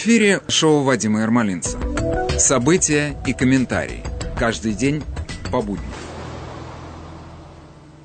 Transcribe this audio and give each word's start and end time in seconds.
Эфире 0.00 0.42
шоу 0.46 0.84
Вадима 0.84 1.22
Ермолинца. 1.22 1.76
События 2.38 3.16
и 3.26 3.32
комментарии. 3.32 4.04
Каждый 4.38 4.72
день 4.72 5.02
по 5.50 5.60
будням. 5.60 5.90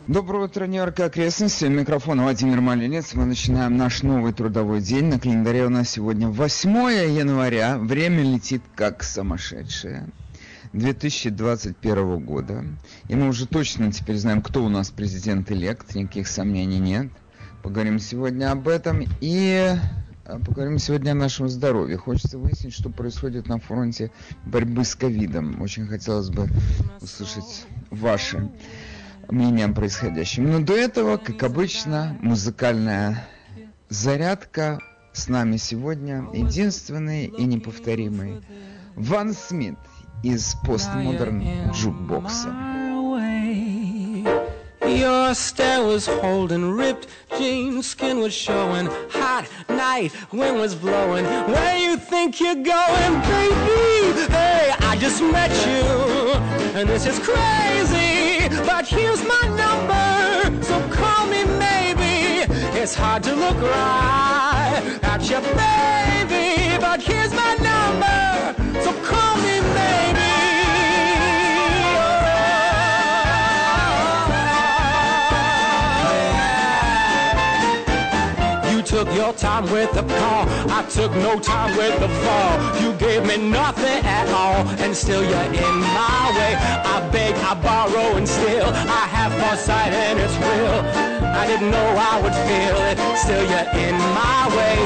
Доброе 0.08 0.46
утро, 0.46 0.66
Нью-Йорк 0.66 1.00
и 1.02 1.04
окрестности. 1.04 1.66
Микрофон 1.66 2.20
Владимир 2.20 2.62
Малинец. 2.62 3.14
Мы 3.14 3.26
начинаем 3.26 3.78
наш 3.78 4.02
новый 4.02 4.34
трудовой 4.34 4.82
день. 4.82 5.06
На 5.06 5.20
календаре 5.20 5.68
у 5.68 5.70
нас 5.70 5.92
сегодня 5.92 6.30
8 6.30 6.72
января. 7.16 7.78
Время 7.78 8.24
летит 8.24 8.64
как 8.74 9.04
сумасшедшее. 9.04 10.08
2021 10.74 12.26
года. 12.26 12.66
И 13.08 13.14
мы 13.14 13.28
уже 13.28 13.46
точно 13.46 13.92
теперь 13.92 14.18
знаем, 14.18 14.42
кто 14.42 14.66
у 14.66 14.70
нас 14.70 14.90
президент-элект. 14.90 15.94
Никаких 15.94 16.28
сомнений 16.28 16.80
нет. 16.80 17.10
Поговорим 17.62 18.00
сегодня 18.00 18.52
об 18.52 18.68
этом. 18.68 19.06
И 19.22 19.76
поговорим 20.24 20.80
сегодня 20.80 21.12
о 21.12 21.16
нашем 21.16 21.50
здоровье. 21.50 21.98
Хочется 21.98 22.38
выяснить, 22.38 22.74
что 22.74 22.90
происходит 22.90 23.48
на 23.48 23.60
фронте 23.60 24.12
борьбы 24.46 24.84
с 24.84 24.96
ковидом. 24.96 25.62
Очень 25.62 25.88
хотелось 25.88 26.30
бы 26.30 26.48
услышать 27.02 27.66
ваше 27.90 28.52
мнение 29.30 29.66
о 29.66 29.74
происходящем. 29.74 30.50
Но 30.52 30.60
до 30.60 30.74
этого, 30.74 31.18
как 31.18 31.44
обычно, 31.44 32.18
музыкальная 32.22 33.28
зарядка 33.90 34.80
с 35.12 35.28
нами 35.28 35.58
сегодня 35.58 36.26
единственный 36.34 37.26
и 37.26 37.46
неповторимый 37.46 38.42
Ван 38.96 39.34
Смит 39.34 39.78
из 40.24 40.56
постмодерн 40.66 41.72
джукбокса. 41.72 42.73
Your 44.94 45.34
stare 45.34 45.84
was 45.84 46.06
holding, 46.06 46.72
ripped 46.78 47.08
jeans, 47.38 47.88
skin 47.88 48.20
was 48.20 48.34
showing. 48.34 48.86
Hot 49.10 49.48
night, 49.68 50.12
wind 50.32 50.60
was 50.60 50.76
blowing. 50.76 51.26
Where 51.26 51.78
you 51.78 51.98
think 51.98 52.40
you're 52.40 52.54
going, 52.54 53.14
baby? 53.34 54.32
Hey, 54.32 54.72
I 54.80 54.96
just 55.00 55.20
met 55.22 55.52
you, 55.66 55.84
and 56.80 56.88
this 56.88 57.08
is 57.08 57.18
crazy. 57.18 58.48
But 58.68 58.86
here's 58.86 59.24
my 59.24 59.44
number, 59.64 60.64
so 60.64 60.80
call 60.90 61.26
me 61.26 61.44
maybe. 61.58 62.46
It's 62.80 62.94
hard 62.94 63.24
to 63.24 63.34
look 63.36 63.60
right 63.60 65.00
at 65.02 65.28
your 65.28 65.42
baby, 65.42 66.78
but 66.80 67.02
here's 67.02 67.34
my 67.34 67.56
number, 67.70 68.82
so 68.84 68.94
call 69.02 69.38
me 69.38 69.60
maybe. 69.74 70.23
Took 79.04 79.16
your 79.16 79.34
time 79.34 79.64
with 79.72 79.92
the 79.94 80.04
call. 80.04 80.48
I 80.72 80.86
took 80.90 81.12
no 81.16 81.38
time 81.40 81.76
with 81.76 82.00
the 82.00 82.08
fall. 82.24 82.56
You 82.82 82.94
gave 82.98 83.26
me 83.26 83.38
nothing 83.38 84.00
at 84.06 84.30
all, 84.30 84.68
and 84.80 84.96
still 84.96 85.22
you're 85.22 85.54
in 85.68 85.76
my 85.80 86.24
way. 86.38 86.56
I 86.56 87.10
beg, 87.12 87.36
I 87.36 87.54
borrow, 87.56 88.16
and 88.16 88.28
still 88.28 88.68
I 88.68 89.04
have 89.16 89.34
foresight, 89.34 89.92
and 89.92 90.20
it's 90.20 90.36
real. 90.38 90.80
I 91.36 91.46
didn't 91.48 91.72
know 91.72 91.88
I 92.12 92.22
would 92.22 92.38
feel 92.48 92.78
it. 92.90 92.98
Still 93.18 93.44
you're 93.44 93.70
in 93.88 93.96
my 94.16 94.48
way. 94.56 94.78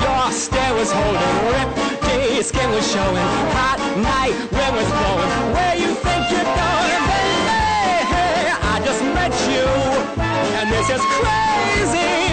Your 0.00 0.32
stare 0.32 0.74
was 0.74 0.90
holding, 0.90 1.68
day, 2.00 2.40
skin 2.42 2.70
was 2.70 2.86
showing. 2.90 3.28
Hot 3.60 3.80
night, 4.00 4.32
wind 4.56 4.74
was 4.76 4.88
blowing. 4.88 5.30
Where 5.52 5.76
you 5.76 5.92
think 6.00 6.22
you're 6.32 6.52
going, 6.64 7.02
baby? 7.12 8.56
I 8.72 8.80
just 8.88 9.02
met 9.16 9.34
you, 9.52 9.66
and 10.56 10.66
this 10.72 10.88
is 10.88 11.02
crazy, 11.20 12.25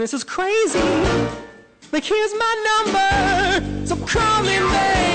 this 0.00 0.14
is 0.14 0.22
crazy. 0.22 0.78
Like, 1.92 2.04
here's 2.04 2.34
my 2.34 2.54
number. 2.68 3.86
So 3.86 3.96
call 3.96 4.42
me, 4.42 4.58
baby. 4.58 5.07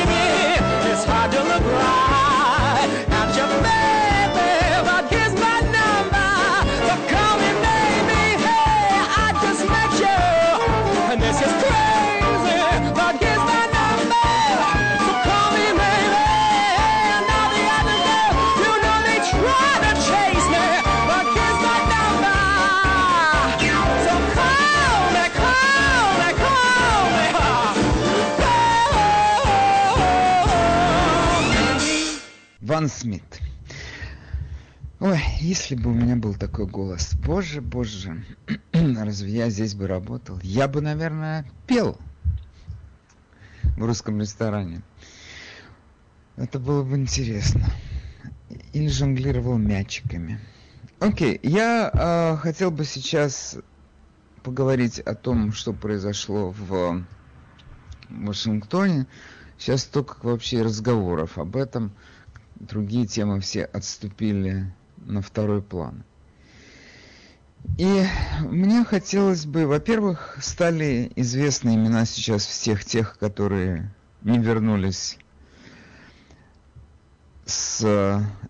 Ван 32.83 32.89
Смит. 32.89 33.39
Ой, 34.99 35.17
если 35.39 35.75
бы 35.75 35.91
у 35.91 35.93
меня 35.93 36.17
был 36.17 36.33
такой 36.33 36.67
голос. 36.67 37.15
Боже, 37.15 37.61
боже. 37.61 38.25
Разве 38.73 39.31
я 39.31 39.49
здесь 39.49 39.73
бы 39.73 39.87
работал? 39.87 40.37
Я 40.43 40.67
бы, 40.67 40.81
наверное, 40.81 41.45
пел 41.65 41.97
в 43.77 43.85
русском 43.85 44.19
ресторане. 44.19 44.81
Это 46.35 46.59
было 46.59 46.83
бы 46.83 46.97
интересно. 46.97 47.67
Или 48.73 48.89
жонглировал 48.89 49.57
мячиками. 49.57 50.41
Окей, 50.99 51.39
я 51.41 51.89
э, 51.89 52.37
хотел 52.41 52.69
бы 52.69 52.83
сейчас 52.83 53.55
поговорить 54.43 54.99
о 54.99 55.15
том, 55.15 55.53
что 55.53 55.71
произошло 55.71 56.51
в 56.51 57.05
Вашингтоне. 58.09 59.07
Сейчас 59.57 59.85
только 59.85 60.17
вообще 60.21 60.63
разговоров 60.63 61.37
об 61.37 61.55
этом. 61.55 61.93
Другие 62.55 63.05
темы 63.05 63.39
все 63.39 63.65
отступили 63.65 64.71
на 64.97 65.21
второй 65.21 65.61
план. 65.61 66.03
И 67.77 68.05
мне 68.41 68.83
хотелось 68.83 69.45
бы, 69.45 69.65
во-первых, 69.65 70.37
стали 70.41 71.11
известны 71.15 71.75
имена 71.75 72.05
сейчас 72.05 72.45
всех 72.45 72.85
тех, 72.85 73.17
которые 73.17 73.91
не 74.21 74.37
вернулись 74.39 75.17
с 77.45 77.83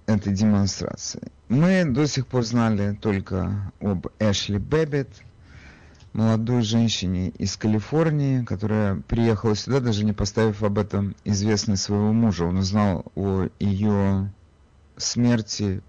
этой 0.06 0.34
демонстрации. 0.34 1.32
Мы 1.48 1.86
до 1.86 2.08
сих 2.08 2.28
пор 2.28 2.44
знали 2.44 2.96
только 2.96 3.72
об 3.80 4.08
Эшли 4.20 4.58
Бэббит, 4.58 5.10
молодой 6.14 6.62
женщине 6.62 7.30
из 7.30 7.58
Калифорнии, 7.58 8.44
которая 8.44 8.96
приехала 9.08 9.56
сюда, 9.56 9.80
даже 9.80 10.06
не 10.06 10.14
поставив 10.14 10.64
об 10.64 10.78
этом 10.78 11.16
известность 11.26 11.84
своего 11.84 12.14
мужа. 12.14 12.46
Он 12.46 12.58
узнал 12.60 13.06
о 13.16 13.48
ее 13.60 14.32
смерти 14.96 15.82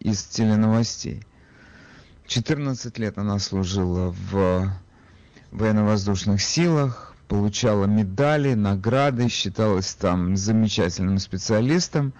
из 0.00 0.24
теленовостей. 0.24 1.24
14 2.26 2.98
лет 2.98 3.18
она 3.18 3.38
служила 3.38 4.14
в 4.30 4.72
военно-воздушных 5.52 6.42
силах, 6.42 7.14
получала 7.28 7.84
медали, 7.84 8.54
награды, 8.54 9.28
считалась 9.28 9.94
там 9.94 10.36
замечательным 10.36 11.18
специалистом, 11.18 12.12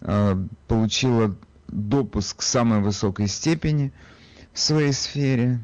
э, 0.00 0.36
получила 0.66 1.36
допуск 1.68 2.38
к 2.38 2.42
самой 2.42 2.80
высокой 2.80 3.28
степени 3.28 3.92
в 4.52 4.58
своей 4.58 4.92
сфере, 4.92 5.60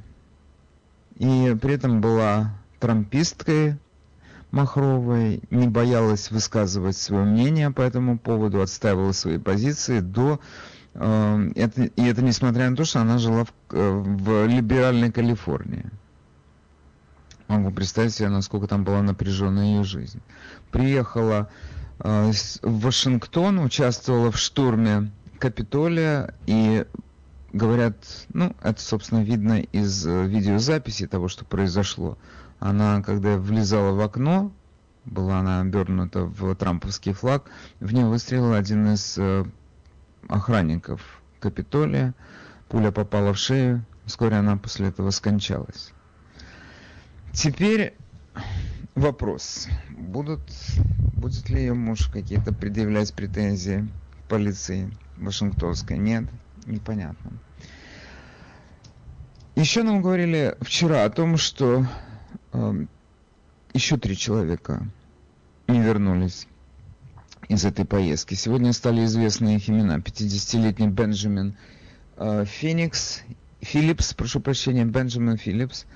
и 1.17 1.57
при 1.61 1.75
этом 1.75 2.01
была 2.01 2.53
трамписткой 2.81 3.79
Махровой, 4.51 5.43
не 5.51 5.67
боялась 5.67 6.31
высказывать 6.31 6.97
свое 6.97 7.25
мнение 7.25 7.71
по 7.71 7.83
этому 7.83 8.19
поводу, 8.19 8.61
отстаивала 8.61 9.13
свои 9.13 9.39
позиции 9.39 10.01
до 10.01 10.39
Э, 10.95 11.51
это, 11.57 11.85
и 11.85 12.05
это 12.05 12.23
несмотря 12.23 12.71
на 12.71 12.77
то, 12.77 12.85
что 12.85 13.01
она 13.01 13.19
жила 13.19 13.45
в, 13.45 13.53
э, 13.73 13.91
в 13.91 14.47
либеральной 14.47 15.11
Калифорнии. 15.11 15.87
Могу 17.49 17.71
представить 17.71 18.15
себе, 18.15 18.29
насколько 18.29 18.67
там 18.67 18.85
была 18.85 19.03
напряженная 19.03 19.67
ее 19.67 19.85
жизнь. 19.85 20.21
Приехала 20.71 21.51
э, 21.99 22.33
в 22.63 22.81
Вашингтон, 22.81 23.59
участвовала 23.59 24.31
в 24.31 24.39
штурме 24.39 25.11
Капитолия 25.39 26.35
и 26.47 26.87
говорят, 27.55 27.97
ну, 28.33 28.55
это, 28.63 28.81
собственно, 28.81 29.23
видно 29.23 29.61
из 29.61 30.05
видеозаписи 30.05 31.07
того, 31.07 31.29
что 31.29 31.45
произошло. 31.45 32.19
Она, 32.59 33.01
когда 33.03 33.39
влезала 33.39 33.95
в 33.95 34.01
окно, 34.01 34.53
была 35.05 35.39
она 35.39 35.61
обернута 35.61 36.25
в 36.25 36.55
трамповский 36.57 37.13
флаг, 37.13 37.51
в 37.81 37.93
нее 37.95 38.07
выстрелил 38.07 38.53
один 38.53 38.93
из 38.93 39.19
охранников 40.29 41.23
Капитолия. 41.41 42.15
Пуля 42.69 42.91
попала 42.91 43.33
в 43.33 43.39
шею, 43.39 43.85
вскоре 44.05 44.37
она 44.37 44.57
после 44.57 44.89
этого 44.89 45.11
скончалась. 45.11 45.93
Теперь 47.33 47.95
вопрос. 48.95 49.69
Будут, 49.91 50.41
будет 51.15 51.49
ли 51.51 51.61
ее 51.61 51.75
муж 51.75 52.09
какие-то 52.09 52.53
предъявлять 52.53 53.13
претензии 53.15 53.87
полиции 54.29 54.91
Вашингтонской? 55.19 55.99
Нет, 55.99 56.25
непонятно. 56.67 57.33
Еще 59.57 59.83
нам 59.83 60.03
говорили 60.03 60.57
вчера 60.61 61.05
о 61.05 61.11
том, 61.11 61.37
что 61.37 61.87
э, 62.53 62.87
еще 63.73 63.97
три 63.97 64.17
человека 64.17 64.87
не 65.69 65.81
вернулись 65.81 66.49
из 67.49 67.65
этой 67.65 67.85
поездки. 67.85 68.35
Сегодня 68.35 68.73
стали 68.73 69.05
известны 69.05 69.57
их 69.57 69.69
имена. 69.69 69.99
50-летний 69.99 70.89
Бенджамин 70.89 71.57
э, 72.17 72.45
Феникс, 72.47 73.23
Филлипс, 73.61 74.15
прошу 74.15 74.41
прощения, 74.41 74.85
Бенджамин 74.85 75.37
Филлипс 75.37 75.87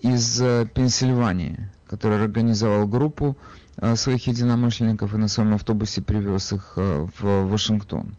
из 0.00 0.40
э, 0.40 0.66
Пенсильвании, 0.72 1.68
который 1.86 2.22
организовал 2.22 2.86
группу 2.86 3.36
э, 3.76 3.96
своих 3.96 4.26
единомышленников 4.26 5.14
и 5.14 5.18
на 5.18 5.28
своем 5.28 5.54
автобусе 5.54 6.00
привез 6.02 6.52
их 6.52 6.74
э, 6.76 7.06
в 7.18 7.48
Вашингтон. 7.48 8.14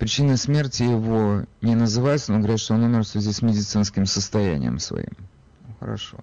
Причиной 0.00 0.38
смерти 0.38 0.82
его 0.82 1.44
не 1.60 1.74
называется, 1.74 2.32
но 2.32 2.38
говорят, 2.38 2.58
что 2.58 2.72
он 2.72 2.84
умер 2.84 3.00
в 3.00 3.06
связи 3.06 3.32
с 3.32 3.42
медицинским 3.42 4.06
состоянием 4.06 4.78
своим. 4.78 5.12
Хорошо. 5.78 6.16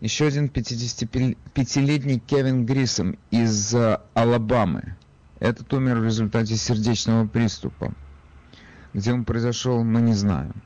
Еще 0.00 0.26
один 0.26 0.46
55-летний 0.46 2.20
Кевин 2.20 2.64
Грисом 2.64 3.18
из 3.30 3.74
э, 3.74 4.00
Алабамы. 4.14 4.96
Этот 5.40 5.70
умер 5.74 5.98
в 5.98 6.04
результате 6.06 6.56
сердечного 6.56 7.26
приступа. 7.26 7.92
Где 8.94 9.12
он 9.12 9.26
произошел, 9.26 9.84
мы 9.84 10.00
не 10.00 10.14
знаем. 10.14 10.62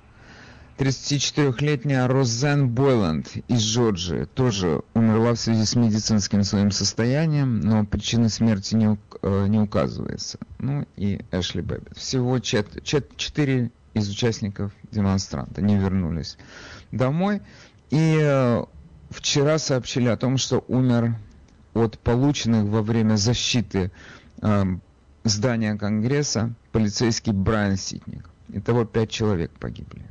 34-летняя 0.78 2.06
Розэнн 2.06 2.68
Бойланд 2.68 3.28
из 3.48 3.62
Джорджии 3.62 4.26
тоже 4.26 4.82
умерла 4.92 5.32
в 5.32 5.38
связи 5.38 5.64
с 5.64 5.74
медицинским 5.74 6.44
своим 6.44 6.70
состоянием, 6.70 7.60
но 7.60 7.84
причины 7.84 8.28
смерти 8.28 8.74
не, 8.74 8.96
э, 9.26 9.46
не 9.48 9.58
указывается. 9.58 10.38
Ну 10.58 10.86
и 10.96 11.20
Эшли 11.32 11.62
Бэббит. 11.62 11.96
Всего 11.96 12.38
чет, 12.38 12.82
чет, 12.84 13.16
четыре 13.16 13.70
из 13.94 14.08
участников 14.08 14.72
демонстранта 14.90 15.62
не 15.62 15.76
вернулись 15.76 16.38
домой. 16.92 17.42
И 17.90 18.18
э, 18.20 18.64
вчера 19.10 19.58
сообщили 19.58 20.08
о 20.08 20.16
том, 20.16 20.36
что 20.38 20.64
умер 20.68 21.16
от 21.74 21.98
полученных 21.98 22.64
во 22.64 22.82
время 22.82 23.16
защиты 23.16 23.90
Эм, 24.42 24.82
здания 25.24 25.74
Конгресса 25.76 26.52
полицейский 26.72 27.32
Брайан 27.32 27.76
Сикник. 27.76 28.28
Итого 28.48 28.84
пять 28.84 29.10
человек 29.10 29.50
погибли. 29.58 30.02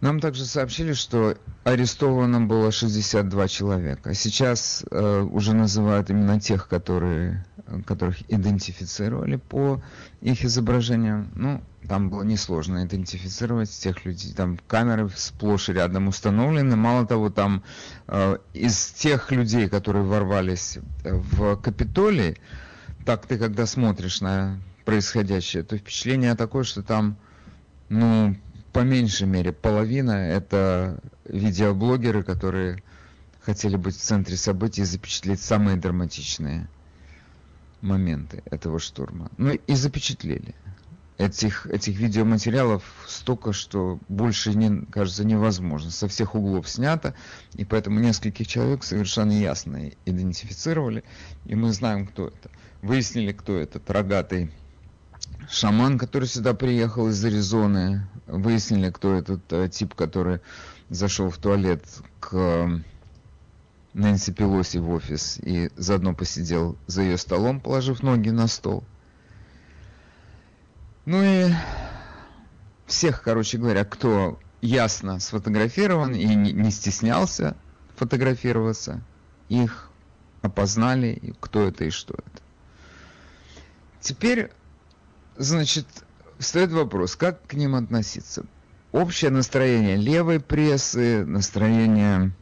Нам 0.00 0.20
также 0.20 0.44
сообщили, 0.44 0.92
что 0.92 1.36
арестовано 1.68 2.40
было 2.40 2.72
62 2.72 3.48
человека. 3.48 4.14
Сейчас 4.14 4.84
э, 4.90 5.20
уже 5.20 5.54
называют 5.54 6.08
именно 6.08 6.40
тех, 6.40 6.66
которые, 6.66 7.44
которых 7.84 8.16
идентифицировали 8.30 9.36
по 9.36 9.82
их 10.22 10.44
изображениям. 10.44 11.30
Ну, 11.34 11.62
там 11.86 12.08
было 12.08 12.22
несложно 12.22 12.84
идентифицировать 12.84 13.70
тех 13.70 14.04
людей. 14.06 14.32
Там 14.32 14.58
камеры 14.66 15.10
сплошь 15.14 15.68
и 15.68 15.74
рядом 15.74 16.08
установлены. 16.08 16.74
Мало 16.76 17.06
того, 17.06 17.28
там 17.28 17.62
э, 18.06 18.38
из 18.54 18.86
тех 18.86 19.30
людей, 19.30 19.68
которые 19.68 20.04
ворвались 20.04 20.78
в 21.04 21.56
Капитолий, 21.56 22.38
так 23.04 23.26
ты 23.26 23.38
когда 23.38 23.66
смотришь 23.66 24.22
на 24.22 24.58
происходящее, 24.86 25.64
то 25.64 25.76
впечатление 25.76 26.34
такое, 26.34 26.64
что 26.64 26.82
там, 26.82 27.18
ну, 27.90 28.36
по 28.72 28.80
меньшей 28.80 29.26
мере 29.26 29.52
половина 29.52 30.12
это 30.12 31.00
видеоблогеры, 31.28 32.22
которые 32.22 32.82
хотели 33.40 33.76
быть 33.76 33.96
в 33.96 34.00
центре 34.00 34.36
событий 34.36 34.82
и 34.82 34.84
запечатлеть 34.84 35.40
самые 35.40 35.76
драматичные 35.76 36.68
моменты 37.80 38.42
этого 38.46 38.78
штурма. 38.78 39.30
Ну 39.36 39.50
и 39.50 39.74
запечатлели. 39.74 40.54
Этих, 41.16 41.66
этих 41.66 41.98
видеоматериалов 41.98 42.84
столько, 43.08 43.52
что 43.52 43.98
больше, 44.08 44.54
не, 44.54 44.84
кажется, 44.86 45.24
невозможно. 45.24 45.90
Со 45.90 46.06
всех 46.06 46.36
углов 46.36 46.68
снято, 46.68 47.14
и 47.54 47.64
поэтому 47.64 47.98
нескольких 47.98 48.46
человек 48.46 48.84
совершенно 48.84 49.32
ясно 49.32 49.90
идентифицировали, 50.04 51.02
и 51.44 51.56
мы 51.56 51.72
знаем, 51.72 52.06
кто 52.06 52.28
это. 52.28 52.50
Выяснили, 52.82 53.32
кто 53.32 53.56
этот 53.56 53.90
рогатый 53.90 54.52
шаман, 55.50 55.98
который 55.98 56.28
сюда 56.28 56.54
приехал 56.54 57.08
из 57.08 57.24
Аризоны. 57.24 58.06
Выяснили, 58.26 58.90
кто 58.90 59.14
этот 59.14 59.52
э, 59.52 59.68
тип, 59.68 59.94
который 59.94 60.40
зашел 60.90 61.30
в 61.30 61.38
туалет 61.38 61.84
к 62.20 62.82
Нэнси 63.94 64.32
Пелоси 64.32 64.78
в 64.78 64.90
офис 64.90 65.38
и 65.42 65.70
заодно 65.76 66.14
посидел 66.14 66.76
за 66.86 67.02
ее 67.02 67.18
столом, 67.18 67.60
положив 67.60 68.02
ноги 68.02 68.30
на 68.30 68.46
стол. 68.46 68.84
Ну 71.04 71.22
и 71.22 71.50
всех, 72.86 73.22
короче 73.22 73.58
говоря, 73.58 73.84
кто 73.84 74.38
ясно 74.60 75.20
сфотографирован 75.20 76.14
и 76.14 76.26
не, 76.26 76.70
стеснялся 76.70 77.56
фотографироваться, 77.96 79.02
их 79.48 79.90
опознали, 80.42 81.34
кто 81.40 81.66
это 81.66 81.84
и 81.84 81.90
что 81.90 82.14
это. 82.14 82.42
Теперь 84.00 84.50
Значит, 85.38 85.86
стоит 86.40 86.72
вопрос, 86.72 87.14
как 87.14 87.46
к 87.46 87.54
ним 87.54 87.76
относиться? 87.76 88.44
Общее 88.92 89.30
настроение 89.30 89.96
левой 89.96 90.40
прессы, 90.40 91.24
настроение 91.26 92.32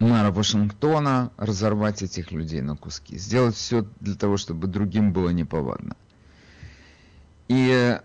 мэра 0.00 0.32
Вашингтона 0.32 1.30
разорвать 1.36 2.02
этих 2.02 2.32
людей 2.32 2.62
на 2.62 2.76
куски. 2.76 3.16
Сделать 3.16 3.54
все 3.54 3.86
для 4.00 4.16
того, 4.16 4.36
чтобы 4.36 4.66
другим 4.66 5.12
было 5.12 5.28
неповадно. 5.30 5.94
И 7.48 7.98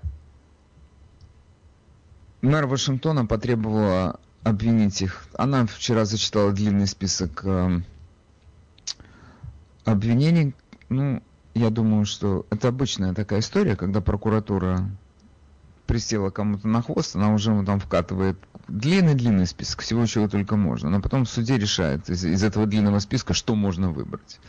мэр 2.42 2.68
Вашингтона 2.68 3.26
потребовала 3.26 4.20
обвинить 4.44 5.02
их. 5.02 5.26
Она 5.34 5.66
вчера 5.66 6.06
зачитала 6.06 6.52
длинный 6.52 6.88
список 6.88 7.44
э, 7.44 7.82
обвинений. 9.84 10.54
Ну, 10.90 11.24
я 11.56 11.72
думаю, 11.72 12.06
что 12.06 12.46
это 12.52 12.68
обычная 12.68 13.14
такая 13.14 13.40
история, 13.40 13.76
когда 13.76 14.02
прокуратура 14.02 14.88
присела 15.86 16.30
кому-то 16.30 16.68
на 16.68 16.82
хвост, 16.82 17.16
она 17.16 17.34
уже 17.34 17.64
там 17.66 17.80
вкатывает 17.80 18.38
длинный-длинный 18.68 19.48
список 19.48 19.82
всего, 19.82 20.06
чего 20.06 20.28
только 20.28 20.56
можно. 20.56 20.90
Но 20.90 21.02
потом 21.02 21.26
в 21.26 21.30
суде 21.30 21.58
решает 21.58 22.10
из, 22.10 22.26
из 22.26 22.44
этого 22.44 22.66
длинного 22.66 23.00
списка, 23.00 23.34
что 23.34 23.56
можно 23.56 23.92
выбрать. 23.92 24.40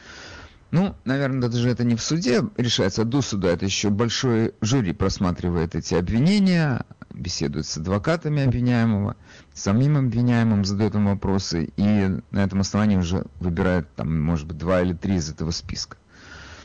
Ну, 0.72 0.96
наверное, 1.04 1.48
даже 1.48 1.70
это 1.70 1.84
не 1.84 1.94
в 1.94 2.02
суде 2.02 2.42
решается, 2.56 3.02
а 3.02 3.04
до 3.04 3.22
суда. 3.22 3.48
Это 3.48 3.64
еще 3.64 3.90
большой 3.90 4.54
жюри 4.60 4.92
просматривает 4.92 5.74
эти 5.76 5.94
обвинения, 5.94 6.84
беседует 7.14 7.66
с 7.66 7.76
адвокатами 7.76 8.44
обвиняемого, 8.44 9.16
самим 9.54 9.96
обвиняемым 9.96 10.64
задает 10.64 10.94
им 10.94 11.06
вопросы, 11.06 11.70
и 11.76 12.20
на 12.30 12.44
этом 12.44 12.60
основании 12.60 12.96
уже 12.96 13.26
выбирает, 13.38 13.94
там, 13.94 14.20
может 14.20 14.46
быть, 14.46 14.58
два 14.58 14.82
или 14.82 14.92
три 14.92 15.16
из 15.16 15.30
этого 15.30 15.50
списка. 15.52 15.96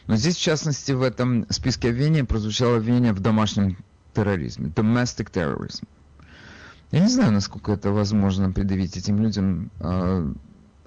Но 0.07 0.15
здесь, 0.15 0.35
в 0.35 0.41
частности, 0.41 0.91
в 0.91 1.03
этом 1.03 1.45
списке 1.49 1.89
обвинений 1.89 2.23
прозвучало 2.23 2.77
обвинение 2.77 3.13
в 3.13 3.19
домашнем 3.19 3.77
терроризме, 4.13 4.69
domestic 4.69 5.31
terrorism. 5.31 5.87
Я 6.91 6.99
не 6.99 7.07
знаю, 7.07 7.31
насколько 7.31 7.71
это 7.71 7.91
возможно 7.91 8.51
предъявить 8.51 8.97
этим 8.97 9.21
людям 9.21 9.71
э, 9.79 10.33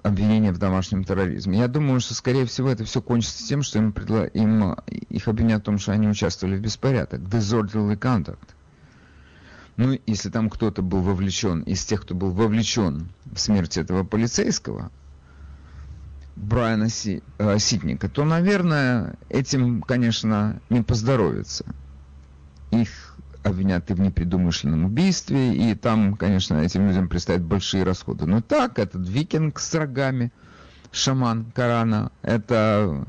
обвинение 0.03 0.51
в 0.51 0.59
домашнем 0.59 1.03
терроризме. 1.03 1.57
Я 1.57 1.67
думаю, 1.67 1.99
что, 1.99 2.13
скорее 2.13 2.45
всего, 2.45 2.69
это 2.69 2.83
все 2.85 3.01
кончится 3.01 3.47
тем, 3.47 3.63
что 3.63 3.79
им, 3.79 3.91
предла... 3.91 4.25
им 4.25 4.75
их 5.09 5.27
обвинят 5.27 5.61
в 5.61 5.65
том, 5.65 5.79
что 5.79 5.93
они 5.93 6.07
участвовали 6.07 6.57
в 6.57 6.61
беспорядок, 6.61 7.21
disorderly 7.21 7.97
conduct. 7.97 8.49
Ну, 9.77 9.99
если 10.05 10.29
там 10.29 10.49
кто-то 10.49 10.81
был 10.81 11.01
вовлечен, 11.01 11.61
из 11.61 11.83
тех, 11.83 12.03
кто 12.03 12.13
был 12.13 12.31
вовлечен 12.31 13.09
в 13.25 13.39
смерть 13.39 13.77
этого 13.77 14.03
полицейского, 14.03 14.91
Брайана 16.35 16.89
Си, 16.89 17.23
э, 17.39 17.57
Ситника, 17.59 18.09
то, 18.09 18.25
наверное, 18.25 19.15
этим, 19.29 19.81
конечно, 19.81 20.61
не 20.69 20.81
поздоровится. 20.81 21.65
их 22.71 22.89
обвинят 23.45 23.89
и 23.91 23.93
в 23.93 23.99
непредумышленном 23.99 24.85
убийстве, 24.85 25.55
и 25.55 25.75
там, 25.75 26.15
конечно, 26.15 26.55
этим 26.55 26.87
людям 26.87 27.07
предстоят 27.07 27.43
большие 27.43 27.83
расходы. 27.83 28.25
Но 28.25 28.41
так, 28.41 28.79
этот 28.79 29.07
викинг 29.07 29.59
с 29.59 29.73
рогами, 29.75 30.31
шаман 30.91 31.51
Корана, 31.53 32.11
это... 32.21 33.05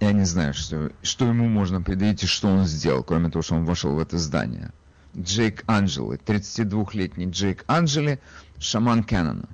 Я 0.00 0.12
не 0.12 0.24
знаю, 0.24 0.52
что, 0.52 0.90
что 1.02 1.26
ему 1.26 1.48
можно 1.48 1.80
предъявить 1.80 2.24
и 2.24 2.26
что 2.26 2.48
он 2.48 2.66
сделал, 2.66 3.04
кроме 3.04 3.30
того, 3.30 3.42
что 3.42 3.54
он 3.54 3.64
вошел 3.64 3.94
в 3.94 3.98
это 3.98 4.18
здание. 4.18 4.70
Джейк 5.16 5.62
Анджели, 5.66 6.18
32-летний 6.18 7.30
Джейк 7.30 7.64
Анджели, 7.68 8.20
шаман 8.58 9.04
Кеннона. 9.04 9.48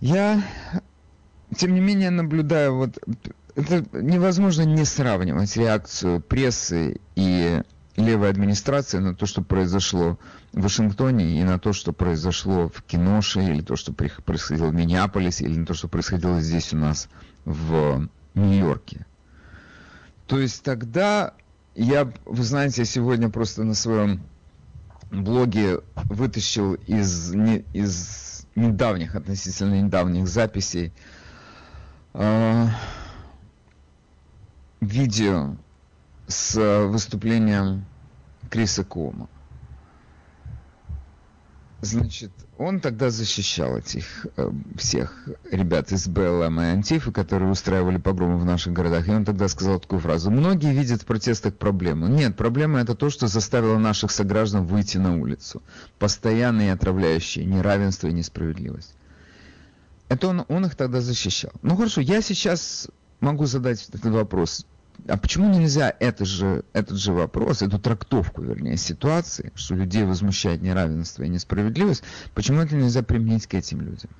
Я, 0.00 0.42
тем 1.56 1.72
не 1.74 1.80
менее, 1.80 2.10
наблюдаю 2.10 2.74
вот 2.74 2.98
это 3.54 3.84
невозможно 3.92 4.62
не 4.62 4.84
сравнивать 4.84 5.56
реакцию 5.56 6.20
прессы 6.20 7.00
и 7.14 7.62
левой 7.96 8.30
администрации 8.30 8.98
на 8.98 9.14
то, 9.14 9.26
что 9.26 9.42
произошло 9.42 10.18
в 10.52 10.62
Вашингтоне, 10.62 11.40
и 11.40 11.44
на 11.44 11.58
то, 11.58 11.72
что 11.72 11.92
произошло 11.92 12.68
в 12.68 12.82
Киноше, 12.82 13.42
или 13.42 13.60
то, 13.60 13.76
что 13.76 13.92
происходило 13.92 14.68
в 14.68 14.74
Миннеаполисе, 14.74 15.44
или 15.44 15.58
на 15.58 15.66
то, 15.66 15.74
что 15.74 15.86
происходило 15.88 16.40
здесь 16.40 16.72
у 16.72 16.76
нас 16.76 17.08
в 17.44 18.08
Нью-Йорке. 18.34 19.06
То 20.26 20.40
есть 20.40 20.62
тогда 20.64 21.34
я, 21.76 22.12
вы 22.24 22.42
знаете, 22.42 22.84
сегодня 22.84 23.28
просто 23.28 23.62
на 23.62 23.74
своем 23.74 24.22
блоге 25.10 25.80
вытащил 25.94 26.74
из, 26.74 27.32
не, 27.32 27.64
из 27.72 28.46
недавних, 28.56 29.14
относительно 29.14 29.80
недавних 29.80 30.26
записей 30.26 30.92
э, 32.14 32.66
видео 34.86 35.56
с 36.26 36.86
выступлением 36.86 37.84
Криса 38.50 38.84
Кома. 38.84 39.28
Значит, 41.84 42.30
он 42.56 42.80
тогда 42.80 43.10
защищал 43.10 43.76
этих 43.76 44.26
э, 44.36 44.50
всех 44.76 45.28
ребят 45.50 45.92
из 45.92 46.08
БЛМ 46.08 46.60
и 46.60 46.64
Антифы, 46.64 47.12
которые 47.12 47.50
устраивали 47.50 47.98
погромы 47.98 48.38
в 48.38 48.44
наших 48.46 48.72
городах. 48.72 49.06
И 49.06 49.10
он 49.10 49.26
тогда 49.26 49.48
сказал 49.48 49.80
такую 49.80 50.00
фразу. 50.00 50.30
Многие 50.30 50.72
видят 50.72 51.02
в 51.02 51.04
протестах 51.04 51.54
проблему. 51.56 52.06
Нет, 52.06 52.36
проблема 52.36 52.80
это 52.80 52.94
то, 52.94 53.10
что 53.10 53.26
заставило 53.26 53.76
наших 53.76 54.12
сограждан 54.12 54.64
выйти 54.64 54.96
на 54.96 55.20
улицу. 55.20 55.62
Постоянные 55.98 56.72
отравляющие 56.72 57.44
неравенство 57.44 58.08
и 58.08 58.12
несправедливость. 58.12 58.94
Это 60.08 60.28
он, 60.28 60.44
он 60.48 60.64
их 60.64 60.76
тогда 60.76 61.02
защищал. 61.02 61.52
Ну 61.60 61.76
хорошо, 61.76 62.00
я 62.00 62.22
сейчас 62.22 62.88
могу 63.20 63.44
задать 63.44 63.86
этот 63.90 64.06
вопрос 64.06 64.66
а 65.08 65.16
почему 65.16 65.50
нельзя 65.50 65.94
это 66.00 66.24
же, 66.24 66.64
этот 66.72 66.98
же 66.98 67.12
вопрос, 67.12 67.62
эту 67.62 67.78
трактовку, 67.78 68.42
вернее, 68.42 68.76
ситуации, 68.76 69.52
что 69.54 69.74
людей 69.74 70.04
возмущает 70.04 70.62
неравенство 70.62 71.22
и 71.22 71.28
несправедливость, 71.28 72.02
почему 72.34 72.60
это 72.60 72.74
нельзя 72.74 73.02
применить 73.02 73.46
к 73.46 73.54
этим 73.54 73.80
людям? 73.82 74.10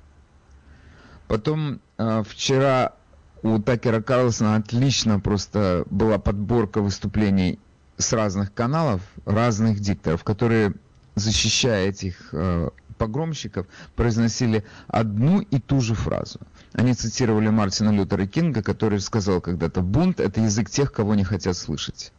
Потом 1.27 1.79
э, 1.97 2.23
вчера 2.27 2.93
у 3.41 3.59
Такера 3.59 4.01
Карлсона 4.01 4.55
отлично 4.57 5.19
просто 5.19 5.85
была 5.89 6.19
подборка 6.19 6.81
выступлений 6.81 7.59
с 7.97 8.13
разных 8.13 8.53
каналов, 8.53 9.01
разных 9.25 9.79
дикторов, 9.79 10.23
которые, 10.23 10.73
защищая 11.15 11.87
этих 11.87 12.29
э, 12.31 12.69
погромщиков, 12.99 13.65
произносили 13.95 14.63
одну 14.87 15.41
и 15.41 15.59
ту 15.59 15.81
же 15.81 15.95
фразу– 15.95 16.39
они 16.75 16.93
цитировали 16.93 17.49
Мартина 17.49 17.89
Лютера 17.89 18.25
Кинга, 18.27 18.61
который 18.61 18.99
сказал 18.99 19.39
когда-то, 19.39 19.81
бунт– 19.81 20.19
это 20.21 20.41
язык 20.41 20.69
тех, 20.69 20.91
кого 20.91 21.15
не 21.15 21.23
хотят 21.23 21.55
слышать. 21.55 22.11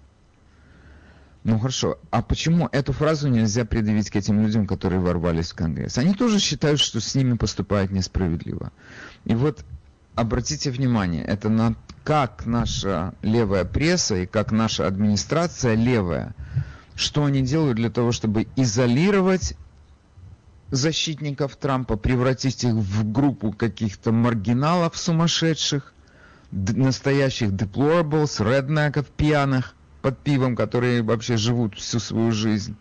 Ну 1.44 1.58
хорошо, 1.58 1.98
а 2.10 2.22
почему 2.22 2.68
эту 2.72 2.92
фразу 2.92 3.28
нельзя 3.28 3.64
предъявить 3.64 4.10
к 4.10 4.16
этим 4.16 4.40
людям, 4.40 4.66
которые 4.66 5.00
ворвались 5.00 5.52
в 5.52 5.54
Конгресс? 5.54 5.98
Они 5.98 6.14
тоже 6.14 6.40
считают, 6.40 6.80
что 6.80 7.00
с 7.00 7.14
ними 7.14 7.36
поступают 7.36 7.92
несправедливо. 7.92 8.72
И 9.26 9.34
вот 9.34 9.64
обратите 10.14 10.70
внимание, 10.70 11.22
это 11.22 11.48
на 11.48 11.76
как 12.02 12.46
наша 12.46 13.14
левая 13.22 13.64
пресса 13.64 14.16
и 14.16 14.26
как 14.26 14.52
наша 14.52 14.86
администрация 14.86 15.74
левая, 15.74 16.34
что 16.94 17.24
они 17.26 17.42
делают 17.42 17.76
для 17.76 17.90
того, 17.90 18.10
чтобы 18.10 18.46
изолировать 18.56 19.54
защитников 20.70 21.56
Трампа, 21.56 21.96
превратить 21.96 22.64
их 22.64 22.74
в 22.74 23.10
группу 23.10 23.52
каких-то 23.52 24.12
маргиналов 24.12 24.96
сумасшедших, 24.96 25.92
настоящих 26.50 27.50
deplorables, 27.50 28.42
реднеков 28.42 29.06
пьяных 29.08 29.74
под 30.02 30.18
пивом, 30.18 30.56
которые 30.56 31.02
вообще 31.02 31.36
живут 31.36 31.76
всю 31.76 31.98
свою 31.98 32.32
жизнь. 32.32 32.76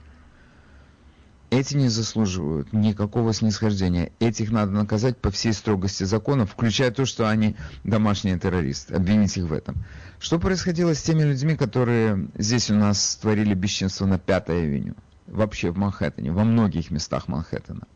Эти 1.52 1.76
не 1.76 1.90
заслуживают 1.90 2.74
никакого 2.74 3.34
снисхождения. 3.34 4.12
Этих 4.20 4.52
надо 4.52 4.72
наказать 4.72 5.18
по 5.18 5.32
всей 5.32 5.54
строгости 5.54 6.04
закона, 6.04 6.46
включая 6.46 6.92
то, 6.92 7.06
что 7.06 7.30
они 7.30 7.56
домашние 7.84 8.38
террористы. 8.38 8.96
Обвинить 8.96 9.38
их 9.38 9.46
в 9.46 9.54
этом. 9.54 9.78
Что 10.20 10.40
происходило 10.40 10.94
с 10.94 11.02
теми 11.02 11.24
людьми, 11.24 11.56
которые 11.56 12.28
здесь 12.36 12.70
у 12.72 12.76
нас 12.76 13.16
творили 13.18 13.54
бесчинство 13.54 14.06
на 14.06 14.20
5 14.20 14.50
авеню? 14.50 14.96
Вообще 15.28 15.72
в 15.72 15.78
Манхэттене, 15.78 16.32
во 16.32 16.44
многих 16.44 16.92
местах 16.92 17.28
Манхэттена. 17.28 17.88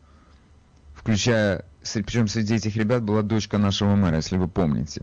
Включая, 0.94 1.64
причем 1.82 2.28
среди 2.28 2.56
этих 2.56 2.76
ребят 2.76 3.02
была 3.02 3.22
дочка 3.22 3.58
нашего 3.58 3.94
мэра, 3.96 4.16
если 4.16 4.36
вы 4.36 4.48
помните. 4.48 5.02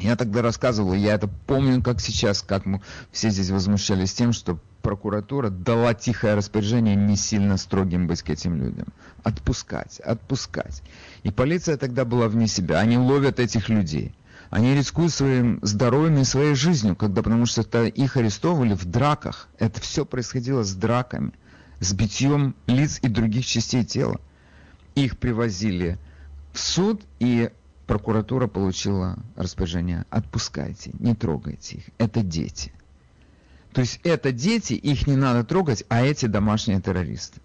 Я 0.00 0.16
тогда 0.16 0.42
рассказывал, 0.42 0.92
я 0.94 1.14
это 1.14 1.28
помню 1.28 1.80
как 1.82 2.00
сейчас, 2.00 2.42
как 2.42 2.66
мы 2.66 2.80
все 3.12 3.30
здесь 3.30 3.50
возмущались 3.50 4.12
тем, 4.12 4.32
что 4.32 4.58
прокуратура 4.82 5.50
дала 5.50 5.94
тихое 5.94 6.34
распоряжение 6.34 6.96
не 6.96 7.16
сильно 7.16 7.56
строгим 7.56 8.08
быть 8.08 8.22
к 8.22 8.30
этим 8.30 8.56
людям. 8.56 8.88
Отпускать, 9.22 10.00
отпускать. 10.00 10.82
И 11.22 11.30
полиция 11.30 11.76
тогда 11.76 12.04
была 12.04 12.28
вне 12.28 12.48
себя. 12.48 12.80
Они 12.80 12.98
ловят 12.98 13.38
этих 13.38 13.68
людей. 13.68 14.14
Они 14.54 14.72
рискуют 14.72 15.12
своим 15.12 15.58
здоровьем 15.62 16.18
и 16.18 16.24
своей 16.24 16.54
жизнью, 16.54 16.94
когда, 16.94 17.24
потому 17.24 17.44
что 17.44 17.62
это 17.62 17.86
их 17.86 18.16
арестовывали 18.16 18.74
в 18.74 18.84
драках. 18.84 19.48
Это 19.58 19.80
все 19.80 20.06
происходило 20.06 20.62
с 20.62 20.74
драками, 20.76 21.32
с 21.80 21.92
битьем 21.92 22.54
лиц 22.68 23.00
и 23.02 23.08
других 23.08 23.44
частей 23.44 23.84
тела. 23.84 24.20
Их 24.94 25.18
привозили 25.18 25.98
в 26.52 26.60
суд, 26.60 27.02
и 27.18 27.50
прокуратура 27.88 28.46
получила 28.46 29.18
распоряжение 29.34 30.06
«отпускайте, 30.08 30.92
не 31.00 31.16
трогайте 31.16 31.78
их, 31.78 31.84
это 31.98 32.22
дети». 32.22 32.72
То 33.72 33.80
есть 33.80 33.98
это 34.04 34.30
дети, 34.30 34.74
их 34.74 35.08
не 35.08 35.16
надо 35.16 35.42
трогать, 35.42 35.82
а 35.88 36.00
эти 36.04 36.26
домашние 36.26 36.80
террористы. 36.80 37.40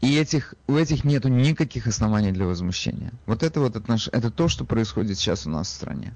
И 0.00 0.16
этих, 0.16 0.54
у 0.66 0.76
этих 0.76 1.04
нету 1.04 1.28
никаких 1.28 1.86
оснований 1.86 2.32
для 2.32 2.46
возмущения. 2.46 3.12
Вот 3.26 3.42
это 3.42 3.60
вот 3.60 3.76
отнош... 3.76 4.08
это 4.12 4.30
то, 4.30 4.48
что 4.48 4.64
происходит 4.64 5.18
сейчас 5.18 5.46
у 5.46 5.50
нас 5.50 5.68
в 5.68 5.70
стране. 5.70 6.14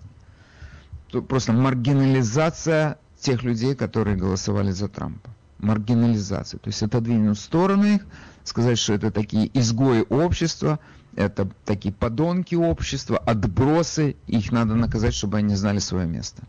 Тут 1.08 1.26
просто 1.26 1.52
маргинализация 1.52 2.98
тех 3.18 3.42
людей, 3.42 3.74
которые 3.74 4.16
голосовали 4.16 4.72
за 4.72 4.88
Трампа. 4.88 5.30
Маргинализация. 5.58 6.58
То 6.58 6.68
есть 6.68 6.82
отодвинуть 6.82 7.38
в 7.38 7.40
сторону 7.40 7.84
их, 7.84 8.06
сказать, 8.44 8.78
что 8.78 8.92
это 8.92 9.10
такие 9.10 9.50
изгои 9.58 10.04
общества, 10.08 10.78
это 11.16 11.48
такие 11.64 11.92
подонки 11.92 12.54
общества, 12.54 13.18
отбросы, 13.18 14.16
их 14.26 14.52
надо 14.52 14.74
наказать, 14.74 15.14
чтобы 15.14 15.38
они 15.38 15.56
знали 15.56 15.78
свое 15.78 16.06
место. 16.06 16.42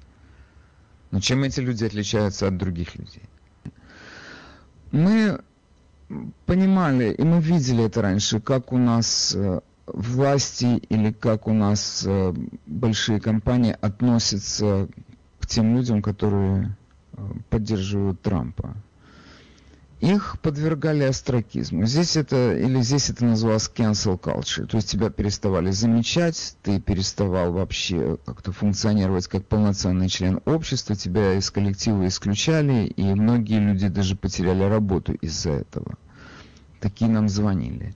Но 1.12 1.20
чем 1.20 1.44
эти 1.44 1.60
люди 1.60 1.86
отличаются 1.86 2.48
от 2.48 2.58
других 2.58 2.96
людей? 2.96 3.24
Мы 4.92 5.42
понимали, 6.46 7.12
и 7.14 7.24
мы 7.24 7.40
видели 7.40 7.86
это 7.86 8.02
раньше, 8.02 8.40
как 8.40 8.74
у 8.74 8.78
нас 8.78 9.34
э, 9.36 9.60
власти 9.88 10.78
или 10.90 11.12
как 11.12 11.48
у 11.48 11.54
нас 11.54 12.04
э, 12.08 12.34
большие 12.66 13.20
компании 13.20 13.76
относятся 13.80 14.88
к 15.40 15.48
тем 15.48 15.76
людям, 15.76 16.02
которые 16.02 16.76
э, 17.14 17.22
поддерживают 17.50 18.22
Трампа. 18.22 18.76
Их 20.00 20.40
подвергали 20.42 21.04
астракизму. 21.04 21.86
Здесь 21.86 22.16
это, 22.16 22.56
или 22.56 22.82
здесь 22.82 23.10
это 23.10 23.26
называлось 23.26 23.70
cancel 23.74 24.18
culture. 24.18 24.66
То 24.66 24.78
есть 24.78 24.90
тебя 24.90 25.10
переставали 25.10 25.72
замечать, 25.72 26.56
ты 26.64 26.80
переставал 26.80 27.52
вообще 27.52 28.18
как-то 28.26 28.54
функционировать 28.54 29.28
как 29.28 29.46
полноценный 29.46 30.08
член 30.08 30.40
общества, 30.46 30.96
тебя 30.96 31.34
из 31.34 31.52
коллектива 31.52 32.08
исключали, 32.08 32.86
и 32.86 33.04
многие 33.14 33.60
люди 33.60 33.90
даже 33.90 34.16
потеряли 34.16 34.64
работу 34.64 35.14
из-за 35.14 35.52
этого. 35.52 35.96
Такие 36.80 37.12
нам 37.12 37.28
звонили. 37.28 37.94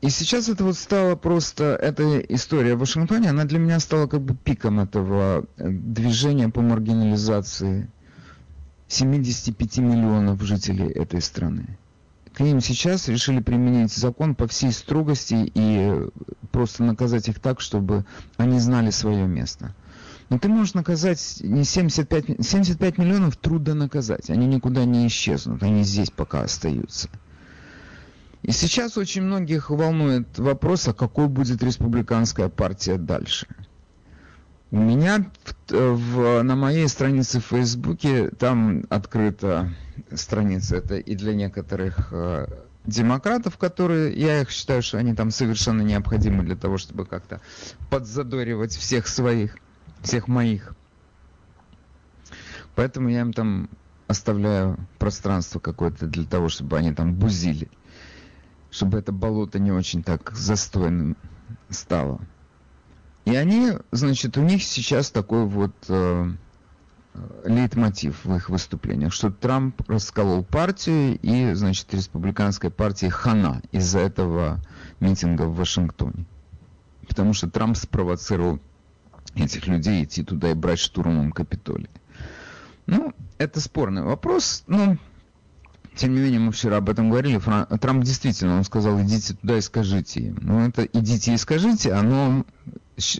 И 0.00 0.08
сейчас 0.08 0.48
это 0.48 0.64
вот 0.64 0.76
стало 0.76 1.14
просто, 1.14 1.76
эта 1.76 2.20
история 2.20 2.74
в 2.74 2.78
Вашингтоне, 2.78 3.30
она 3.30 3.44
для 3.44 3.58
меня 3.58 3.80
стала 3.80 4.06
как 4.06 4.22
бы 4.22 4.34
пиком 4.34 4.80
этого 4.80 5.44
движения 5.58 6.48
по 6.48 6.62
маргинализации 6.62 7.90
75 8.94 9.78
миллионов 9.78 10.40
жителей 10.42 10.88
этой 10.88 11.20
страны. 11.20 11.78
К 12.32 12.40
ним 12.40 12.60
сейчас 12.60 13.08
решили 13.08 13.40
применить 13.40 13.92
закон 13.92 14.34
по 14.34 14.46
всей 14.46 14.72
строгости 14.72 15.50
и 15.54 16.08
просто 16.50 16.82
наказать 16.82 17.28
их 17.28 17.38
так, 17.38 17.60
чтобы 17.60 18.04
они 18.36 18.58
знали 18.58 18.90
свое 18.90 19.26
место. 19.26 19.74
Но 20.30 20.38
ты 20.38 20.48
можешь 20.48 20.74
наказать 20.74 21.38
не 21.42 21.64
75, 21.64 22.44
75 22.44 22.98
миллионов 22.98 23.36
трудно 23.36 23.74
наказать. 23.74 24.30
Они 24.30 24.46
никуда 24.46 24.84
не 24.84 25.06
исчезнут, 25.06 25.62
они 25.62 25.84
здесь 25.84 26.10
пока 26.10 26.42
остаются. 26.42 27.08
И 28.42 28.52
сейчас 28.52 28.98
очень 28.98 29.22
многих 29.22 29.70
волнует 29.70 30.38
вопрос, 30.38 30.88
а 30.88 30.92
какой 30.92 31.28
будет 31.28 31.62
республиканская 31.62 32.48
партия 32.48 32.96
дальше. 32.96 33.46
У 34.70 34.76
меня 34.76 35.30
в, 35.68 35.72
в, 35.72 36.42
на 36.42 36.56
моей 36.56 36.88
странице 36.88 37.40
в 37.40 37.44
Фейсбуке 37.46 38.30
там 38.30 38.84
открыта 38.90 39.72
страница, 40.12 40.76
это 40.76 40.96
и 40.96 41.14
для 41.14 41.34
некоторых 41.34 42.08
э, 42.12 42.46
демократов, 42.84 43.56
которые, 43.56 44.14
я 44.14 44.40
их 44.40 44.50
считаю, 44.50 44.82
что 44.82 44.98
они 44.98 45.14
там 45.14 45.30
совершенно 45.30 45.82
необходимы 45.82 46.42
для 46.42 46.56
того, 46.56 46.76
чтобы 46.78 47.06
как-то 47.06 47.40
подзадоривать 47.90 48.74
всех 48.74 49.06
своих, 49.06 49.56
всех 50.02 50.26
моих. 50.26 50.74
Поэтому 52.74 53.08
я 53.08 53.20
им 53.20 53.32
там 53.32 53.70
оставляю 54.08 54.76
пространство 54.98 55.60
какое-то 55.60 56.06
для 56.06 56.24
того, 56.24 56.48
чтобы 56.48 56.76
они 56.76 56.92
там 56.92 57.14
бузили 57.14 57.70
чтобы 58.74 58.98
это 58.98 59.12
болото 59.12 59.60
не 59.60 59.70
очень 59.70 60.02
так 60.02 60.32
застойным 60.32 61.16
стало. 61.70 62.20
И 63.24 63.34
они, 63.34 63.72
значит, 63.90 64.36
у 64.36 64.42
них 64.42 64.62
сейчас 64.62 65.10
такой 65.10 65.46
вот 65.46 65.74
э, 65.88 66.30
лейтмотив 67.44 68.24
в 68.24 68.34
их 68.34 68.50
выступлениях, 68.50 69.12
что 69.12 69.30
Трамп 69.30 69.80
расколол 69.88 70.44
партию 70.44 71.18
и, 71.22 71.54
значит, 71.54 71.92
республиканской 71.94 72.70
партии 72.70 73.06
хана 73.06 73.62
из-за 73.72 74.00
этого 74.00 74.60
митинга 75.00 75.42
в 75.42 75.56
Вашингтоне. 75.56 76.26
Потому 77.08 77.32
что 77.32 77.48
Трамп 77.48 77.76
спровоцировал 77.76 78.60
этих 79.34 79.66
людей 79.66 80.04
идти 80.04 80.22
туда 80.22 80.50
и 80.50 80.54
брать 80.54 80.78
штурмом 80.78 81.32
Капитолий. 81.32 81.90
Ну, 82.86 83.14
это 83.38 83.60
спорный 83.60 84.02
вопрос, 84.02 84.64
но 84.66 84.98
тем 85.96 86.14
не 86.14 86.20
менее, 86.20 86.40
мы 86.40 86.52
вчера 86.52 86.78
об 86.78 86.90
этом 86.90 87.08
говорили. 87.08 87.38
Фран... 87.38 87.66
Трамп 87.66 88.04
действительно, 88.04 88.56
он 88.56 88.64
сказал, 88.64 89.00
идите 89.00 89.34
туда 89.34 89.56
и 89.56 89.60
скажите 89.60 90.20
им. 90.20 90.38
Но 90.40 90.66
это 90.66 90.84
идите 90.84 91.32
и 91.32 91.36
скажите, 91.36 91.92
оно 91.92 92.44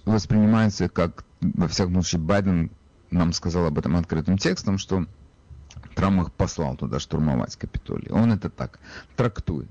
воспринимается 0.05 0.89
как, 0.89 1.25
во 1.41 1.69
всяком 1.69 1.95
случае, 1.95 2.21
Байден 2.21 2.71
нам 3.11 3.33
сказал 3.33 3.67
об 3.67 3.79
этом 3.79 3.97
открытым 3.97 4.39
текстом, 4.39 4.79
что 4.79 5.07
Трамп 5.95 6.23
их 6.23 6.33
послал 6.33 6.77
туда 6.77 6.99
штурмовать 6.99 7.57
Капитолий. 7.57 8.11
Он 8.11 8.33
это 8.33 8.51
так 8.51 8.79
трактует. 9.17 9.71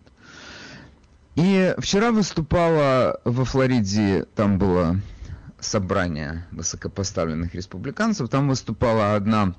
И 1.36 1.74
вчера 1.80 2.12
выступала 2.12 3.20
во 3.26 3.46
Флориде, 3.46 4.26
там 4.36 4.60
было 4.60 5.00
собрание 5.60 6.46
высокопоставленных 6.52 7.56
республиканцев, 7.56 8.30
там 8.30 8.48
выступала 8.48 9.16
одна 9.16 9.56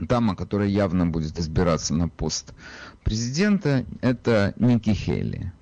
дама, 0.00 0.34
которая 0.34 0.68
явно 0.68 1.06
будет 1.06 1.38
избираться 1.38 1.94
на 1.94 2.08
пост 2.08 2.54
президента, 3.04 3.84
это 4.00 4.54
Ники 4.56 4.90
Хейли. 4.90 5.52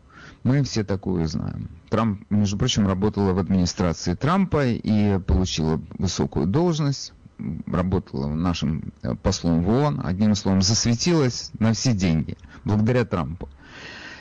Мы 0.47 0.63
все 0.63 0.85
такую 0.85 1.27
знаем. 1.27 1.69
Трамп, 1.91 2.21
между 2.31 2.57
прочим, 2.57 2.87
работала 2.87 3.33
в 3.33 3.39
администрации 3.41 4.15
Трампа 4.15 4.65
и 4.65 5.19
получила 5.19 5.81
высокую 5.99 6.47
должность, 6.47 7.13
работала 7.67 8.29
нашим 8.29 8.93
э, 9.03 9.17
послом 9.17 9.65
в 9.65 9.69
ООН, 9.69 10.03
одним 10.05 10.37
словом, 10.37 10.63
засветилась 10.63 11.51
на 11.59 11.73
все 11.73 11.95
деньги, 11.95 12.37
благодаря 12.65 13.05
Трампу. 13.05 13.49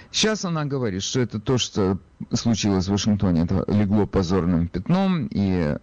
Сейчас 0.10 0.46
она 0.46 0.66
говорит, 0.66 1.04
что 1.04 1.20
это 1.20 1.40
то, 1.40 1.60
что 1.60 2.00
случилось 2.34 2.88
в 2.88 2.92
Вашингтоне, 2.92 3.44
это 3.44 3.64
легло 3.68 4.08
позорным 4.08 4.68
пятном, 4.68 5.28
и 5.30 5.78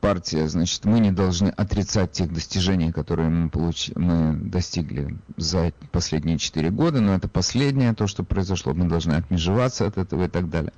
партия, 0.00 0.48
значит, 0.48 0.84
мы 0.84 1.00
не 1.00 1.12
должны 1.12 1.48
отрицать 1.48 2.12
тех 2.12 2.32
достижений, 2.32 2.92
которые 2.92 3.28
мы, 3.28 3.50
получ... 3.50 3.90
мы 3.94 4.34
достигли 4.36 5.18
за 5.36 5.72
последние 5.92 6.38
четыре 6.38 6.70
года, 6.70 7.00
но 7.00 7.14
это 7.14 7.28
последнее, 7.28 7.94
то, 7.94 8.06
что 8.06 8.24
произошло, 8.24 8.74
мы 8.74 8.88
должны 8.88 9.12
отмежеваться 9.12 9.86
от 9.86 9.98
этого 9.98 10.24
и 10.24 10.28
так 10.28 10.48
далее. 10.48 10.72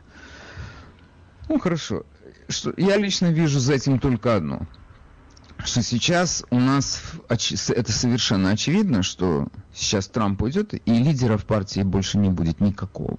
Ну, 1.48 1.58
хорошо. 1.58 2.04
Что, 2.48 2.72
я 2.76 2.96
лично 2.96 3.26
вижу 3.26 3.60
за 3.60 3.74
этим 3.74 3.98
только 3.98 4.36
одно. 4.36 4.62
Что 5.64 5.82
сейчас 5.82 6.44
у 6.50 6.58
нас, 6.58 7.02
это 7.28 7.92
совершенно 7.92 8.50
очевидно, 8.50 9.02
что 9.02 9.48
сейчас 9.74 10.08
Трамп 10.08 10.42
уйдет, 10.42 10.74
и 10.74 10.92
лидеров 10.92 11.44
партии 11.44 11.80
больше 11.80 12.18
не 12.18 12.30
будет 12.30 12.60
никакого 12.60 13.18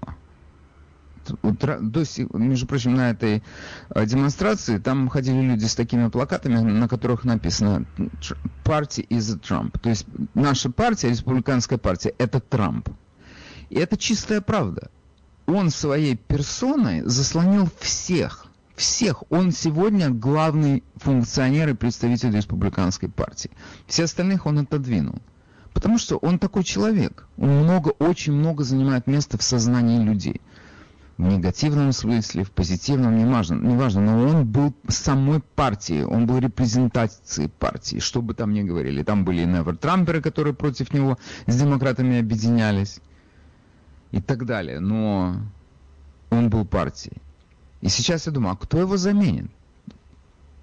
до 1.41 2.05
сих, 2.05 2.31
между 2.33 2.67
прочим, 2.67 2.95
на 2.95 3.11
этой 3.11 3.43
э, 3.89 4.05
демонстрации 4.05 4.77
там 4.77 5.09
ходили 5.09 5.41
люди 5.41 5.65
с 5.65 5.75
такими 5.75 6.09
плакатами, 6.09 6.59
на 6.59 6.87
которых 6.87 7.23
написано 7.23 7.85
«Party 8.63 9.07
is 9.07 9.39
Trump». 9.39 9.79
То 9.79 9.89
есть 9.89 10.05
наша 10.33 10.69
партия, 10.71 11.09
республиканская 11.09 11.77
партия, 11.77 12.13
это 12.17 12.39
Трамп. 12.39 12.89
И 13.69 13.75
это 13.75 13.97
чистая 13.97 14.41
правда. 14.41 14.89
Он 15.45 15.69
своей 15.69 16.15
персоной 16.15 17.01
заслонил 17.05 17.69
всех. 17.79 18.47
Всех. 18.75 19.23
Он 19.29 19.51
сегодня 19.51 20.09
главный 20.09 20.83
функционер 20.95 21.69
и 21.69 21.73
представитель 21.73 22.35
республиканской 22.35 23.09
партии. 23.09 23.51
Все 23.87 24.03
остальных 24.03 24.45
он 24.45 24.59
отодвинул. 24.59 25.19
Потому 25.73 25.97
что 25.97 26.17
он 26.17 26.39
такой 26.39 26.63
человек. 26.63 27.27
Он 27.37 27.49
много, 27.49 27.89
очень 27.89 28.33
много 28.33 28.63
занимает 28.63 29.07
места 29.07 29.37
в 29.37 29.43
сознании 29.43 30.03
людей 30.03 30.41
в 31.19 31.21
негативном 31.21 31.91
смысле, 31.91 32.45
в 32.45 32.51
позитивном, 32.51 33.17
неважно, 33.17 33.55
неважно, 33.55 33.99
но 33.99 34.23
он 34.23 34.45
был 34.45 34.73
самой 34.87 35.41
партией, 35.41 36.05
он 36.05 36.25
был 36.25 36.39
репрезентацией 36.39 37.49
партии, 37.49 37.99
что 37.99 38.21
бы 38.21 38.33
там 38.33 38.53
ни 38.53 38.61
говорили. 38.61 39.03
Там 39.03 39.25
были 39.25 39.41
и 39.41 39.45
Невер-Трамперы, 39.45 40.21
которые 40.21 40.53
против 40.53 40.93
него 40.93 41.17
с 41.45 41.59
демократами 41.59 42.19
объединялись 42.19 43.01
и 44.11 44.21
так 44.21 44.45
далее, 44.45 44.79
но 44.79 45.35
он 46.29 46.49
был 46.49 46.63
партией. 46.63 47.17
И 47.81 47.89
сейчас 47.89 48.25
я 48.25 48.31
думаю, 48.31 48.53
а 48.53 48.55
кто 48.57 48.79
его 48.79 48.95
заменит? 48.95 49.51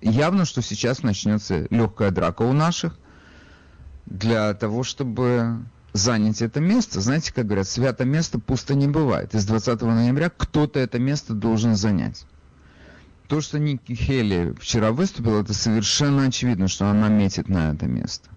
Явно, 0.01 0.47
что 0.47 0.63
сейчас 0.63 1.03
начнется 1.03 1.67
легкая 1.69 2.11
драка 2.11 2.41
у 2.41 2.55
наших 2.55 2.99
для 4.07 4.55
того, 4.55 4.85
чтобы 4.85 5.67
занять 5.97 6.43
это 6.43 6.61
место. 6.61 7.01
Знаете, 7.01 7.33
как 7.33 7.47
говорят, 7.47 7.69
свято 7.69 8.05
место 8.05 8.39
пусто 8.39 8.75
не 8.75 8.89
бывает. 8.89 9.35
И 9.35 9.39
с 9.39 9.45
20 9.45 9.81
ноября 9.83 10.31
кто-то 10.31 10.79
это 10.79 10.99
место 10.99 11.35
должен 11.35 11.77
занять. 11.77 12.27
То, 13.29 13.41
что 13.41 13.59
Ники 13.59 13.93
Хелли 13.93 14.55
вчера 14.61 14.93
выступила, 14.93 15.41
это 15.41 15.53
совершенно 15.53 16.27
очевидно, 16.27 16.69
что 16.69 16.89
она 16.89 17.09
метит 17.09 17.49
на 17.49 17.73
это 17.73 17.87
место. 17.87 18.31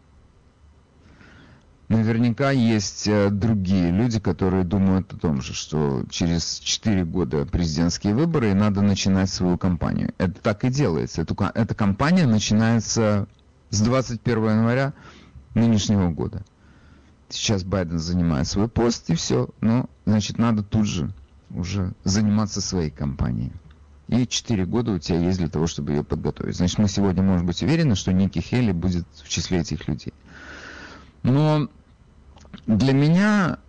Наверняка 1.90 2.52
есть 2.52 3.08
э, 3.08 3.30
другие 3.32 3.92
люди, 3.92 4.20
которые 4.20 4.64
думают 4.64 5.12
о 5.12 5.18
том 5.18 5.42
же, 5.42 5.56
что 5.56 6.04
через 6.10 6.60
4 6.60 7.04
года 7.04 7.46
президентские 7.46 8.14
выборы 8.14 8.52
и 8.52 8.54
надо 8.54 8.82
начинать 8.82 9.30
свою 9.30 9.58
кампанию. 9.58 10.14
Это 10.20 10.40
так 10.40 10.64
и 10.66 10.70
делается. 10.70 11.24
Эту, 11.24 11.36
эта 11.56 11.74
кампания 11.74 12.28
начинается 12.28 13.28
с 13.72 13.82
21 13.82 14.44
января 14.44 14.94
нынешнего 15.56 16.10
года 16.10 16.44
сейчас 17.30 17.64
Байден 17.64 18.00
занимает 18.00 18.48
свой 18.48 18.68
пост, 18.68 19.10
и 19.10 19.16
все. 19.16 19.50
Ну, 19.62 19.90
значит, 20.06 20.38
надо 20.38 20.64
тут 20.64 20.86
же 20.86 21.14
уже 21.50 21.94
заниматься 22.04 22.62
своей 22.62 22.90
кампанией. 22.90 23.52
И 24.08 24.26
4 24.26 24.66
года 24.66 24.92
у 24.94 25.00
тебя 25.00 25.20
есть 25.20 25.38
для 25.38 25.50
того, 25.50 25.68
чтобы 25.68 25.92
ее 25.92 26.04
подготовить. 26.04 26.56
Значит, 26.56 26.80
мы 26.80 26.88
сегодня 26.88 27.22
можем 27.22 27.46
быть 27.46 27.62
уверены, 27.62 27.96
что 27.96 28.12
Ники 28.12 28.40
Хелли 28.40 28.72
будет 28.72 29.06
в 29.24 29.30
числе 29.30 29.60
этих 29.60 29.88
людей. 29.88 30.14
Но 31.22 31.70
для 32.66 32.94
меня 32.94 33.60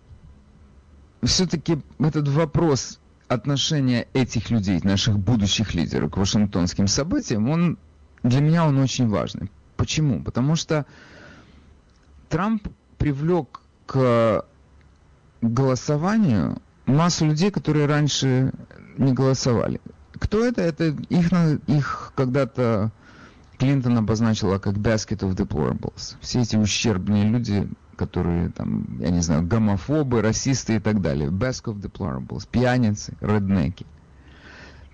все-таки 1.23 1.79
этот 1.99 2.27
вопрос 2.27 2.99
отношения 3.27 4.07
этих 4.13 4.49
людей, 4.49 4.79
наших 4.83 5.19
будущих 5.19 5.75
лидеров 5.75 6.11
к 6.11 6.17
вашингтонским 6.17 6.87
событиям, 6.87 7.47
он 7.49 7.77
для 8.23 8.41
меня 8.41 8.65
он 8.65 8.79
очень 8.79 9.07
важный. 9.07 9.51
Почему? 9.77 10.23
Потому 10.23 10.55
что 10.55 10.85
Трамп 12.29 12.67
привлек 13.01 13.61
к 13.87 14.45
голосованию 15.41 16.61
массу 16.85 17.25
людей, 17.25 17.49
которые 17.49 17.87
раньше 17.87 18.53
не 18.97 19.11
голосовали. 19.11 19.81
Кто 20.13 20.45
это? 20.45 20.61
Это 20.61 20.95
их, 21.09 21.31
их 21.65 22.13
когда-то 22.15 22.91
Клинтон 23.57 23.97
обозначила 23.97 24.59
как 24.59 24.75
basket 24.75 25.19
of 25.19 25.35
deplorables. 25.35 26.15
Все 26.21 26.41
эти 26.41 26.57
ущербные 26.57 27.27
люди, 27.27 27.67
которые 27.95 28.49
там, 28.49 28.99
я 28.99 29.09
не 29.09 29.21
знаю, 29.21 29.47
гомофобы, 29.47 30.21
расисты 30.21 30.75
и 30.75 30.79
так 30.79 31.01
далее. 31.01 31.29
Basket 31.29 31.73
of 31.73 31.81
deplorables, 31.81 32.47
пьяницы, 32.49 33.17
реднеки. 33.19 33.87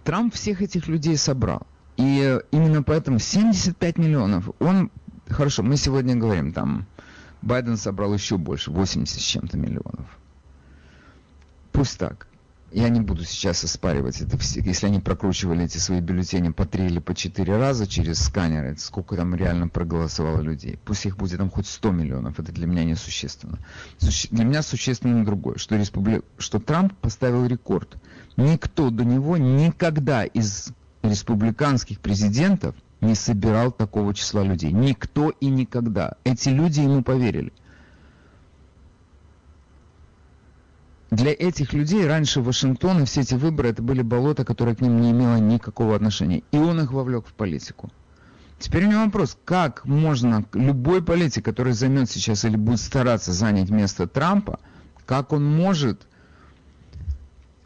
Трамп 0.05 0.33
всех 0.33 0.61
этих 0.61 0.87
людей 0.87 1.17
собрал. 1.17 1.67
И 1.97 2.39
именно 2.51 2.83
поэтому 2.83 3.19
75 3.19 3.97
миллионов, 3.97 4.49
он, 4.59 4.91
хорошо, 5.27 5.63
мы 5.63 5.75
сегодня 5.75 6.15
говорим 6.15 6.53
там, 6.53 6.85
Байден 7.41 7.77
собрал 7.77 8.13
еще 8.13 8.37
больше, 8.37 8.71
80 8.71 9.19
с 9.19 9.23
чем-то 9.23 9.57
миллионов. 9.57 10.05
Пусть 11.71 11.99
так. 11.99 12.27
я 12.71 12.89
не 12.89 13.01
буду 13.01 13.23
сейчас 13.23 13.63
оспаривать 13.63 14.19
это 14.21 14.37
все. 14.37 14.61
Если 14.61 14.87
они 14.87 14.99
прокручивали 14.99 15.65
эти 15.65 15.77
свои 15.77 15.99
бюллетени 15.99 16.49
по 16.49 16.65
три 16.65 16.87
или 16.87 16.99
по 16.99 17.13
четыре 17.13 17.57
раза 17.57 17.85
через 17.85 18.19
сканеры, 18.19 18.75
сколько 18.77 19.15
там 19.15 19.35
реально 19.35 19.67
проголосовало 19.67 20.41
людей. 20.41 20.79
Пусть 20.83 21.05
их 21.05 21.17
будет 21.17 21.37
там 21.37 21.51
хоть 21.51 21.67
100 21.67 21.91
миллионов, 21.91 22.39
это 22.39 22.51
для 22.51 22.65
меня 22.65 22.83
несущественно. 22.83 23.59
Суще... 23.99 24.27
Для 24.31 24.43
меня 24.43 24.63
существенно 24.63 25.23
другое, 25.23 25.57
что, 25.57 25.75
республи... 25.75 26.23
что 26.39 26.59
Трамп 26.59 26.93
поставил 26.95 27.45
рекорд. 27.45 27.97
Никто 28.35 28.89
до 28.89 29.05
него 29.05 29.37
никогда 29.37 30.25
из 30.25 30.69
республиканских 31.03 31.99
президентов 31.99 32.75
не 33.01 33.15
собирал 33.15 33.71
такого 33.71 34.13
числа 34.13 34.43
людей. 34.43 34.71
Никто 34.71 35.29
и 35.29 35.47
никогда. 35.47 36.15
Эти 36.23 36.49
люди 36.49 36.81
ему 36.81 37.03
поверили. 37.03 37.53
для 41.11 41.31
этих 41.31 41.73
людей 41.73 42.05
раньше 42.05 42.41
Вашингтон 42.41 43.01
и 43.01 43.05
все 43.05 43.21
эти 43.21 43.33
выборы 43.33 43.69
это 43.69 43.81
были 43.81 44.01
болота, 44.01 44.43
которые 44.43 44.75
к 44.75 44.81
ним 44.81 45.01
не 45.01 45.11
имело 45.11 45.37
никакого 45.37 45.95
отношения. 45.95 46.43
И 46.51 46.57
он 46.57 46.81
их 46.81 46.91
вовлек 46.91 47.25
в 47.27 47.33
политику. 47.33 47.89
Теперь 48.59 48.85
у 48.85 48.89
него 48.89 49.05
вопрос, 49.05 49.37
как 49.45 49.85
можно 49.85 50.45
любой 50.53 51.03
политик, 51.03 51.45
который 51.45 51.73
займет 51.73 52.09
сейчас 52.09 52.43
или 52.43 52.55
будет 52.55 52.79
стараться 52.79 53.31
занять 53.31 53.69
место 53.69 54.07
Трампа, 54.07 54.59
как 55.05 55.31
он 55.31 55.45
может 55.45 56.07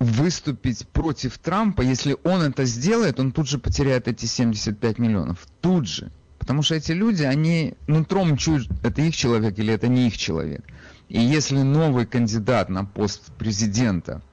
выступить 0.02 0.88
против 0.88 1.38
Трампа, 1.38 1.82
если 1.82 2.18
он 2.24 2.42
это 2.42 2.66
сделает, 2.66 3.20
он 3.20 3.32
тут 3.32 3.48
же 3.48 3.60
потеряет 3.60 4.08
эти 4.08 4.26
75 4.26 4.98
миллионов. 4.98 5.46
Тут 5.62 5.88
же. 5.88 6.12
Потому 6.40 6.64
что 6.64 6.74
эти 6.74 6.92
люди, 6.92 7.22
они 7.22 7.76
нутром 7.86 8.36
чуют, 8.36 8.68
это 8.84 9.02
их 9.04 9.16
человек 9.16 9.60
или 9.60 9.72
это 9.72 9.88
не 9.88 10.08
их 10.08 10.18
человек. 10.18 10.66
И 11.08 11.22
если 11.22 11.62
новый 11.62 12.08
кандидат 12.08 12.70
на 12.70 12.84
пост 12.84 13.32
президента 13.38 14.24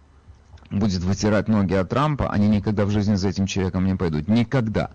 будет 0.70 1.02
вытирать 1.02 1.48
ноги 1.48 1.74
от 1.74 1.90
Трампа, 1.90 2.30
они 2.30 2.48
никогда 2.48 2.86
в 2.86 2.90
жизни 2.90 3.16
за 3.16 3.28
этим 3.28 3.44
человеком 3.46 3.84
не 3.84 3.94
пойдут. 3.94 4.26
Никогда. 4.26 4.92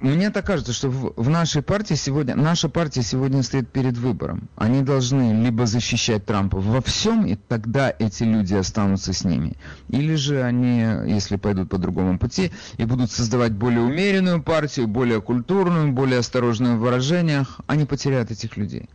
Мне 0.00 0.28
так 0.28 0.44
кажется, 0.44 0.74
что 0.74 0.90
в, 0.90 1.30
нашей 1.30 1.62
партии 1.62 1.94
сегодня, 1.94 2.34
наша 2.34 2.68
партия 2.68 3.02
сегодня 3.02 3.42
стоит 3.42 3.70
перед 3.70 3.96
выбором. 3.96 4.50
Они 4.56 4.82
должны 4.82 5.32
либо 5.42 5.64
защищать 5.64 6.26
Трампа 6.26 6.58
во 6.58 6.82
всем, 6.82 7.24
и 7.24 7.36
тогда 7.36 7.94
эти 7.98 8.24
люди 8.24 8.54
останутся 8.54 9.14
с 9.14 9.24
ними. 9.24 9.56
Или 9.88 10.14
же 10.16 10.42
они, 10.42 10.80
если 11.10 11.36
пойдут 11.36 11.70
по 11.70 11.78
другому 11.78 12.18
пути, 12.18 12.52
и 12.76 12.84
будут 12.84 13.10
создавать 13.10 13.52
более 13.52 13.80
умеренную 13.80 14.42
партию, 14.42 14.88
более 14.88 15.22
культурную, 15.22 15.92
более 15.92 16.18
осторожную 16.18 16.76
в 16.76 16.80
выражениях, 16.80 17.60
они 17.66 17.86
потеряют 17.86 18.30
этих 18.30 18.58
людей. 18.58 18.90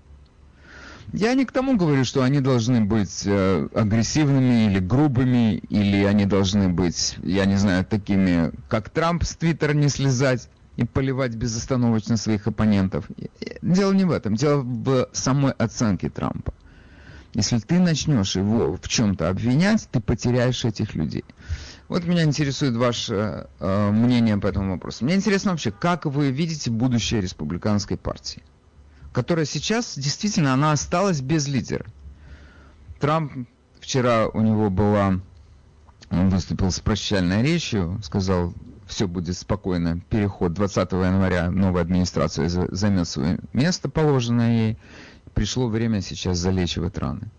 Я 1.13 1.33
не 1.33 1.45
к 1.45 1.51
тому 1.53 1.77
говорю, 1.77 2.03
что 2.03 2.21
они 2.21 2.41
должны 2.41 2.81
быть 2.81 3.23
э, 3.25 3.67
агрессивными 3.73 4.69
или 4.69 4.79
грубыми, 4.79 5.55
или 5.69 6.03
они 6.03 6.25
должны 6.25 6.67
быть, 6.67 7.15
я 7.23 7.45
не 7.45 7.55
знаю, 7.55 7.85
такими, 7.85 8.51
как 8.67 8.89
Трамп 8.89 9.23
с 9.23 9.37
Твиттера 9.37 9.73
не 9.73 9.87
слезать 9.87 10.49
и 10.77 10.85
поливать 10.85 11.35
безостановочно 11.35 12.17
своих 12.17 12.47
оппонентов. 12.47 13.05
Дело 13.61 13.91
не 13.91 14.05
в 14.05 14.11
этом, 14.11 14.35
дело 14.35 14.61
в 14.61 15.09
самой 15.11 15.51
оценке 15.51 16.09
Трампа. 16.09 16.53
Если 17.33 17.59
ты 17.59 17.79
начнешь 17.79 18.35
его 18.35 18.77
в 18.77 18.87
чем-то 18.87 19.29
обвинять, 19.29 19.89
ты 19.91 19.99
потеряешь 19.99 20.63
этих 20.63 20.95
людей. 20.95 21.25
Вот 21.89 22.05
меня 22.05 22.23
интересует 22.23 22.75
ваше 22.75 23.47
э, 23.59 23.91
мнение 23.91 24.37
по 24.37 24.47
этому 24.47 24.71
вопросу. 24.71 25.05
Мне 25.05 25.15
интересно 25.15 25.51
вообще, 25.51 25.71
как 25.71 26.05
вы 26.05 26.31
видите 26.31 26.71
будущее 26.71 27.21
республиканской 27.21 27.97
партии? 27.97 28.41
которая 29.17 29.45
сейчас 29.45 29.97
действительно 29.97 30.53
она 30.53 30.73
осталась 30.73 31.21
без 31.21 31.47
лидера. 31.47 31.87
Трамп 32.99 33.47
вчера 33.79 34.27
у 34.27 34.41
него 34.41 34.69
была, 34.69 35.19
он 36.11 36.29
выступил 36.29 36.69
с 36.69 36.79
прощальной 36.79 37.41
речью, 37.41 37.99
сказал, 38.03 38.53
все 38.87 39.07
будет 39.07 39.37
спокойно, 39.37 39.99
переход 40.09 40.53
20 40.53 40.91
января 40.93 41.51
новая 41.51 41.81
администрация 41.81 42.49
займет 42.49 43.07
свое 43.07 43.39
место, 43.53 43.89
положенное 43.89 44.51
ей. 44.51 44.77
Пришло 45.33 45.67
время 45.67 46.01
сейчас 46.01 46.37
залечивать 46.37 46.97
раны. 46.97 47.29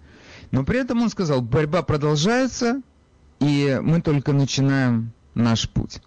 Но 0.50 0.64
при 0.64 0.78
этом 0.78 1.02
он 1.02 1.10
сказал, 1.10 1.42
борьба 1.42 1.82
продолжается, 1.82 2.80
и 3.40 3.78
мы 3.82 4.00
только 4.00 4.32
начинаем 4.32 5.12
наш 5.34 5.68
путь 5.68 6.00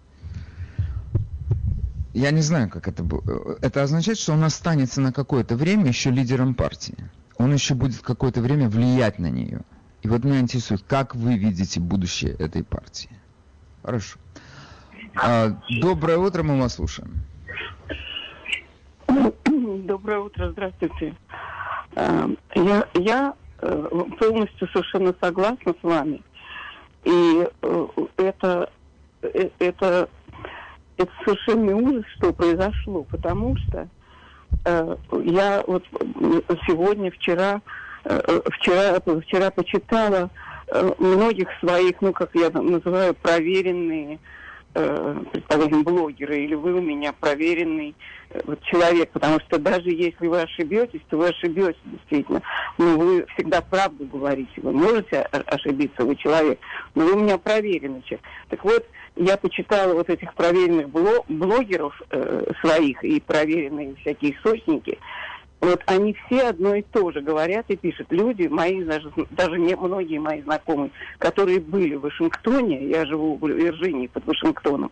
я 2.14 2.30
не 2.30 2.42
знаю, 2.42 2.68
как 2.68 2.88
это 2.88 3.02
будет. 3.02 3.24
Это 3.62 3.82
означает, 3.82 4.18
что 4.18 4.32
он 4.32 4.44
останется 4.44 5.00
на 5.00 5.12
какое-то 5.12 5.56
время 5.56 5.88
еще 5.88 6.10
лидером 6.10 6.54
партии. 6.54 6.96
Он 7.38 7.52
еще 7.52 7.74
будет 7.74 8.00
какое-то 8.00 8.40
время 8.40 8.68
влиять 8.68 9.18
на 9.18 9.30
нее. 9.30 9.62
И 10.02 10.08
вот 10.08 10.24
меня 10.24 10.40
интересует, 10.40 10.82
как 10.86 11.14
вы 11.14 11.36
видите 11.36 11.80
будущее 11.80 12.32
этой 12.32 12.64
партии? 12.64 13.10
Хорошо. 13.82 14.18
А, 15.14 15.50
доброе 15.80 16.16
утро, 16.18 16.42
мы 16.42 16.58
вас 16.58 16.74
слушаем. 16.74 17.22
Доброе 19.84 20.20
утро, 20.20 20.50
здравствуйте. 20.50 21.14
А, 21.94 22.30
я, 22.54 22.86
я 22.94 23.34
э, 23.60 23.88
полностью 24.18 24.68
совершенно 24.68 25.14
согласна 25.20 25.74
с 25.78 25.82
вами. 25.82 26.22
И 27.04 27.46
э, 27.62 27.86
это, 28.16 28.70
э, 29.22 29.50
это 29.58 30.08
это 30.96 31.10
совершенный 31.24 31.74
ужас, 31.74 32.04
что 32.16 32.32
произошло, 32.32 33.02
потому 33.04 33.56
что 33.56 33.88
я 34.64 35.64
вот 35.66 35.84
сегодня, 36.66 37.10
вчера, 37.10 37.62
вчера, 38.04 39.00
вчера 39.00 39.50
почитала 39.50 40.30
многих 40.98 41.48
своих, 41.60 42.00
ну, 42.02 42.12
как 42.12 42.34
я 42.34 42.50
называю, 42.50 43.14
проверенные 43.14 44.20
э, 44.74 45.16
предположим, 45.32 45.82
блогеры, 45.82 46.38
или 46.38 46.54
вы 46.54 46.74
у 46.74 46.80
меня 46.80 47.12
проверенный 47.12 47.94
э, 48.30 48.40
вот, 48.44 48.62
человек, 48.62 49.10
потому 49.10 49.40
что 49.40 49.58
даже 49.58 49.90
если 49.90 50.26
вы 50.26 50.40
ошибетесь, 50.40 51.00
то 51.08 51.18
вы 51.18 51.28
ошибетесь 51.28 51.80
действительно. 51.84 52.42
Но 52.78 52.96
вы 52.98 53.26
всегда 53.34 53.60
правду 53.60 54.04
говорите. 54.06 54.52
Вы 54.56 54.72
можете 54.72 55.20
ошибиться, 55.20 56.04
вы 56.04 56.16
человек, 56.16 56.58
но 56.94 57.04
вы 57.04 57.12
у 57.12 57.20
меня 57.20 57.38
проверенный 57.38 58.02
человек. 58.02 58.24
Так 58.48 58.64
вот, 58.64 58.86
я 59.16 59.36
почитала 59.36 59.92
вот 59.92 60.08
этих 60.08 60.32
проверенных 60.34 60.88
блогеров 60.88 62.00
э, 62.10 62.44
своих 62.62 63.02
и 63.04 63.20
проверенные 63.20 63.94
всякие 63.96 64.34
источники, 64.34 64.98
вот 65.62 65.80
они 65.86 66.16
все 66.26 66.48
одно 66.48 66.74
и 66.74 66.82
то 66.82 67.12
же 67.12 67.20
говорят 67.20 67.66
и 67.68 67.76
пишут. 67.76 68.08
Люди, 68.10 68.48
мои, 68.48 68.82
даже, 68.82 69.10
даже 69.30 69.58
не 69.58 69.76
многие 69.76 70.18
мои 70.18 70.42
знакомые, 70.42 70.90
которые 71.18 71.60
были 71.60 71.94
в 71.94 72.00
Вашингтоне, 72.00 72.88
я 72.88 73.06
живу 73.06 73.36
в 73.36 73.48
Вирджинии 73.48 74.08
под 74.08 74.26
Вашингтоном, 74.26 74.90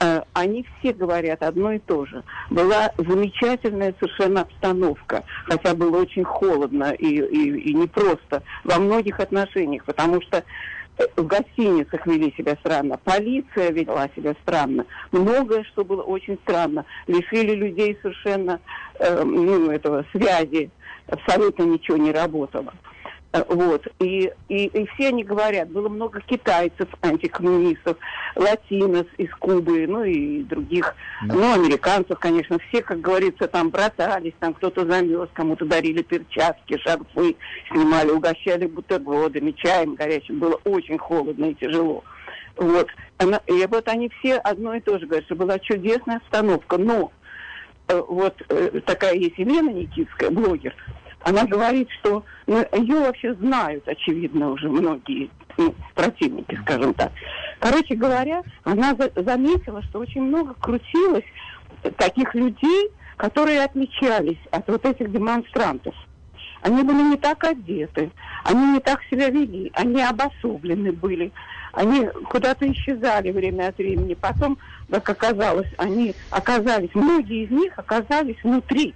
э, 0.00 0.20
они 0.34 0.66
все 0.78 0.92
говорят 0.92 1.42
одно 1.42 1.72
и 1.72 1.78
то 1.78 2.04
же. 2.04 2.22
Была 2.50 2.92
замечательная 2.98 3.94
совершенно 3.98 4.42
обстановка, 4.42 5.24
хотя 5.46 5.74
было 5.74 6.02
очень 6.02 6.24
холодно 6.24 6.92
и, 6.92 7.06
и, 7.06 7.70
и 7.70 7.74
непросто 7.74 8.42
во 8.64 8.78
многих 8.78 9.18
отношениях, 9.18 9.84
потому 9.86 10.20
что 10.20 10.44
в 11.16 11.26
гостиницах 11.26 12.06
вели 12.06 12.32
себя 12.36 12.56
странно, 12.60 12.98
полиция 13.04 13.70
вела 13.70 14.08
себя 14.16 14.34
странно, 14.42 14.86
многое, 15.12 15.64
что 15.64 15.84
было 15.84 16.02
очень 16.02 16.38
странно, 16.42 16.84
лишили 17.06 17.54
людей 17.54 17.98
совершенно 18.00 18.60
э, 18.98 19.22
ну, 19.22 19.70
этого 19.70 20.04
связи, 20.12 20.70
абсолютно 21.08 21.64
ничего 21.64 21.96
не 21.96 22.12
работало. 22.12 22.72
Э, 23.36 23.44
вот. 23.48 23.86
И, 24.00 24.32
и, 24.48 24.66
и 24.66 24.86
все 24.94 25.08
они 25.08 25.24
говорят, 25.24 25.68
было 25.70 25.88
много 25.88 26.20
китайцев, 26.20 26.88
антикоммунистов, 27.02 27.96
латинос 28.34 29.06
из 29.18 29.30
Кубы, 29.34 29.86
ну 29.86 30.04
и 30.04 30.42
других, 30.42 30.94
да. 31.26 31.34
ну, 31.34 31.54
американцев, 31.54 32.18
конечно, 32.18 32.58
все, 32.68 32.82
как 32.82 33.00
говорится, 33.00 33.48
там 33.48 33.70
братались, 33.70 34.34
там 34.38 34.54
кто-то 34.54 34.86
замерз, 34.86 35.28
кому-то 35.32 35.64
дарили 35.64 36.02
перчатки, 36.02 36.78
шарфы, 36.78 37.36
снимали, 37.70 38.10
угощали 38.10 38.66
бутербродами, 38.66 39.52
чаем 39.52 39.94
горячим. 39.94 40.38
Было 40.38 40.60
очень 40.64 40.98
холодно 40.98 41.46
и 41.46 41.54
тяжело. 41.54 42.04
Вот. 42.56 42.88
Она, 43.18 43.40
и 43.46 43.66
вот 43.66 43.88
они 43.88 44.10
все 44.20 44.36
одно 44.36 44.74
и 44.74 44.80
то 44.80 44.98
же 44.98 45.06
говорят, 45.06 45.26
что 45.26 45.34
была 45.34 45.58
чудесная 45.58 46.16
обстановка, 46.16 46.78
но 46.78 47.12
э, 47.88 48.02
вот 48.08 48.34
э, 48.48 48.80
такая 48.84 49.14
есть 49.14 49.38
Елена 49.38 49.70
Никитская, 49.70 50.30
блогер, 50.30 50.74
она 51.26 51.44
говорит, 51.44 51.88
что 51.98 52.22
ну, 52.46 52.64
ее 52.72 53.00
вообще 53.00 53.34
знают, 53.34 53.86
очевидно, 53.88 54.52
уже 54.52 54.68
многие 54.68 55.28
ну, 55.56 55.74
противники, 55.96 56.56
скажем 56.62 56.94
так. 56.94 57.10
Короче 57.58 57.96
говоря, 57.96 58.44
она 58.62 58.94
за 58.94 59.10
заметила, 59.16 59.82
что 59.82 59.98
очень 59.98 60.22
много 60.22 60.54
крутилось 60.54 61.24
таких 61.96 62.32
людей, 62.36 62.90
которые 63.16 63.64
отличались 63.64 64.38
от 64.52 64.68
вот 64.68 64.84
этих 64.84 65.10
демонстрантов. 65.10 65.96
Они 66.62 66.84
были 66.84 67.02
не 67.02 67.16
так 67.16 67.42
одеты, 67.42 68.12
они 68.44 68.74
не 68.74 68.80
так 68.80 69.00
себя 69.10 69.28
вели, 69.28 69.72
они 69.74 70.02
обособлены 70.02 70.92
были, 70.92 71.32
они 71.72 72.06
куда-то 72.30 72.70
исчезали 72.70 73.32
время 73.32 73.68
от 73.68 73.78
времени. 73.78 74.14
Потом, 74.14 74.58
как 74.88 75.10
оказалось, 75.10 75.72
они 75.76 76.14
оказались, 76.30 76.94
многие 76.94 77.46
из 77.46 77.50
них 77.50 77.72
оказались 77.76 78.40
внутри 78.44 78.94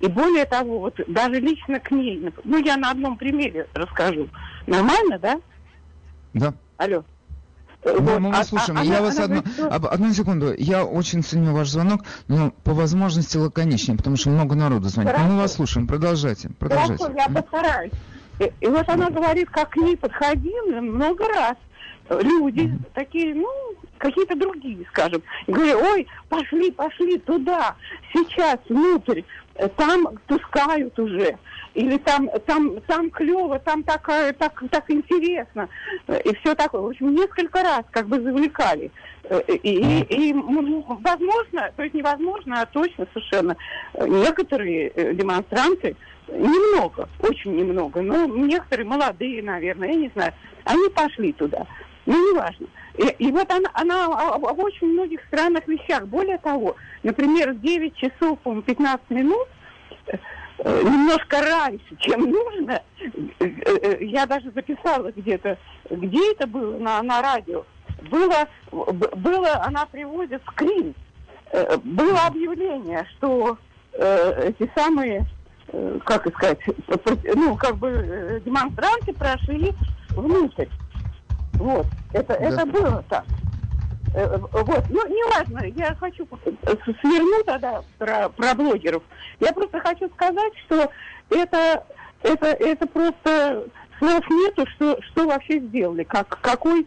И 0.00 0.06
более 0.08 0.44
того, 0.46 0.78
вот 0.80 0.98
даже 1.08 1.40
лично 1.40 1.78
к 1.80 1.90
ней, 1.90 2.32
ну, 2.44 2.58
я 2.58 2.76
на 2.76 2.90
одном 2.90 3.16
примере 3.16 3.66
расскажу. 3.74 4.28
Нормально, 4.66 5.18
да? 5.18 5.40
Да. 6.32 6.54
Алло. 6.78 7.04
Да, 7.82 7.94
Вот, 7.94 8.20
мы 8.20 8.28
вас 8.30 8.40
а- 8.40 8.44
слушаем. 8.44 8.78
а- 8.78 8.84
я 8.84 8.98
она- 8.98 9.06
вас 9.06 9.16
она 9.18 9.24
одну, 9.24 9.42
говорит, 9.42 9.72
об- 9.72 9.86
одну 9.86 10.12
секунду. 10.12 10.54
Я 10.56 10.84
очень 10.84 11.22
ценю 11.22 11.54
ваш 11.54 11.68
звонок, 11.70 12.02
но 12.28 12.50
по 12.62 12.72
возможности 12.74 13.38
лаконичнее, 13.38 13.96
потому 13.96 14.16
что 14.16 14.28
много 14.30 14.54
народу 14.54 14.88
звонит. 14.88 15.12
Но 15.12 15.18
мы 15.18 15.24
Хорошо. 15.24 15.40
вас 15.42 15.54
слушаем. 15.54 15.86
Продолжайте. 15.86 16.50
Продолжайте. 16.58 17.02
Хорошо, 17.02 17.18
я 17.18 17.28
постараюсь. 17.42 17.92
И, 18.38 18.52
и 18.60 18.66
вот 18.68 18.86
она 18.88 19.08
говорит, 19.10 19.48
как 19.50 19.70
к 19.70 19.76
ней 19.76 19.96
подходили 19.96 20.80
много 20.80 21.26
раз 21.28 21.56
люди, 22.22 22.76
такие, 22.94 23.34
ну, 23.34 23.48
какие-то 23.98 24.34
другие, 24.36 24.84
скажем. 24.90 25.22
Говорю, 25.46 25.78
ой, 25.80 26.06
пошли, 26.28 26.70
пошли 26.72 27.18
туда, 27.18 27.76
сейчас, 28.12 28.58
внутрь, 28.68 29.22
там 29.68 30.08
пускают 30.26 30.98
уже. 30.98 31.38
Или 31.74 31.98
там, 31.98 32.28
там, 32.46 32.80
там 32.82 33.10
клево, 33.10 33.58
там 33.60 33.84
так, 33.84 34.08
э, 34.08 34.32
так, 34.32 34.62
так 34.70 34.90
интересно. 34.90 35.68
Э, 36.08 36.20
И 36.24 36.34
все 36.36 36.54
такое. 36.54 36.80
В 36.80 36.86
общем, 36.86 37.14
несколько 37.14 37.62
раз 37.62 37.84
как 37.90 38.08
бы 38.08 38.20
завлекали. 38.20 38.90
Э, 39.24 39.40
И, 39.46 39.56
и, 39.56 40.30
и, 40.30 40.34
ну, 40.34 40.84
возможно, 41.00 41.70
то 41.76 41.82
есть 41.82 41.94
невозможно, 41.94 42.62
а 42.62 42.66
точно 42.66 43.06
совершенно, 43.12 43.56
э, 43.94 44.06
некоторые 44.06 44.88
э, 44.88 45.14
демонстранты, 45.14 45.96
немного, 46.28 47.08
очень 47.20 47.56
немного, 47.56 48.02
но 48.02 48.26
некоторые 48.26 48.86
молодые, 48.86 49.42
наверное, 49.42 49.88
я 49.88 49.94
не 49.94 50.10
знаю, 50.14 50.32
они 50.64 50.88
пошли 50.90 51.32
туда. 51.32 51.66
Ну, 52.06 52.32
неважно. 52.32 52.66
И, 52.94 53.06
и 53.18 53.30
вот 53.30 53.50
она, 53.50 53.70
она 53.74 54.34
об, 54.34 54.58
очень 54.58 54.88
многих 54.88 55.20
странных 55.26 55.66
вещах. 55.68 56.06
Более 56.06 56.38
того, 56.38 56.76
например, 57.02 57.52
в 57.52 57.60
9 57.60 57.96
часов, 57.96 58.38
по 58.40 58.60
15 58.60 59.10
минут, 59.10 59.48
э, 60.06 60.16
э, 60.58 60.82
немножко 60.82 61.40
раньше, 61.40 61.96
чем 61.98 62.30
нужно, 62.30 62.82
э, 63.38 64.04
я 64.04 64.26
даже 64.26 64.50
записала 64.50 65.12
где-то, 65.12 65.56
где 65.88 66.32
это 66.32 66.46
было 66.46 66.78
на, 66.78 67.02
на 67.02 67.22
радио, 67.22 67.64
было, 68.10 68.48
было, 68.72 69.62
она 69.64 69.86
приводит 69.86 70.42
скрин, 70.52 70.94
было 71.84 72.26
объявление, 72.26 73.06
что 73.16 73.58
эти 73.92 74.70
самые, 74.74 75.26
как 76.04 76.26
сказать, 76.34 76.60
ну, 77.34 77.56
как 77.56 77.76
бы 77.76 78.40
демонстранты 78.44 79.12
прошли 79.12 79.74
внутрь. 80.10 80.66
Вот, 81.60 81.86
это, 82.14 82.32
это 82.32 82.64
было 82.64 83.04
так. 83.10 83.24
Э, 84.14 84.38
Вот, 84.38 84.84
ну, 84.88 85.06
неважно, 85.06 85.66
я 85.76 85.94
хочу 85.94 86.26
э, 86.46 86.74
сверну 87.02 87.44
тогда 87.44 87.82
про, 87.98 88.30
про 88.30 88.54
блогеров. 88.54 89.02
Я 89.40 89.52
просто 89.52 89.78
хочу 89.80 90.08
сказать, 90.08 90.52
что 90.64 90.90
это, 91.28 91.84
это, 92.22 92.46
это 92.46 92.86
просто 92.86 93.66
слов 93.98 94.30
нету, 94.30 94.66
что, 94.74 94.98
что 95.02 95.26
вообще 95.26 95.60
сделали, 95.60 96.02
как, 96.04 96.40
какой 96.40 96.86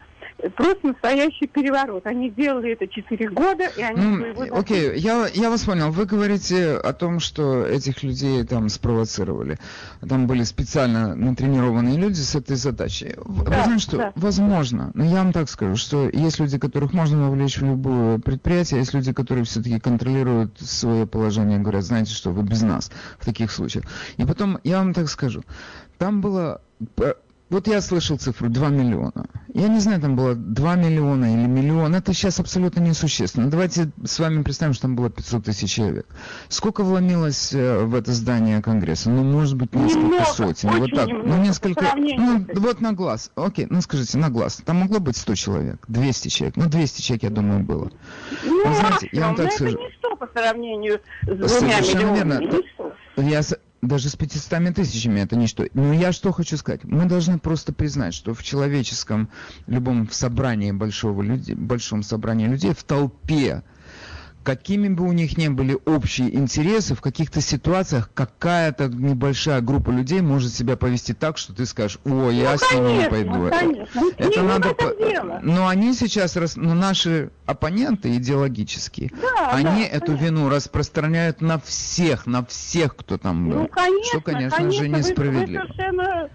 просто 0.55 0.87
настоящий 0.87 1.47
переворот. 1.47 2.05
Они 2.05 2.29
делали 2.29 2.73
это 2.73 2.87
4 2.87 3.29
года, 3.29 3.65
и 3.77 3.81
они 3.81 4.01
Ну, 4.01 4.57
окей, 4.57 4.97
я, 4.97 5.27
я 5.33 5.49
вас 5.49 5.63
понял. 5.63 5.91
Вы 5.91 6.05
говорите 6.05 6.73
о 6.75 6.93
том, 6.93 7.19
что 7.19 7.65
этих 7.65 8.03
людей 8.03 8.43
там 8.43 8.69
спровоцировали. 8.69 9.57
Там 10.07 10.27
были 10.27 10.43
специально 10.43 11.15
натренированные 11.15 11.97
люди 11.97 12.19
с 12.19 12.35
этой 12.35 12.55
задачей. 12.55 13.15
Да, 13.17 13.63
знаете, 13.63 13.79
что, 13.79 13.97
да. 13.97 14.13
возможно, 14.15 14.91
но 14.93 15.05
я 15.05 15.17
вам 15.23 15.33
так 15.33 15.49
скажу, 15.49 15.75
что 15.75 16.09
есть 16.09 16.39
люди, 16.39 16.57
которых 16.57 16.93
можно 16.93 17.29
вовлечь 17.29 17.57
в 17.57 17.65
любое 17.65 18.19
предприятие, 18.19 18.79
есть 18.79 18.93
люди, 18.93 19.13
которые 19.13 19.45
все-таки 19.45 19.79
контролируют 19.79 20.59
свое 20.59 21.07
положение, 21.07 21.59
говорят, 21.59 21.83
знаете 21.83 22.13
что, 22.13 22.31
вы 22.31 22.43
без 22.43 22.61
нас 22.61 22.91
в 23.19 23.25
таких 23.25 23.51
случаях. 23.51 23.85
И 24.17 24.25
потом, 24.25 24.59
я 24.63 24.77
вам 24.79 24.93
так 24.93 25.09
скажу, 25.09 25.43
там 25.97 26.21
было... 26.21 26.61
Вот 27.53 27.67
я 27.67 27.81
слышал 27.81 28.17
цифру 28.17 28.49
2 28.49 28.69
миллиона. 28.69 29.27
Я 29.53 29.67
не 29.67 29.79
знаю, 29.79 30.01
там 30.01 30.15
было 30.15 30.33
2 30.33 30.75
миллиона 30.75 31.25
или 31.35 31.45
миллион. 31.45 31.93
Это 31.93 32.11
сейчас 32.11 32.39
абсолютно 32.39 32.79
несущественно. 32.79 33.47
Давайте 33.47 33.91
с 34.03 34.17
вами 34.17 34.41
представим, 34.41 34.73
что 34.73 34.83
там 34.83 34.95
было 34.95 35.11
500 35.11 35.45
тысяч 35.45 35.71
человек. 35.71 36.07
Сколько 36.49 36.83
вломилось 36.83 37.53
э, 37.53 37.83
в 37.83 37.93
это 37.93 38.11
здание 38.11 38.59
Конгресса? 38.63 39.11
Ну, 39.11 39.23
может 39.23 39.55
быть, 39.55 39.71
несколько 39.75 39.99
Немного, 39.99 40.25
сотен. 40.25 40.69
Вот 40.69 40.81
очень 40.81 40.95
так. 40.95 41.07
немного 41.07 41.29
ну, 41.29 41.43
несколько. 41.43 41.85
Ну, 41.95 42.47
вот 42.55 42.81
на 42.81 42.93
глаз. 42.93 43.29
Окей, 43.35 43.67
ну 43.69 43.81
скажите, 43.81 44.17
на 44.17 44.31
глаз. 44.31 44.63
Там 44.65 44.77
могло 44.77 44.99
быть 44.99 45.15
100 45.15 45.35
человек, 45.35 45.85
200 45.87 46.29
человек. 46.29 46.55
Ну, 46.57 46.67
200 46.67 47.01
человек, 47.03 47.21
я 47.21 47.29
думаю, 47.29 47.59
было. 47.59 47.91
Ну, 48.43 48.67
Вы 48.67 48.75
знаете, 48.75 49.09
я 49.11 49.27
вам 49.27 49.35
так 49.35 49.51
скажу. 49.51 49.77
это 49.77 49.83
ничто 49.83 50.15
по 50.15 50.27
сравнению 50.33 51.01
с 51.21 51.27
двумя 51.27 51.47
Совершенно 51.83 52.13
миллионами. 52.13 52.45
верно. 52.45 52.63
Я 53.17 53.43
даже 53.87 54.09
с 54.09 54.15
500 54.15 54.73
тысячами 54.73 55.19
это 55.19 55.35
ничто. 55.35 55.65
Но 55.73 55.93
я 55.93 56.11
что 56.11 56.31
хочу 56.31 56.57
сказать. 56.57 56.83
Мы 56.83 57.05
должны 57.05 57.37
просто 57.37 57.73
признать, 57.73 58.13
что 58.13 58.33
в 58.33 58.43
человеческом 58.43 59.29
любом 59.67 60.09
собрании 60.09 60.71
большого 60.71 61.21
людей, 61.21 61.55
большом 61.55 62.03
собрании 62.03 62.47
людей, 62.47 62.73
в 62.73 62.83
толпе, 62.83 63.63
какими 64.43 64.89
бы 64.89 65.05
у 65.05 65.11
них 65.13 65.37
ни 65.37 65.47
были 65.47 65.77
общие 65.85 66.35
интересы, 66.35 66.95
в 66.95 67.01
каких-то 67.01 67.41
ситуациях 67.41 68.09
какая-то 68.13 68.87
небольшая 68.87 69.61
группа 69.61 69.89
людей 69.89 70.21
может 70.21 70.53
себя 70.53 70.77
повести 70.77 71.13
так, 71.13 71.37
что 71.37 71.53
ты 71.53 71.65
скажешь, 71.65 71.99
о, 72.05 72.29
я 72.29 72.51
Ну, 72.51 72.57
с 72.57 72.71
ними 72.73 72.91
не 73.03 73.09
конечно, 73.09 73.09
пойду. 73.09 73.49
конечно. 73.49 74.01
Это 74.17 74.41
Не, 74.41 74.47
надо... 74.47 74.73
по-. 74.73 75.39
Но 75.41 75.67
они 75.67 75.93
сейчас, 75.93 76.35
рас- 76.35 76.55
но 76.55 76.73
наши 76.73 77.31
оппоненты 77.45 78.15
идеологические, 78.17 79.11
Да, 79.21 79.51
они 79.51 79.83
да, 79.83 79.87
эту 79.97 80.05
конечно. 80.07 80.25
вину 80.25 80.49
распространяют 80.49 81.41
на 81.41 81.59
всех, 81.59 82.25
на 82.25 82.45
всех, 82.45 82.95
кто 82.95 83.17
там 83.17 83.49
был. 83.49 83.59
Ну, 83.61 83.67
конечно, 83.67 84.19
что, 84.19 84.21
конечно, 84.21 84.57
конечно, 84.57 84.83
же, 84.83 84.89
вы- 84.89 84.97
несправедливо. 84.99 85.61
Вы, 85.61 85.67
совершенно, 85.67 86.29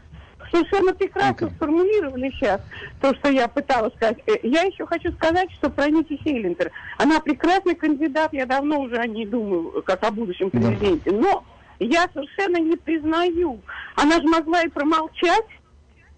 совершенно 0.50 0.94
прекрасно 0.94 1.30
Окей. 1.30 1.56
сформулировали 1.56 2.30
сейчас 2.30 2.60
то, 3.00 3.14
что 3.14 3.30
я 3.30 3.48
пыталась 3.48 3.94
сказать. 3.94 4.18
Э, 4.26 4.32
Я 4.42 4.62
еще 4.62 4.86
хочу 4.86 5.12
сказать, 5.12 5.50
что 5.52 5.70
про 5.70 5.88
Ники 5.88 6.18
Хейлинтер. 6.22 6.70
Она 6.98 7.20
прекрасный 7.20 7.74
кандидат, 7.74 8.32
я 8.32 8.46
давно 8.46 8.80
уже 8.80 8.96
о 8.96 9.06
ней 9.06 9.26
думаю, 9.26 9.82
как 9.82 10.02
о 10.04 10.10
будущем 10.10 10.50
президенте. 10.50 11.10
Но 11.12 11.44
я 11.78 12.08
совершенно 12.12 12.58
не 12.58 12.76
признаю. 12.76 13.60
Она 13.96 14.16
же 14.16 14.28
могла 14.28 14.62
и 14.62 14.68
промолчать. 14.68 15.46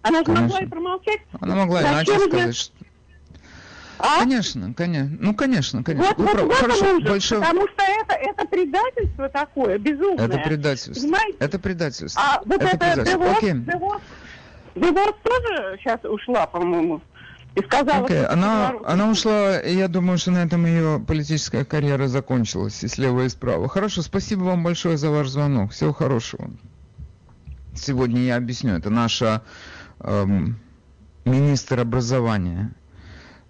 Она 0.01 0.23
же 0.23 0.31
могла 0.31 0.59
и 0.59 0.65
промолчать. 0.65 1.21
Она 1.39 1.55
могла 1.55 1.81
Зачем 1.81 2.15
иначе 2.15 2.29
сказать, 2.29 2.55
что... 2.55 2.73
А? 4.03 4.21
Конечно, 4.21 4.73
конечно. 4.73 5.17
Ну, 5.19 5.35
конечно, 5.35 5.83
конечно. 5.83 6.15
Вот, 6.17 6.33
Вы 6.33 6.45
вот 6.45 6.55
Хорошо, 6.55 6.95
ужас, 6.95 7.09
большое... 7.09 7.41
потому 7.41 7.67
что 7.67 7.83
это, 7.83 8.13
это 8.15 8.47
предательство 8.47 9.29
такое, 9.29 9.77
безумное. 9.77 10.25
Это 10.25 10.39
предательство. 10.39 11.01
Понимаете? 11.03 11.37
Это 11.39 11.59
предательство. 11.59 12.21
А 12.23 12.41
вот 12.43 12.55
это 12.55 12.65
это 12.65 12.77
предательство. 12.77 13.19
Девос, 13.19 13.37
Окей. 13.37 13.53
Девос, 13.53 14.01
Девос 14.75 15.13
тоже 15.23 15.77
сейчас 15.79 15.99
ушла, 16.03 16.45
по-моему, 16.47 17.01
и 17.55 17.61
сказала, 17.61 18.05
Окей, 18.05 18.19
что 18.23 18.31
она, 18.33 18.71
Беларусь- 18.71 18.83
она 18.87 19.09
ушла, 19.09 19.59
и 19.59 19.75
я 19.75 19.87
думаю, 19.87 20.17
что 20.17 20.31
на 20.31 20.43
этом 20.43 20.65
ее 20.65 21.03
политическая 21.05 21.65
карьера 21.65 22.07
закончилась, 22.07 22.83
и 22.83 22.87
слева, 22.87 23.25
и 23.25 23.29
справа. 23.29 23.67
Хорошо, 23.67 24.01
спасибо 24.01 24.43
вам 24.43 24.63
большое 24.63 24.97
за 24.97 25.09
ваш 25.11 25.27
звонок. 25.27 25.71
Всего 25.71 25.91
хорошего. 25.93 26.49
Сегодня 27.75 28.21
я 28.21 28.37
объясню. 28.37 28.75
Это 28.75 28.89
наша 28.89 29.41
эм, 29.99 30.59
министр 31.25 31.79
образования. 31.81 32.73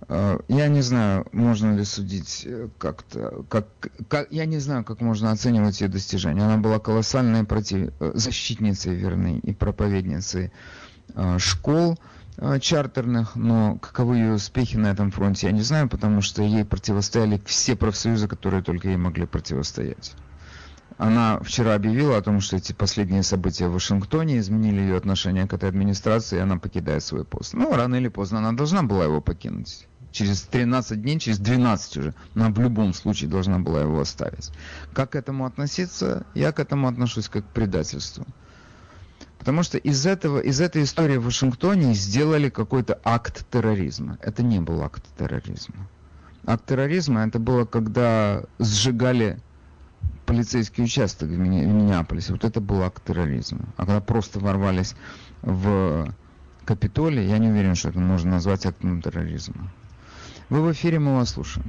Э, 0.07 0.39
Я 0.47 0.67
не 0.67 0.81
знаю, 0.81 1.27
можно 1.31 1.75
ли 1.75 1.83
судить 1.85 2.43
э, 2.45 2.67
как-то, 2.77 3.43
как, 3.49 3.67
как, 4.09 4.31
я 4.31 4.45
не 4.45 4.59
знаю, 4.59 4.83
как 4.83 5.01
можно 5.01 5.31
оценивать 5.31 5.81
ее 5.81 5.87
достижения. 5.87 6.43
Она 6.43 6.57
была 6.57 6.79
колоссальной 6.79 7.43
против, 7.45 7.91
э, 7.99 8.11
защитницей, 8.15 8.95
вернее, 8.95 9.39
и 9.39 9.53
проповедницей 9.53 10.51
школ 11.39 11.99
э, 12.37 12.59
чартерных, 12.59 13.35
но 13.35 13.77
каковы 13.77 14.17
ее 14.17 14.33
успехи 14.33 14.77
на 14.77 14.87
этом 14.87 15.11
фронте, 15.11 15.47
я 15.47 15.53
не 15.53 15.61
знаю, 15.61 15.89
потому 15.89 16.21
что 16.21 16.41
ей 16.41 16.65
противостояли 16.65 17.41
все 17.45 17.75
профсоюзы, 17.75 18.27
которые 18.27 18.63
только 18.63 18.89
ей 18.89 18.97
могли 18.97 19.25
противостоять. 19.25 20.13
Она 20.97 21.39
вчера 21.39 21.73
объявила 21.73 22.17
о 22.17 22.21
том, 22.21 22.41
что 22.41 22.57
эти 22.57 22.73
последние 22.73 23.23
события 23.23 23.67
в 23.67 23.73
Вашингтоне 23.73 24.37
изменили 24.37 24.81
ее 24.81 24.97
отношение 24.97 25.47
к 25.47 25.53
этой 25.53 25.67
администрации, 25.67 26.37
и 26.37 26.41
она 26.41 26.57
покидает 26.57 27.03
свой 27.03 27.25
пост. 27.25 27.53
Ну, 27.53 27.73
рано 27.73 27.95
или 27.95 28.07
поздно 28.07 28.39
она 28.39 28.51
должна 28.51 28.83
была 28.83 29.05
его 29.05 29.19
покинуть. 29.19 29.87
Через 30.11 30.41
13 30.43 31.01
дней, 31.01 31.19
через 31.19 31.39
12 31.39 31.97
уже, 31.97 32.13
она 32.35 32.49
в 32.49 32.59
любом 32.59 32.93
случае 32.93 33.29
должна 33.29 33.59
была 33.59 33.81
его 33.81 33.99
оставить. 33.99 34.51
Как 34.93 35.11
к 35.11 35.15
этому 35.15 35.45
относиться? 35.45 36.25
Я 36.35 36.51
к 36.51 36.59
этому 36.59 36.87
отношусь 36.87 37.29
как 37.29 37.45
к 37.45 37.53
предательству. 37.53 38.25
Потому 39.41 39.63
что 39.63 39.79
из 39.79 40.05
этого, 40.05 40.37
из 40.37 40.61
этой 40.61 40.83
истории 40.83 41.17
в 41.17 41.23
Вашингтоне 41.23 41.95
сделали 41.95 42.49
какой-то 42.49 42.99
акт 43.03 43.43
терроризма. 43.49 44.19
Это 44.21 44.43
не 44.43 44.59
был 44.59 44.83
акт 44.83 45.03
терроризма. 45.17 45.87
Акт 46.45 46.67
терроризма 46.67 47.25
это 47.25 47.39
было, 47.39 47.65
когда 47.65 48.43
сжигали 48.59 49.39
полицейский 50.27 50.83
участок 50.83 51.29
в, 51.29 51.33
в 51.33 51.39
Миннеаполисе. 51.39 52.33
Вот 52.33 52.43
это 52.43 52.61
был 52.61 52.83
акт 52.83 53.03
терроризма. 53.03 53.65
А 53.77 53.87
когда 53.87 53.99
просто 53.99 54.39
ворвались 54.39 54.93
в 55.41 56.13
Капитолий, 56.63 57.27
я 57.27 57.39
не 57.39 57.47
уверен, 57.47 57.73
что 57.73 57.89
это 57.89 57.99
можно 57.99 58.33
назвать 58.33 58.67
актом 58.67 59.01
терроризма. 59.01 59.71
Вы 60.49 60.61
в 60.61 60.71
эфире, 60.71 60.99
мы 60.99 61.15
вас 61.15 61.31
слушаем. 61.31 61.65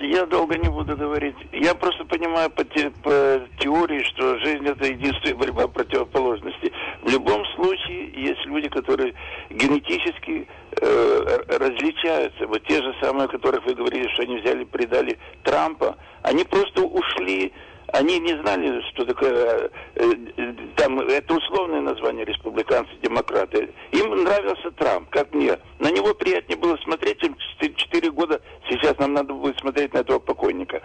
Я 0.00 0.26
долго 0.26 0.58
не 0.58 0.68
буду 0.68 0.96
говорить. 0.96 1.36
Я 1.52 1.74
просто 1.74 2.04
понимаю 2.04 2.50
по, 2.50 2.64
те, 2.64 2.90
по 3.02 3.40
теории, 3.58 4.02
что 4.02 4.38
жизнь 4.40 4.66
это 4.66 4.86
единственная 4.86 5.34
борьба 5.36 5.68
противоположностей. 5.68 6.72
В 7.02 7.10
любом 7.10 7.44
случае 7.54 8.10
есть 8.14 8.44
люди, 8.44 8.68
которые 8.68 9.14
генетически 9.48 10.46
э, 10.80 11.38
различаются. 11.58 12.46
Вот 12.46 12.62
те 12.64 12.82
же 12.82 12.94
самые, 13.00 13.24
о 13.24 13.28
которых 13.28 13.64
вы 13.64 13.74
говорили, 13.74 14.08
что 14.12 14.22
они 14.22 14.36
взяли, 14.38 14.64
предали 14.64 15.18
Трампа, 15.42 15.96
они 16.22 16.44
просто 16.44 16.82
ушли 16.82 17.52
они 17.92 18.18
не 18.18 18.40
знали, 18.40 18.80
что 18.90 19.04
такое, 19.04 19.70
э, 19.94 20.14
э, 20.36 20.54
там, 20.76 21.00
это 21.00 21.34
условное 21.34 21.80
название 21.80 22.24
республиканцы, 22.24 22.90
демократы. 23.02 23.70
Им 23.92 24.24
нравился 24.24 24.70
Трамп, 24.72 25.08
как 25.10 25.32
мне. 25.32 25.56
На 25.78 25.90
него 25.90 26.14
приятнее 26.14 26.58
было 26.58 26.76
смотреть, 26.78 27.20
чем 27.20 27.36
4 27.60 28.10
года 28.10 28.40
сейчас 28.68 28.98
нам 28.98 29.14
надо 29.14 29.32
будет 29.32 29.58
смотреть 29.60 29.94
на 29.94 29.98
этого 29.98 30.18
покойника. 30.18 30.82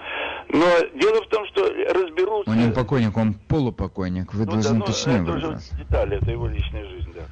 Но 0.49 0.65
дело 0.95 1.23
в 1.23 1.27
том, 1.27 1.45
что 1.47 1.65
разберутся... 1.65 2.51
Он 2.51 2.57
не 2.57 2.71
покойник, 2.71 3.17
он 3.17 3.33
полупокойник. 3.47 4.33
Вы 4.33 4.45
ну, 4.45 4.51
должны 4.51 4.73
да, 4.73 4.79
ну, 4.79 4.85
точнее 4.85 5.23
это 5.23 5.31
уже 5.33 5.57
детали, 5.77 6.17
это 6.17 6.31
его 6.31 6.47
личная 6.47 6.85
жизнь, 6.85 7.13
да. 7.15 7.23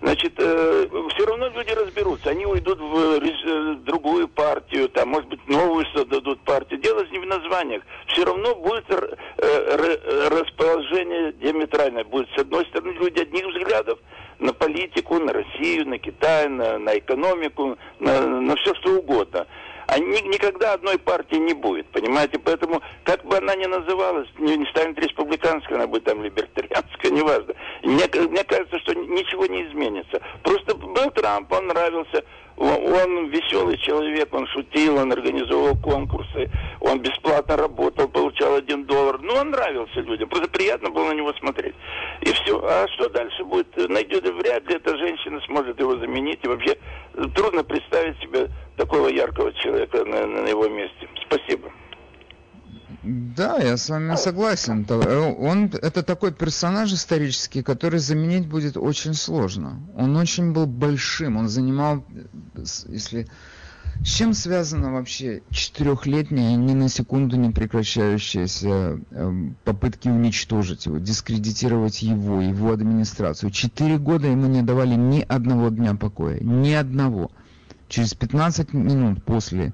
Значит, 0.00 0.32
э, 0.38 0.86
все 1.14 1.26
равно 1.26 1.48
люди 1.48 1.72
разберутся. 1.72 2.30
Они 2.30 2.46
уйдут 2.46 2.80
в 2.80 3.20
э, 3.22 3.74
другую 3.84 4.28
партию, 4.28 4.88
там, 4.88 5.10
может 5.10 5.28
быть, 5.28 5.46
новую 5.46 5.84
создадут 5.94 6.40
партию. 6.40 6.80
Дело 6.80 7.04
не 7.10 7.18
в 7.18 7.26
названиях. 7.26 7.82
Все 8.06 8.24
равно 8.24 8.54
будет 8.54 8.86
э, 8.88 10.28
расположение 10.30 11.34
диаметральное. 11.34 12.04
Будет, 12.04 12.28
с 12.34 12.38
одной 12.38 12.64
стороны, 12.66 12.92
люди 12.92 13.20
одних 13.20 13.44
взглядов 13.46 13.98
на 14.38 14.54
политику, 14.54 15.18
на 15.18 15.34
Россию, 15.34 15.86
на 15.86 15.98
Китай, 15.98 16.48
на, 16.48 16.78
на 16.78 16.98
экономику, 16.98 17.76
на, 17.98 18.26
на 18.26 18.56
все 18.56 18.74
что 18.76 18.98
угодно. 18.98 19.46
А 19.90 19.98
ни, 19.98 20.20
никогда 20.28 20.74
одной 20.74 20.98
партии 20.98 21.34
не 21.34 21.52
будет, 21.52 21.86
понимаете? 21.88 22.38
Поэтому, 22.38 22.80
как 23.02 23.24
бы 23.24 23.36
она 23.38 23.56
ни 23.56 23.66
называлась, 23.66 24.28
не, 24.38 24.56
не 24.56 24.66
станет 24.66 24.96
республиканской, 25.00 25.76
она 25.76 25.88
будет 25.88 26.04
там 26.04 26.22
либертарианская, 26.22 27.10
неважно. 27.10 27.54
Мне, 27.82 28.04
мне 28.28 28.44
кажется, 28.44 28.78
что 28.78 28.94
ничего 28.94 29.46
не 29.46 29.66
изменится. 29.66 30.22
Просто 30.44 30.76
был 30.76 31.10
Трамп, 31.10 31.50
он 31.52 31.66
нравился, 31.66 32.22
он 32.56 33.30
веселый 33.30 33.78
человек, 33.78 34.32
он 34.32 34.46
шутил, 34.46 34.98
он 34.98 35.10
организовывал 35.10 35.76
конкурсы, 35.76 36.48
он 36.80 37.00
бесплатно 37.00 37.56
работал, 37.56 38.06
получал 38.06 38.56
один 38.56 38.84
доллар. 38.84 39.18
Ну, 39.20 39.34
он 39.34 39.50
нравился 39.50 40.00
людям, 40.00 40.28
просто 40.28 40.50
приятно 40.50 40.90
было 40.90 41.08
на 41.08 41.14
него 41.14 41.32
смотреть. 41.32 41.74
И 42.20 42.30
все. 42.32 42.60
А 42.62 42.86
что 42.94 43.08
дальше 43.08 43.44
будет? 43.44 43.74
Найдет, 43.88 44.24
вряд 44.28 44.68
ли 44.68 44.76
эта 44.76 44.96
женщина 44.96 45.40
сможет 45.46 45.80
его 45.80 45.96
заменить. 45.96 46.40
И 46.44 46.48
вообще 46.48 46.76
трудно 47.34 47.64
представить 47.64 47.89
яркого 49.10 49.52
человека 49.54 50.04
на, 50.04 50.26
на 50.26 50.48
его 50.48 50.68
месте. 50.68 51.08
Спасибо. 51.26 51.70
Да, 53.02 53.58
я 53.58 53.76
с 53.76 53.88
вами 53.88 54.14
согласен. 54.16 54.86
Э, 54.88 55.34
он 55.38 55.66
это 55.66 56.02
такой 56.02 56.32
персонаж 56.32 56.92
исторический, 56.92 57.62
который 57.62 57.98
заменить 57.98 58.46
будет 58.46 58.76
очень 58.76 59.14
сложно. 59.14 59.80
Он 59.96 60.16
очень 60.16 60.52
был 60.52 60.66
большим, 60.66 61.36
он 61.38 61.48
занимал, 61.48 62.04
если 62.88 63.26
с 64.02 64.12
чем 64.12 64.32
связано 64.32 64.92
вообще 64.92 65.42
четырехлетняя, 65.50 66.56
ни 66.56 66.72
на 66.72 66.88
секунду 66.88 67.36
не 67.36 67.50
прекращающаяся 67.50 68.98
эм, 69.10 69.56
попытки 69.64 70.08
уничтожить 70.08 70.86
его, 70.86 70.98
дискредитировать 70.98 72.00
его, 72.00 72.40
его 72.40 72.72
администрацию? 72.72 73.50
Четыре 73.50 73.98
года 73.98 74.26
ему 74.26 74.46
не 74.46 74.62
давали 74.62 74.94
ни 74.94 75.20
одного 75.20 75.68
дня 75.68 75.94
покоя, 75.94 76.38
ни 76.40 76.72
одного. 76.72 77.30
Через 77.90 78.14
15 78.14 78.72
минут 78.72 79.24
после 79.24 79.72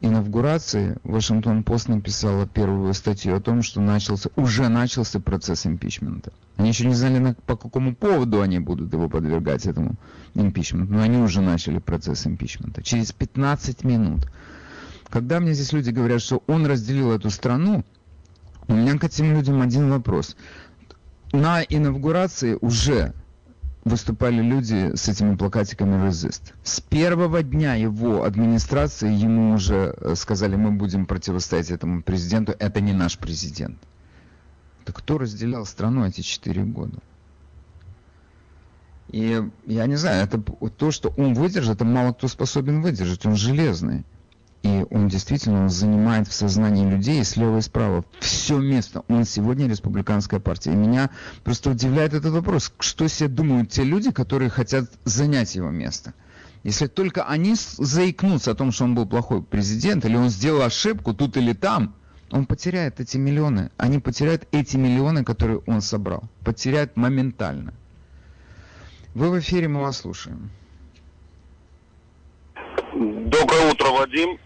инаугурации 0.00 0.96
Вашингтон 1.04 1.62
Пост 1.62 1.88
написала 1.88 2.46
первую 2.46 2.94
статью 2.94 3.36
о 3.36 3.40
том, 3.40 3.62
что 3.62 3.82
начался, 3.82 4.30
уже 4.36 4.68
начался 4.68 5.20
процесс 5.20 5.66
импичмента. 5.66 6.32
Они 6.56 6.70
еще 6.70 6.86
не 6.86 6.94
знали, 6.94 7.18
на, 7.18 7.34
по 7.34 7.56
какому 7.56 7.94
поводу 7.94 8.40
они 8.40 8.58
будут 8.58 8.90
его 8.94 9.10
подвергать 9.10 9.66
этому 9.66 9.96
импичменту, 10.34 10.94
но 10.94 11.02
они 11.02 11.18
уже 11.18 11.42
начали 11.42 11.78
процесс 11.78 12.26
импичмента. 12.26 12.82
Через 12.82 13.12
15 13.12 13.84
минут. 13.84 14.26
Когда 15.10 15.38
мне 15.38 15.52
здесь 15.52 15.74
люди 15.74 15.90
говорят, 15.90 16.22
что 16.22 16.42
он 16.46 16.64
разделил 16.64 17.12
эту 17.12 17.28
страну, 17.28 17.84
у 18.66 18.72
меня 18.72 18.96
к 18.96 19.04
этим 19.04 19.34
людям 19.34 19.60
один 19.60 19.90
вопрос. 19.90 20.36
На 21.32 21.62
инаугурации 21.62 22.56
уже 22.62 23.12
выступали 23.84 24.42
люди 24.42 24.94
с 24.94 25.08
этими 25.08 25.36
плакатиками 25.36 26.06
«Resist». 26.06 26.52
С 26.62 26.80
первого 26.80 27.42
дня 27.42 27.74
его 27.74 28.24
администрации 28.24 29.12
ему 29.12 29.54
уже 29.54 29.94
э, 29.96 30.14
сказали, 30.14 30.56
мы 30.56 30.72
будем 30.72 31.06
противостоять 31.06 31.70
этому 31.70 32.02
президенту, 32.02 32.54
это 32.58 32.80
не 32.80 32.92
наш 32.92 33.18
президент. 33.18 33.78
Так 34.84 34.96
кто 34.96 35.18
разделял 35.18 35.66
страну 35.66 36.06
эти 36.06 36.20
четыре 36.20 36.64
года? 36.64 36.98
И 39.08 39.42
я 39.66 39.86
не 39.86 39.96
знаю, 39.96 40.24
это 40.24 40.38
то, 40.38 40.90
что 40.90 41.08
он 41.16 41.34
выдержит, 41.34 41.76
это 41.76 41.84
мало 41.84 42.12
кто 42.12 42.28
способен 42.28 42.82
выдержать, 42.82 43.24
он 43.24 43.36
железный. 43.36 44.04
И 44.62 44.84
он 44.90 45.08
действительно 45.08 45.68
занимает 45.68 46.26
в 46.26 46.32
сознании 46.32 46.88
людей 46.88 47.22
слева 47.24 47.58
и 47.58 47.62
справа 47.62 48.04
все 48.18 48.58
место. 48.58 49.04
Он 49.08 49.24
сегодня 49.24 49.68
республиканская 49.68 50.40
партия. 50.40 50.72
И 50.72 50.76
меня 50.76 51.10
просто 51.44 51.70
удивляет 51.70 52.12
этот 52.12 52.32
вопрос. 52.32 52.72
Что 52.80 53.08
себе 53.08 53.28
думают 53.28 53.70
те 53.70 53.84
люди, 53.84 54.10
которые 54.10 54.50
хотят 54.50 54.90
занять 55.04 55.54
его 55.54 55.70
место? 55.70 56.12
Если 56.64 56.88
только 56.88 57.24
они 57.24 57.54
заикнутся 57.54 58.50
о 58.50 58.54
том, 58.54 58.72
что 58.72 58.84
он 58.84 58.94
был 58.94 59.06
плохой 59.06 59.42
президент, 59.42 60.04
или 60.04 60.16
он 60.16 60.28
сделал 60.28 60.62
ошибку 60.62 61.14
тут 61.14 61.36
или 61.36 61.52
там, 61.52 61.94
он 62.30 62.44
потеряет 62.46 63.00
эти 63.00 63.16
миллионы. 63.16 63.70
Они 63.76 64.00
потеряют 64.00 64.46
эти 64.50 64.76
миллионы, 64.76 65.24
которые 65.24 65.60
он 65.66 65.80
собрал. 65.80 66.24
Потеряют 66.44 66.96
моментально. 66.96 67.74
Вы 69.14 69.30
в 69.30 69.38
эфире, 69.38 69.68
мы 69.68 69.80
вас 69.80 69.98
слушаем. 69.98 70.50
Доброе 72.92 73.70
утро, 73.70 73.90
Вадим. 73.90 74.38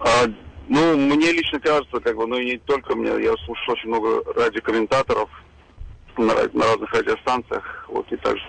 А, 0.00 0.26
ну, 0.68 0.96
мне 0.96 1.32
лично 1.32 1.60
кажется, 1.60 2.00
как 2.00 2.16
бы, 2.16 2.26
ну 2.26 2.36
и 2.36 2.52
не 2.52 2.58
только 2.58 2.94
мне, 2.94 3.08
я 3.08 3.34
слушаю 3.44 3.76
очень 3.76 3.88
много 3.88 4.22
радиокомментаторов 4.34 5.30
на, 6.16 6.34
на 6.34 6.64
разных 6.64 6.92
радиостанциях, 6.92 7.86
вот 7.88 8.10
и 8.12 8.16
также. 8.16 8.44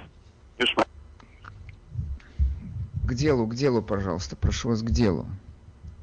К 3.07 3.13
делу, 3.13 3.47
к 3.47 3.55
делу, 3.55 3.81
пожалуйста, 3.81 4.35
прошу 4.35 4.69
вас 4.69 4.81
к 4.81 4.89
делу. 4.89 5.27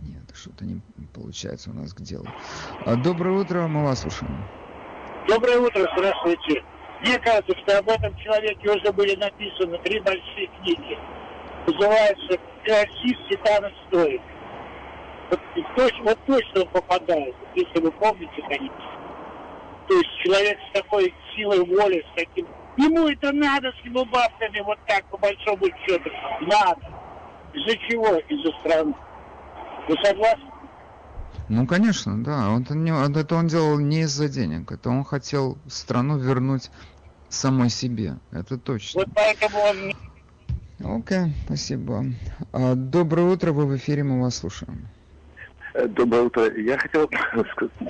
Нет, 0.01 0.23
что-то 0.35 0.65
не 0.65 0.81
получается 1.13 1.71
у 1.71 1.75
нас 1.75 1.93
к 1.93 2.01
делу. 2.01 2.27
А, 2.87 2.97
доброе 2.97 3.39
утро, 3.39 3.67
мы 3.67 3.85
вас 3.85 4.01
слушаем. 4.01 4.43
Доброе 5.29 5.59
утро, 5.59 5.87
здравствуйте. 5.97 6.65
Мне 7.03 7.19
кажется, 7.19 7.55
что 7.59 7.79
об 7.79 7.89
этом 7.91 8.17
человеке 8.17 8.71
уже 8.71 8.91
были 8.93 9.17
написаны 9.17 9.79
три 9.85 10.01
большие 10.01 10.49
книги. 10.63 10.99
Называется 11.67 12.39
«Красив 12.65 13.19
Титана 13.29 13.71
стоит». 13.87 14.23
Вот, 15.31 15.41
точно, 15.77 16.05
вот 16.05 16.19
точно 16.27 16.63
он 16.63 16.69
попадает, 16.69 17.35
если 17.55 17.81
вы 17.81 17.91
помните, 17.93 18.43
конечно. 18.49 18.95
То 19.89 19.95
есть 19.95 20.11
человек 20.25 20.59
с 20.71 20.73
такой 20.73 21.15
силой 21.35 21.65
воли, 21.65 22.05
с 22.13 22.17
таким... 22.17 22.47
Ему 22.77 23.09
это 23.09 23.33
надо 23.33 23.71
с 23.73 23.85
его 23.85 24.05
бабками 24.05 24.61
вот 24.61 24.79
так, 24.87 25.05
по 25.07 25.17
большому 25.19 25.67
счету. 25.87 26.11
Надо. 26.41 26.81
Из-за 27.53 27.77
чего? 27.89 28.17
Из-за 28.17 28.51
страны. 28.61 28.95
Вы 29.89 29.97
согласны? 30.03 30.51
Ну, 31.49 31.67
конечно, 31.67 32.23
да. 32.25 32.49
Не, 32.71 33.21
это 33.21 33.37
он 33.37 33.47
делал 33.49 33.79
не 33.79 34.01
из-за 34.01 34.29
денег. 34.29 34.73
Это 34.73 34.89
он 34.89 35.05
хотел 35.05 35.59
страну 35.69 36.19
вернуть 36.19 36.71
самой 37.29 37.69
себе. 37.69 38.17
Это 38.33 38.59
точно. 38.59 39.01
Вот 39.01 39.11
поэтому 39.15 39.59
он... 39.61 39.93
Окей, 40.99 41.19
okay, 41.19 41.31
спасибо. 41.47 42.05
А, 42.53 42.75
доброе 42.75 43.31
утро, 43.31 43.53
вы 43.53 43.67
в 43.67 43.77
эфире, 43.77 44.03
мы 44.03 44.21
вас 44.21 44.37
слушаем. 44.37 44.89
Доброе 45.75 46.23
утро. 46.23 46.53
Я 46.57 46.79
хотел 46.79 47.11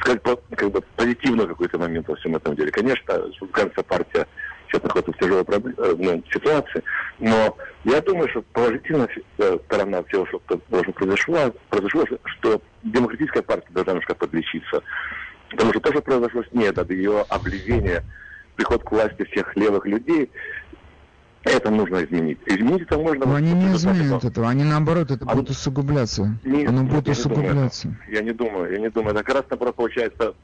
сказать 0.01 0.23
как 0.57 0.71
бы 0.71 0.81
позитивный 0.97 1.47
какой-то 1.47 1.79
момент 1.79 2.09
во 2.09 2.17
всем 2.17 2.35
этом 2.35 2.57
деле. 2.57 2.71
Конечно, 2.71 3.13
республиканская 3.29 3.85
партия 3.85 4.27
сейчас 4.67 4.83
находится 4.83 5.13
в 5.13 5.19
тяжелой 5.19 5.45
э, 5.45 5.95
ну, 5.99 6.23
ситуации, 6.33 6.83
но 7.19 7.55
я 7.85 8.01
думаю, 8.01 8.31
что 8.31 8.41
положительная 8.55 9.09
э, 9.37 9.59
сторона 9.67 10.03
всего, 10.05 10.27
что 10.27 10.41
произошло, 10.95 11.55
произошло, 11.69 12.05
что 12.25 12.63
демократическая 12.83 13.43
партия 13.43 13.69
должна 13.71 13.93
немножко 13.93 14.15
подлечиться. 14.15 14.83
Потому 15.51 15.71
что 15.71 15.81
то, 15.81 15.93
что 15.93 16.01
произошло 16.01 16.43
с 16.43 16.53
ней, 16.53 16.69
это 16.69 16.91
ее 16.91 17.27
облизение, 17.29 18.03
приход 18.57 18.83
к 18.83 18.93
власти 18.93 19.25
всех 19.25 19.55
левых 19.57 19.85
людей, 19.85 20.31
это 21.45 21.71
нужно 21.71 22.05
изменить. 22.05 22.39
Изменить 22.47 22.83
это 22.83 22.99
можно... 22.99 23.27
Но 23.27 23.35
они 23.35 23.53
не 23.53 23.73
изменят 23.75 24.25
этого, 24.25 24.49
они 24.49 24.65
наоборот, 24.65 25.11
это 25.11 25.25
а... 25.27 25.35
будет 25.35 25.51
усугубляться. 25.51 26.37
Не, 26.45 26.65
Оно 26.65 26.85
будет 26.85 27.07
я 27.07 27.13
усугубляться. 27.13 27.89
Не 27.89 28.15
я 28.15 28.23
не 28.23 28.33
думаю, 28.33 28.73
я 28.73 28.79
не 28.79 28.91
думаю. 28.91 29.15
Это 29.15 29.25
как 29.25 29.35
раз 29.37 29.45
наоборот 29.51 29.77
получается, 29.77 30.35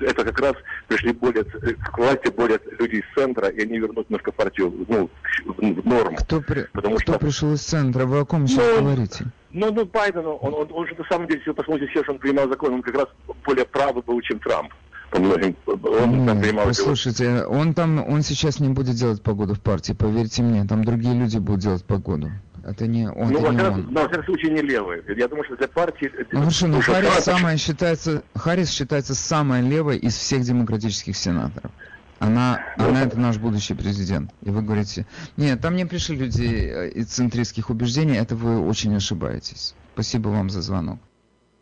это 0.00 0.24
как 0.24 0.40
раз 0.40 0.54
пришли 0.88 1.12
более, 1.12 1.44
к 1.44 1.98
власти 1.98 2.28
более 2.28 2.60
люди 2.78 2.96
из 2.96 3.14
центра, 3.14 3.48
и 3.48 3.62
они 3.62 3.78
вернут 3.78 4.08
немножко 4.10 4.32
партию 4.32 4.72
ну, 4.88 5.10
в, 5.46 5.86
норму. 5.86 6.16
Кто, 6.18 6.40
при... 6.40 6.66
Потому 6.72 6.96
Кто 6.96 7.12
что... 7.14 7.20
пришел 7.20 7.52
из 7.52 7.62
центра? 7.62 8.04
Вы 8.04 8.20
о 8.20 8.24
ком 8.24 8.46
сейчас 8.46 8.64
ну, 8.76 8.82
говорите? 8.82 9.26
Но, 9.52 9.70
ну, 9.70 9.84
Байден, 9.84 10.26
он, 10.26 10.54
он, 10.54 10.68
он 10.70 10.86
же 10.86 10.94
на 10.96 11.04
самом 11.04 11.26
деле, 11.26 11.38
если 11.40 11.50
вы 11.50 11.56
посмотрите 11.56 12.02
что 12.02 12.12
он 12.12 12.18
принимал 12.18 12.48
закон, 12.48 12.74
он 12.74 12.82
как 12.82 12.94
раз 12.94 13.06
более 13.44 13.64
правый 13.64 14.02
был, 14.02 14.20
чем 14.20 14.38
Трамп. 14.38 14.72
Он 15.12 16.42
послушайте, 16.64 17.44
он 17.44 17.74
там, 17.74 18.04
он 18.06 18.22
сейчас 18.22 18.60
не 18.60 18.68
будет 18.68 18.94
делать 18.94 19.22
погоду 19.22 19.54
в 19.54 19.60
партии, 19.60 19.92
поверьте 19.92 20.42
мне, 20.42 20.64
там 20.64 20.84
другие 20.84 21.14
люди 21.14 21.38
будут 21.38 21.60
делать 21.60 21.84
погоду. 21.84 22.30
Это 22.62 22.86
не 22.86 23.08
он, 23.08 23.30
Ну, 23.30 23.38
это 23.38 23.40
во 23.40 23.52
всяком, 23.52 23.94
во 23.94 24.00
всяком 24.08 24.24
случае, 24.24 24.52
не 24.52 24.62
левый. 24.62 25.02
Я 25.16 25.28
думаю, 25.28 25.44
что 25.44 25.56
для 25.56 25.68
партии... 25.68 26.10
Ну 26.30 26.40
хорошо, 26.40 26.66
но 26.66 26.80
Харрис 26.80 27.10
Трамп- 27.10 27.22
самая 27.22 27.56
считается, 27.56 28.22
Харрис 28.34 28.70
считается 28.70 29.14
самой 29.14 29.62
левой 29.62 29.96
из 29.96 30.14
всех 30.14 30.42
демократических 30.42 31.16
сенаторов. 31.16 31.72
Она, 32.18 32.60
она 32.76 33.02
это 33.02 33.18
наш 33.18 33.38
будущий 33.38 33.72
президент. 33.72 34.30
И 34.42 34.50
вы 34.50 34.60
говорите, 34.60 35.06
нет, 35.38 35.60
там 35.62 35.74
не 35.74 35.86
пришли 35.86 36.16
люди 36.16 36.44
э, 36.44 36.90
из 36.90 37.06
центристских 37.06 37.70
убеждений, 37.70 38.16
это 38.16 38.36
вы 38.36 38.60
очень 38.60 38.94
ошибаетесь. 38.94 39.74
Спасибо 39.94 40.28
вам 40.28 40.50
за 40.50 40.60
звонок. 40.60 40.98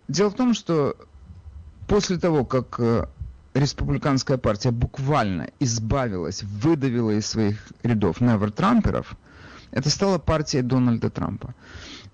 Дело 0.08 0.30
в 0.30 0.34
том, 0.34 0.54
что 0.54 0.96
после 1.86 2.18
того, 2.18 2.44
как 2.44 2.74
э, 2.80 3.06
республиканская 3.58 4.38
партия 4.38 4.70
буквально 4.70 5.48
избавилась, 5.60 6.42
выдавила 6.42 7.10
из 7.10 7.26
своих 7.26 7.68
рядов 7.82 8.20
невер-трамперов, 8.20 9.16
это 9.70 9.90
стала 9.90 10.18
партия 10.18 10.62
Дональда 10.62 11.10
Трампа. 11.10 11.54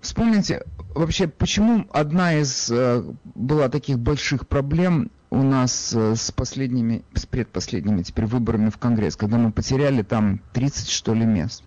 Вспомните, 0.01 0.63
вообще, 0.93 1.27
почему 1.27 1.87
одна 1.91 2.35
из 2.35 2.69
э, 2.69 3.03
была 3.33 3.69
таких 3.69 3.97
больших 3.97 4.47
проблем 4.47 5.09
у 5.29 5.41
нас 5.41 5.93
э, 5.95 6.15
с 6.15 6.31
последними, 6.31 7.03
с 7.13 7.25
предпоследними 7.25 8.03
теперь 8.03 8.25
выборами 8.25 8.69
в 8.69 8.77
Конгресс, 8.77 9.15
когда 9.15 9.37
мы 9.37 9.51
потеряли 9.51 10.03
там 10.03 10.41
30 10.53 10.89
что 10.89 11.13
ли 11.13 11.25
мест. 11.25 11.63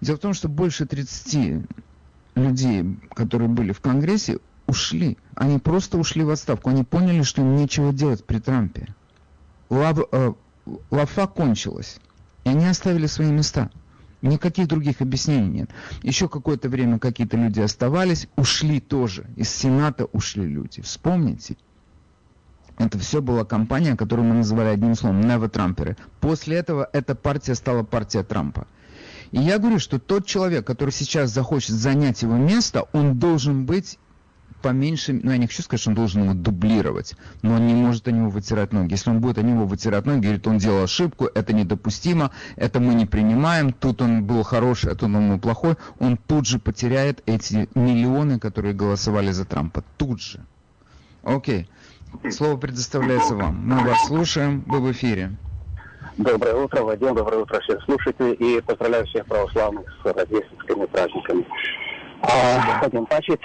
Дело 0.00 0.16
в 0.16 0.20
том, 0.20 0.34
что 0.34 0.48
больше 0.48 0.86
30 0.86 1.66
людей, 2.34 2.98
которые 3.14 3.48
были 3.48 3.72
в 3.72 3.80
Конгрессе, 3.80 4.38
ушли. 4.72 5.18
Они 5.34 5.58
просто 5.58 5.98
ушли 5.98 6.24
в 6.24 6.30
отставку. 6.30 6.70
Они 6.70 6.82
поняли, 6.82 7.22
что 7.22 7.42
им 7.42 7.56
нечего 7.56 7.92
делать 7.92 8.24
при 8.24 8.38
Трампе. 8.38 8.88
Лав, 9.68 9.98
э, 10.10 10.32
лафа 10.90 11.26
кончилась. 11.26 11.98
И 12.44 12.48
они 12.48 12.66
оставили 12.66 13.06
свои 13.06 13.30
места. 13.30 13.70
Никаких 14.22 14.68
других 14.68 15.02
объяснений 15.02 15.60
нет. 15.60 15.70
Еще 16.02 16.26
какое-то 16.28 16.68
время 16.68 16.98
какие-то 16.98 17.36
люди 17.36 17.60
оставались, 17.60 18.28
ушли 18.36 18.80
тоже. 18.80 19.26
Из 19.36 19.50
Сената 19.50 20.06
ушли 20.06 20.46
люди. 20.46 20.80
Вспомните. 20.80 21.56
Это 22.78 22.98
все 22.98 23.20
была 23.20 23.44
компания, 23.44 23.94
которую 23.94 24.26
мы 24.28 24.36
называли 24.36 24.68
одним 24.68 24.94
словом 24.94 25.20
«Нево-трамперы». 25.20 25.96
После 26.20 26.56
этого 26.56 26.88
эта 26.92 27.14
партия 27.14 27.54
стала 27.54 27.82
партия 27.82 28.22
Трампа. 28.22 28.66
И 29.32 29.40
я 29.40 29.58
говорю, 29.58 29.78
что 29.78 29.98
тот 29.98 30.26
человек, 30.26 30.66
который 30.66 30.90
сейчас 30.90 31.30
захочет 31.30 31.74
занять 31.74 32.22
его 32.22 32.36
место, 32.36 32.86
он 32.92 33.18
должен 33.18 33.66
быть 33.66 33.98
поменьше, 34.62 35.12
ну 35.12 35.30
я 35.32 35.36
не 35.36 35.46
хочу 35.46 35.62
сказать, 35.62 35.80
что 35.80 35.90
он 35.90 35.96
должен 35.96 36.24
его 36.24 36.34
дублировать, 36.34 37.14
но 37.42 37.54
он 37.54 37.66
не 37.66 37.74
может 37.74 38.08
о 38.08 38.12
него 38.12 38.30
вытирать 38.30 38.72
ноги. 38.72 38.92
Если 38.92 39.10
он 39.10 39.20
будет 39.20 39.38
о 39.38 39.42
него 39.42 39.66
вытирать 39.66 40.06
ноги, 40.06 40.20
говорит, 40.20 40.46
он 40.46 40.58
делал 40.58 40.84
ошибку, 40.84 41.28
это 41.34 41.52
недопустимо, 41.52 42.30
это 42.56 42.80
мы 42.80 42.94
не 42.94 43.06
принимаем, 43.06 43.72
тут 43.72 44.00
он 44.00 44.24
был 44.24 44.42
хороший, 44.42 44.92
а 44.92 44.94
тут 44.94 45.04
он 45.04 45.30
был 45.30 45.38
плохой, 45.38 45.76
он 45.98 46.16
тут 46.16 46.46
же 46.46 46.58
потеряет 46.58 47.22
эти 47.26 47.68
миллионы, 47.74 48.38
которые 48.38 48.74
голосовали 48.74 49.32
за 49.32 49.44
Трампа. 49.44 49.84
Тут 49.98 50.22
же. 50.22 50.40
Окей. 51.22 51.68
Слово 52.30 52.56
предоставляется 52.56 53.34
вам. 53.34 53.66
Мы 53.66 53.84
вас 53.84 54.06
слушаем, 54.06 54.64
вы 54.66 54.80
в 54.80 54.92
эфире. 54.92 55.32
Доброе 56.18 56.54
утро, 56.56 56.82
Вадим, 56.82 57.14
доброе 57.14 57.38
утро 57.42 57.60
всем 57.60 57.80
слушателей 57.82 58.32
и 58.34 58.60
поздравляю 58.60 59.06
всех 59.06 59.24
православных 59.26 59.86
с 60.02 60.04
рождественскими 60.04 60.84
праздниками. 60.86 61.46
А, 62.20 62.82
Вадим 62.82 63.06
Пачит, 63.06 63.40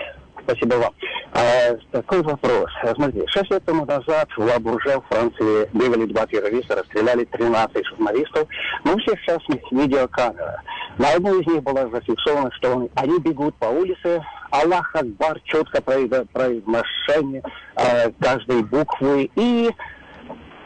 спасибо 0.47 0.75
вам. 0.75 0.93
А, 1.33 1.75
такой 1.91 2.21
вопрос. 2.23 2.69
Смотрите, 2.95 3.27
шесть 3.27 3.51
лет 3.51 3.63
тому 3.65 3.85
назад 3.85 4.29
в 4.35 4.39
Лабурже, 4.39 4.99
в 4.99 5.05
Франции, 5.13 5.69
бегали 5.73 6.05
два 6.05 6.25
террориста, 6.27 6.75
расстреляли 6.77 7.25
13 7.25 7.85
журналистов. 7.87 8.47
Но 8.83 8.93
у 8.93 8.97
всех 8.99 9.19
сейчас 9.21 9.39
видеокамера. 9.71 10.61
На 10.97 11.13
одной 11.13 11.41
из 11.41 11.47
них 11.47 11.63
было 11.63 11.89
зафиксовано, 11.89 12.49
что 12.53 12.75
он- 12.75 12.89
они 12.95 13.19
бегут 13.19 13.55
по 13.55 13.65
улице, 13.65 14.23
Аллах 14.51 14.95
Акбар, 14.95 15.39
четко 15.43 15.81
произ- 15.81 16.27
произношение 16.31 17.43
э, 17.75 18.11
каждой 18.19 18.63
буквы. 18.63 19.29
И 19.35 19.69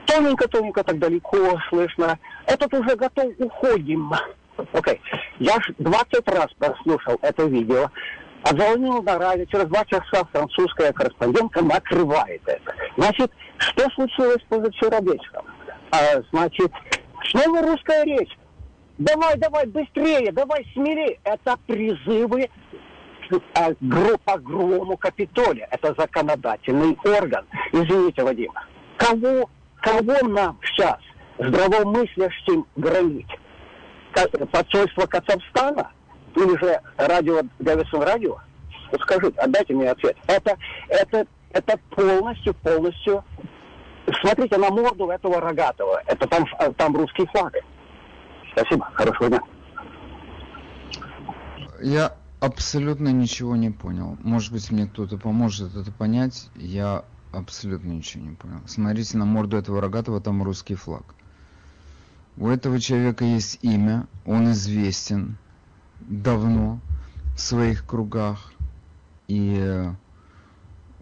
тоненько-тоненько 0.06 0.84
так 0.84 1.00
далеко 1.00 1.38
слышно. 1.70 2.18
Этот 2.46 2.74
уже 2.74 2.96
готов, 2.96 3.26
уходим. 3.40 4.12
Окей. 4.74 5.02
Я 5.40 5.54
ж 5.56 5.74
20 5.80 6.28
раз 6.30 6.48
прослушал 6.60 7.18
это 7.22 7.44
видео. 7.46 7.90
Отзвонил 8.44 9.04
на 9.04 9.18
радио. 9.20 9.46
Через 9.46 9.66
два 9.66 9.86
часа 9.86 10.26
французская 10.32 10.92
корреспондентка 10.94 11.62
накрывает 11.62 12.42
это. 12.46 12.74
Значит, 12.98 13.32
что 13.58 13.90
случилось 13.92 14.42
позавчера 14.50 15.00
вечером? 15.00 15.46
А, 15.92 16.22
значит, 16.32 16.72
снова 17.30 17.62
русская 17.62 18.04
речь. 18.04 18.36
Давай, 18.98 19.38
давай, 19.38 19.66
быстрее, 19.68 20.32
давай, 20.32 20.66
смелее. 20.74 21.20
Это 21.24 21.56
призывы 21.68 22.50
а, 23.54 23.72
грому 23.80 24.98
Капитолия. 24.98 25.68
Это 25.72 25.94
законодательный 25.98 26.98
орган. 27.04 27.46
Извините, 27.72 28.24
Вадим. 28.24 28.52
Кого, 28.98 29.50
кого 29.82 30.28
нам 30.28 30.60
сейчас 30.64 30.98
здравомыслящим 31.38 32.66
громить? 32.76 33.30
Ка- 34.14 34.28
Посольство 34.48 35.06
Казахстана? 35.06 35.92
Или 36.36 36.58
же 36.58 36.80
радио 36.98 37.42
Дэвисон 37.60 38.04
радио? 38.04 38.38
Вот 38.92 39.02
скажите, 39.02 39.40
отдайте 39.40 39.74
мне 39.74 39.90
ответ. 39.90 40.18
Это, 40.28 40.58
это, 40.90 41.26
это 41.52 41.80
полностью, 41.90 42.54
полностью... 42.56 43.24
Смотрите 44.22 44.58
на 44.58 44.70
морду 44.70 45.10
этого 45.10 45.40
рогатого. 45.40 46.02
Это 46.06 46.28
там, 46.28 46.46
там 46.76 46.96
русский 46.96 47.26
флаг. 47.28 47.56
Спасибо. 48.52 48.90
Хорошего 48.94 49.30
дня. 49.30 49.42
Я 51.82 52.14
абсолютно 52.40 53.10
ничего 53.10 53.56
не 53.56 53.70
понял. 53.70 54.18
Может 54.24 54.52
быть, 54.52 54.70
мне 54.72 54.88
кто-то 54.88 55.18
поможет 55.18 55.76
это 55.76 55.92
понять. 55.92 56.50
Я 56.56 57.06
абсолютно 57.32 57.90
ничего 57.90 58.24
не 58.24 58.36
понял. 58.36 58.60
Смотрите 58.66 59.18
на 59.18 59.26
морду 59.26 59.58
этого 59.58 59.82
рогатого, 59.82 60.20
там 60.20 60.44
русский 60.44 60.76
флаг. 60.76 61.04
У 62.38 62.48
этого 62.48 62.80
человека 62.80 63.24
есть 63.24 63.60
имя, 63.62 64.08
он 64.26 64.52
известен 64.52 65.38
давно 66.12 66.80
в 67.36 67.40
своих 67.40 67.86
кругах. 67.86 68.54
И 69.28 69.56
э, 69.58 69.94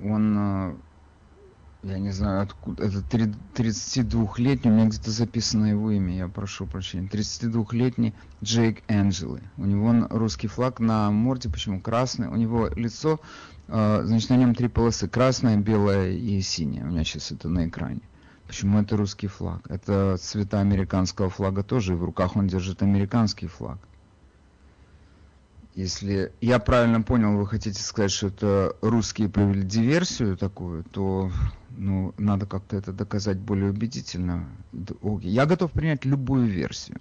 он, 0.03 0.37
э, 0.37 0.75
я 1.83 1.97
не 1.97 2.11
знаю, 2.11 2.43
откуда, 2.43 2.83
это 2.83 3.01
три- 3.01 3.33
32-летний, 3.55 4.69
у 4.69 4.73
меня 4.73 4.85
где-то 4.85 5.09
записано 5.09 5.65
его 5.65 5.89
имя, 5.89 6.15
я 6.15 6.27
прошу 6.27 6.67
прощения, 6.67 7.07
32-летний 7.07 8.13
Джейк 8.43 8.83
Энджелы. 8.87 9.41
У 9.57 9.65
него 9.65 10.07
русский 10.11 10.47
флаг 10.47 10.79
на 10.79 11.09
морде, 11.09 11.49
почему 11.49 11.81
красный, 11.81 12.27
у 12.27 12.35
него 12.35 12.67
лицо, 12.75 13.19
э, 13.67 14.01
значит, 14.05 14.29
на 14.29 14.37
нем 14.37 14.53
три 14.53 14.67
полосы, 14.67 15.07
красная, 15.07 15.57
белая 15.57 16.11
и 16.11 16.39
синяя, 16.41 16.83
у 16.83 16.89
меня 16.89 17.03
сейчас 17.03 17.31
это 17.31 17.49
на 17.49 17.67
экране. 17.67 18.01
Почему 18.45 18.79
это 18.79 18.95
русский 18.95 19.27
флаг? 19.27 19.61
Это 19.69 20.17
цвета 20.17 20.59
американского 20.59 21.29
флага 21.29 21.63
тоже, 21.63 21.93
и 21.93 21.95
в 21.95 22.03
руках 22.03 22.35
он 22.35 22.47
держит 22.47 22.83
американский 22.83 23.47
флаг. 23.47 23.79
Если 25.75 26.33
я 26.41 26.59
правильно 26.59 27.01
понял, 27.01 27.37
вы 27.37 27.45
хотите 27.47 27.81
сказать, 27.81 28.11
что 28.11 28.27
это 28.27 28.75
русские 28.81 29.29
провели 29.29 29.63
диверсию 29.63 30.35
такую, 30.35 30.83
то 30.83 31.31
ну, 31.69 32.13
надо 32.17 32.45
как-то 32.47 32.75
это 32.75 32.91
доказать 32.91 33.37
более 33.37 33.69
убедительно. 33.69 34.49
Я 35.21 35.45
готов 35.45 35.71
принять 35.71 36.05
любую 36.05 36.47
версию. 36.47 36.99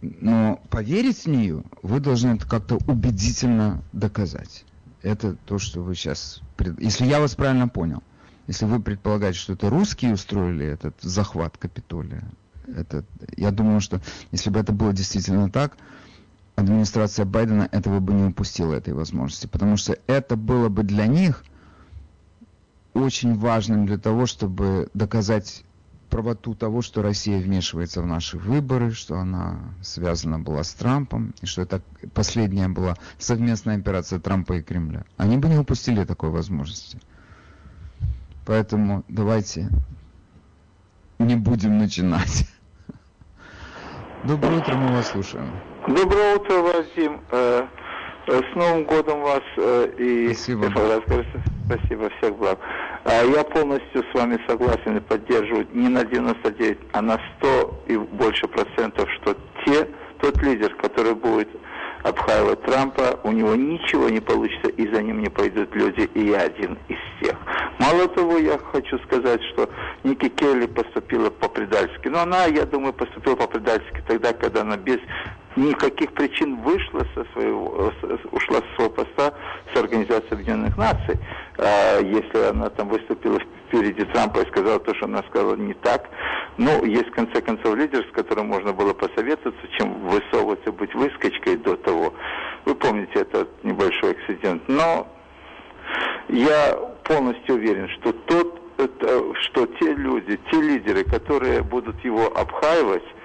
Но 0.00 0.60
поверить 0.68 1.24
в 1.24 1.28
нее 1.28 1.62
вы 1.82 2.00
должны 2.00 2.30
это 2.30 2.48
как-то 2.48 2.76
убедительно 2.88 3.84
доказать. 3.92 4.64
Это 5.02 5.36
то, 5.36 5.58
что 5.58 5.82
вы 5.82 5.94
сейчас... 5.94 6.40
пред- 6.56 6.80
Если 6.80 7.06
я 7.06 7.20
вас 7.20 7.34
правильно 7.34 7.68
понял, 7.68 8.02
если 8.48 8.64
вы 8.64 8.80
предполагаете, 8.80 9.38
что 9.38 9.52
это 9.52 9.70
русские 9.70 10.14
устроили 10.14 10.66
этот 10.66 10.96
захват 11.00 11.56
Капитолия, 11.56 12.24
это, 12.66 13.04
я 13.36 13.50
думаю, 13.52 13.80
что 13.80 14.00
если 14.32 14.50
бы 14.50 14.58
это 14.58 14.72
было 14.72 14.92
действительно 14.92 15.50
так, 15.50 15.76
администрация 16.62 17.24
Байдена 17.24 17.68
этого 17.70 18.00
бы 18.00 18.12
не 18.12 18.24
упустила 18.24 18.74
этой 18.74 18.94
возможности, 18.94 19.46
потому 19.46 19.76
что 19.76 19.98
это 20.06 20.36
было 20.36 20.68
бы 20.68 20.82
для 20.82 21.06
них 21.06 21.44
очень 22.94 23.34
важным 23.38 23.86
для 23.86 23.98
того, 23.98 24.26
чтобы 24.26 24.88
доказать 24.94 25.64
правоту 26.12 26.54
того, 26.54 26.82
что 26.82 27.00
Россия 27.00 27.40
вмешивается 27.40 28.02
в 28.02 28.06
наши 28.06 28.36
выборы, 28.36 28.92
что 28.92 29.18
она 29.18 29.60
связана 29.80 30.38
была 30.38 30.62
с 30.62 30.74
Трампом, 30.74 31.34
и 31.40 31.46
что 31.46 31.62
это 31.62 31.80
последняя 32.12 32.68
была 32.68 32.96
совместная 33.18 33.78
операция 33.78 34.20
Трампа 34.20 34.54
и 34.54 34.62
Кремля. 34.62 35.04
Они 35.16 35.38
бы 35.38 35.48
не 35.48 35.56
упустили 35.56 36.04
такой 36.04 36.28
возможности. 36.28 37.00
Поэтому 38.44 39.04
давайте 39.08 39.70
не 41.18 41.36
будем 41.36 41.78
начинать. 41.78 42.46
Доброе 44.24 44.58
утро, 44.58 44.74
мы 44.74 44.88
вас 44.88 45.08
слушаем. 45.08 45.50
Доброе 45.86 46.36
утро, 46.36 46.54
Вадим. 46.58 47.20
Э, 47.30 47.66
Э, 48.26 48.40
С 48.52 48.54
Новым 48.54 48.84
годом 48.84 49.20
вас 49.22 49.42
э, 49.56 49.88
и 49.98 50.32
Спасибо. 50.34 50.66
Спасибо. 51.66 52.08
Всех 52.18 52.36
благ. 52.36 52.58
А 53.04 53.24
Я 53.24 53.42
полностью 53.42 54.04
с 54.10 54.14
вами 54.14 54.38
согласен 54.46 54.96
и 54.98 55.00
поддерживаю 55.00 55.66
не 55.72 55.88
на 55.88 56.04
99, 56.04 56.78
а 56.92 57.02
на 57.02 57.18
100 57.38 57.84
и 57.88 57.96
больше 57.96 58.46
процентов, 58.46 59.08
что 59.20 59.36
те, 59.64 59.88
тот 60.20 60.40
лидер, 60.42 60.72
который 60.76 61.14
будет 61.14 61.48
обхаивать 62.04 62.62
Трампа, 62.62 63.18
у 63.24 63.32
него 63.32 63.54
ничего 63.54 64.08
не 64.08 64.20
получится, 64.20 64.68
и 64.68 64.92
за 64.92 65.02
ним 65.02 65.20
не 65.20 65.28
пойдут 65.28 65.74
люди, 65.74 66.08
и 66.14 66.26
я 66.26 66.42
один 66.42 66.78
из 66.88 66.98
тех. 67.20 67.36
Мало 67.78 68.06
того, 68.08 68.38
я 68.38 68.58
хочу 68.58 68.98
сказать, 69.00 69.40
что 69.52 69.68
Ники 70.04 70.28
Келли 70.28 70.66
поступила 70.66 71.30
по-предательски. 71.30 72.08
Но 72.08 72.20
она, 72.20 72.44
я 72.46 72.66
думаю, 72.66 72.92
поступила 72.92 73.36
по-предательски 73.36 74.02
тогда, 74.06 74.32
когда 74.32 74.60
она 74.62 74.76
без 74.76 74.98
никаких 75.56 76.12
причин 76.12 76.56
вышла 76.62 77.06
со 77.14 77.24
своего, 77.32 77.92
с- 78.00 78.32
ушла 78.32 78.58
с 78.58 78.76
своего 78.76 78.90
поста 78.92 79.34
с 79.72 79.78
Организации 79.78 80.32
Объединенных 80.32 80.76
Наций. 80.76 81.18
А, 81.58 82.00
если 82.00 82.50
она 82.50 82.70
там 82.70 82.88
выступила 82.88 83.38
впереди 83.68 84.04
Трампа 84.04 84.40
и 84.40 84.48
сказала 84.48 84.78
то, 84.80 84.94
что 84.94 85.06
она 85.06 85.22
сказала 85.28 85.56
не 85.56 85.74
так. 85.74 86.08
Ну, 86.58 86.84
есть 86.84 87.08
в 87.08 87.12
конце 87.12 87.40
концов 87.40 87.74
лидер, 87.76 88.06
с 88.06 88.12
которым 88.14 88.48
можно 88.48 88.72
было 88.72 88.92
посоветоваться, 88.92 89.66
чем 89.78 89.94
высовываться, 90.08 90.72
быть 90.72 90.94
выскочкой 90.94 91.56
до 91.56 91.76
того. 91.76 92.12
Вы 92.66 92.74
помните 92.74 93.20
этот 93.20 93.48
небольшой 93.64 94.12
акцидент. 94.12 94.62
Но 94.68 95.06
я 96.28 96.76
полностью 97.04 97.54
уверен, 97.56 97.88
что 97.88 98.12
тот, 98.12 98.60
это, 98.78 99.34
что 99.42 99.66
те 99.66 99.94
люди, 99.94 100.38
те 100.50 100.60
лидеры, 100.60 101.04
которые 101.04 101.62
будут 101.62 102.02
его 102.04 102.26
обхаивать, 102.36 103.02
э, 103.04 103.21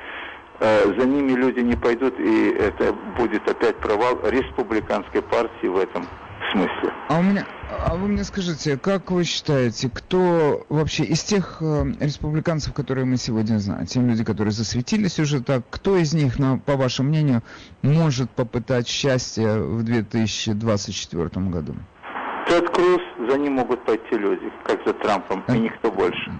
за 0.59 1.05
ними 1.05 1.33
люди 1.33 1.59
не 1.59 1.75
пойдут, 1.75 2.19
и 2.19 2.49
это 2.49 2.93
будет 3.17 3.47
опять 3.47 3.77
провал 3.77 4.19
республиканской 4.23 5.21
партии 5.21 5.67
в 5.67 5.77
этом 5.77 6.07
смысле. 6.51 6.93
А 7.09 7.19
у 7.19 7.23
меня, 7.23 7.45
а 7.69 7.95
вы 7.95 8.07
мне 8.07 8.23
скажите, 8.23 8.77
как 8.77 9.11
вы 9.11 9.23
считаете, 9.23 9.89
кто 9.93 10.65
вообще 10.69 11.03
из 11.03 11.23
тех 11.23 11.57
э, 11.61 11.85
республиканцев, 11.99 12.73
которые 12.73 13.05
мы 13.05 13.17
сегодня 13.17 13.57
знаем, 13.57 13.85
те 13.85 13.99
люди, 13.99 14.23
которые 14.23 14.51
засветились 14.51 15.19
уже 15.19 15.43
так, 15.43 15.63
кто 15.69 15.97
из 15.97 16.13
них, 16.13 16.39
на, 16.39 16.57
по 16.57 16.75
вашему 16.75 17.09
мнению, 17.09 17.43
может 17.81 18.29
попытать 18.31 18.87
счастье 18.87 19.59
в 19.59 19.83
2024 19.83 21.29
году? 21.47 21.75
Тед 22.47 22.69
Круз, 22.69 23.01
за 23.29 23.37
ним 23.37 23.53
могут 23.53 23.83
пойти 23.83 24.17
люди, 24.17 24.51
как 24.63 24.79
за 24.85 24.93
Трампом, 24.93 25.43
и 25.49 25.59
никто 25.59 25.91
больше. 25.91 26.31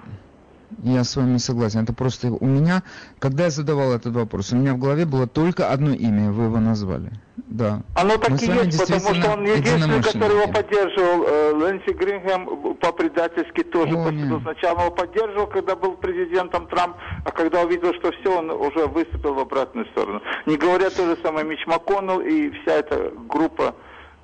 Я 0.84 1.04
с 1.04 1.16
вами 1.16 1.38
согласен. 1.38 1.82
Это 1.82 1.94
просто 1.94 2.32
у 2.32 2.46
меня, 2.46 2.84
когда 3.20 3.46
я 3.46 3.50
задавал 3.50 3.94
этот 3.94 4.14
вопрос, 4.14 4.54
у 4.54 4.58
меня 4.58 4.74
в 4.74 4.78
голове 4.78 5.06
было 5.06 5.28
только 5.28 5.72
одно 5.72 5.92
имя, 5.92 6.32
вы 6.32 6.46
его 6.46 6.60
назвали. 6.60 7.12
Да. 7.48 7.82
Оно 7.96 8.18
так 8.18 8.32
Мы 8.32 8.38
и 8.38 8.66
есть, 8.66 8.80
потому 8.80 9.16
что 9.16 9.34
он 9.34 9.44
единственный, 9.46 10.04
который 10.04 10.36
его 10.36 10.52
поддерживал. 10.52 11.26
Э, 11.28 11.52
Лэнси 11.54 11.94
Грингем 11.94 12.76
по-предательски 12.76 13.64
тоже 13.64 13.96
О, 13.96 14.12
нет. 14.12 14.42
Сначала 14.42 14.82
его 14.82 14.92
поддерживал, 14.92 15.48
когда 15.48 15.76
был 15.76 15.94
президентом 15.94 16.68
Трамп, 16.68 16.98
а 17.26 17.32
когда 17.32 17.62
увидел, 17.62 17.94
что 17.94 18.12
все, 18.12 18.38
он 18.38 18.50
уже 18.52 18.88
выступил 18.88 19.34
в 19.36 19.40
обратную 19.40 19.86
сторону. 19.88 20.22
Не 20.46 20.58
говоря 20.58 20.90
то 20.90 21.06
же 21.06 21.18
самое 21.24 21.46
Мич 21.46 21.66
МакКоннелл 21.68 22.22
и 22.22 22.50
вся 22.50 22.74
эта 22.74 23.12
группа 23.30 23.76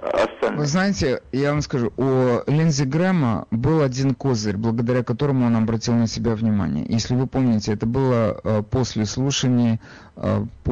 остальных. 0.08 0.60
Вы 0.60 0.66
знаете, 0.66 1.22
я 1.32 1.52
вам 1.52 1.62
скажу, 1.62 1.92
у 1.98 2.50
Линдзи 2.50 2.84
Грэма 2.84 3.48
был 3.52 3.82
один 3.82 4.16
козырь, 4.16 4.58
благодаря 4.58 5.04
которому 5.04 5.46
он 5.46 5.56
обратил 5.56 5.94
на 5.94 6.08
себя 6.08 6.36
внимание. 6.36 6.86
Если 6.88 7.16
вы 7.16 7.28
помните, 7.28 7.74
это 7.74 7.86
было 7.86 8.40
э, 8.44 8.64
после 8.70 9.06
слушаний 9.06 9.80
э, 10.16 10.46
по 10.64 10.72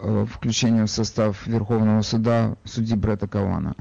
э, 0.00 0.26
включению 0.32 0.86
в 0.86 0.90
состав 0.90 1.46
Верховного 1.46 2.02
суда 2.02 2.56
судьи 2.64 2.96
Бретта 2.96 3.26
Кавана. 3.28 3.74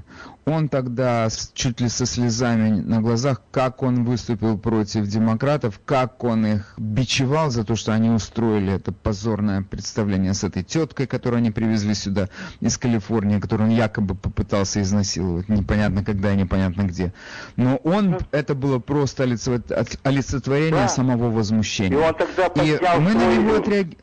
Он 0.46 0.70
тогда 0.70 1.28
чуть 1.56 1.82
ли 1.82 1.90
со 1.90 2.06
слезами 2.06 2.80
на 2.80 3.02
глазах, 3.02 3.42
как 3.52 3.82
он 3.82 4.04
выступил 4.06 4.60
против 4.60 5.08
демократов, 5.08 5.82
как 5.84 6.24
он 6.24 6.46
их 6.46 6.76
бичевал 6.78 7.50
за 7.50 7.64
то, 7.64 7.76
что 7.76 7.94
они 7.94 8.12
устроили 8.12 8.74
это 8.74 8.92
позорное 8.92 9.64
представление 9.64 10.36
с 10.36 10.44
этой 10.44 10.62
теткой, 10.64 11.08
которую 11.08 11.40
они 11.40 11.50
привезли 11.50 11.96
сюда 11.96 12.30
из 12.60 12.78
Калифорнии, 12.78 13.40
которую 13.40 13.70
он 13.72 13.76
якобы 13.76 14.14
попытался 14.14 14.84
изнасиловать, 14.84 15.50
непонятно 15.50 16.04
когда 16.04 16.32
и 16.32 16.38
непонятно 16.38 16.84
где. 16.84 17.12
Но 17.56 17.78
он, 17.78 18.20
это 18.32 18.54
было 18.54 18.78
просто 18.78 19.24
олицетворение 19.24 20.84
Да. 20.84 20.88
самого 20.90 21.32
возмущения. 21.32 21.98
И 21.98 22.02
он 22.02 22.14
тогда 22.14 22.46
И 22.64 22.80
мы 23.00 23.14
на 23.16 23.34
него 23.36 23.56
отреагировали. 23.56 23.98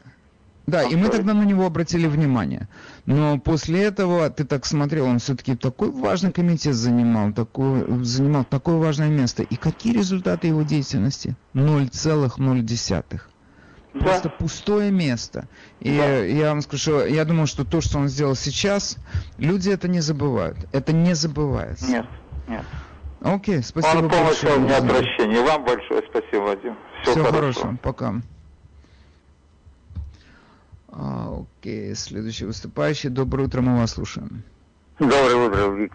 Да, 0.67 0.83
и 0.85 0.95
мы 0.95 1.09
тогда 1.09 1.35
на 1.35 1.43
него 1.43 1.67
обратили 1.67 2.07
внимание. 2.07 2.69
Но 3.05 3.39
после 3.39 3.83
этого 3.83 4.31
ты 4.31 4.45
так 4.45 4.65
смотрел, 4.65 5.07
он 5.07 5.19
все-таки 5.19 5.57
такой 5.57 5.91
важный 5.91 6.31
комитет 6.33 6.75
занимал, 6.75 7.33
такой, 7.33 7.85
занимал 8.05 8.45
такое 8.45 8.77
важное 8.77 9.09
место. 9.09 9.43
И 9.43 9.57
какие 9.57 9.93
результаты 9.93 10.49
его 10.49 10.63
деятельности? 10.63 11.37
0,0. 11.55 13.21
Просто 13.93 14.31
пустое 14.31 14.91
место. 14.91 15.49
И 15.81 15.93
я 15.93 16.49
вам 16.51 16.63
скажу, 16.63 17.05
я 17.05 17.25
думаю, 17.25 17.47
что 17.47 17.65
то, 17.65 17.81
что 17.81 17.99
он 17.99 18.09
сделал 18.09 18.35
сейчас, 18.35 18.97
люди 19.39 19.71
это 19.71 19.89
не 19.89 20.01
забывают. 20.01 20.57
Это 20.73 20.93
не 20.93 21.15
забывается. 21.15 21.87
Нет, 21.87 22.07
нет. 22.49 22.65
Окей, 23.21 23.63
спасибо 23.63 24.05
он 24.05 24.11
полностью 24.11 24.49
большое. 24.49 24.67
не 24.67 24.75
обращение. 24.75 25.43
Вам 25.43 25.65
большое 25.65 26.03
спасибо, 26.09 26.43
Вадим. 26.43 26.77
Всего 27.03 27.13
Всего 27.13 27.25
хорошего. 27.27 27.53
хорошего. 27.53 27.77
Пока. 27.83 28.15
А, 30.93 31.43
окей, 31.61 31.95
следующий 31.95 32.45
выступающий. 32.45 33.09
Доброе 33.09 33.47
утро, 33.47 33.63
мы 33.63 33.79
вас 33.79 33.93
слушаем. 33.93 34.43
Доброе 34.99 35.37
утро, 35.37 35.89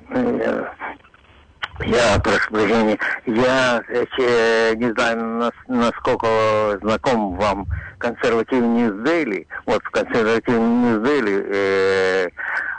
Я 1.86 2.20
прошу 2.20 2.50
прощения. 2.50 2.98
Я 3.28 3.84
э, 3.88 4.74
не 4.76 4.92
знаю, 4.94 5.24
нас- 5.24 5.54
насколько 5.68 6.80
знаком 6.82 7.36
вам 7.38 7.68
консервативный 7.98 8.90
Daily. 8.90 9.48
Вот 9.66 9.84
в 9.84 9.90
консервативном 9.92 11.04
Daily 11.04 11.46
э, 11.54 12.30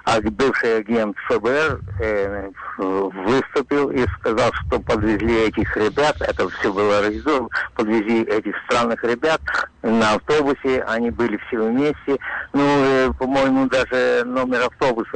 а 0.08 0.22
бывший 0.22 0.78
агент 0.78 1.14
ФБР 1.28 1.80
э, 2.00 2.50
выступил 2.78 3.90
и 3.90 4.06
сказал, 4.18 4.50
что 4.54 4.80
подвезли 4.80 5.48
этих 5.48 5.76
ребят, 5.76 6.16
это 6.20 6.48
все 6.48 6.72
было 6.72 7.00
организовано, 7.00 7.50
подвезли 7.74 8.22
этих 8.22 8.54
странных 8.64 9.04
ребят 9.04 9.42
на 9.82 10.14
автобусе, 10.14 10.82
они 10.88 11.10
были 11.10 11.38
все 11.46 11.58
вместе, 11.58 12.18
ну, 12.54 12.62
э, 12.64 13.10
по-моему, 13.18 13.68
даже 13.68 14.22
номер 14.24 14.62
автобуса 14.62 15.12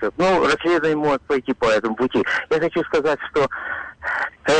э. 0.00 0.10
Ну, 0.16 0.44
расследование 0.44 0.96
может 0.96 1.22
пойти 1.22 1.52
по 1.52 1.64
этому 1.64 1.96
пути. 1.96 2.22
Я 2.48 2.60
хочу 2.60 2.84
сказать, 2.84 3.18
что 3.30 3.48
э, 4.46 4.52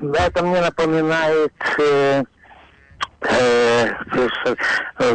это 0.00 0.44
мне 0.44 0.60
напоминает 0.60 1.52
э, 1.78 2.24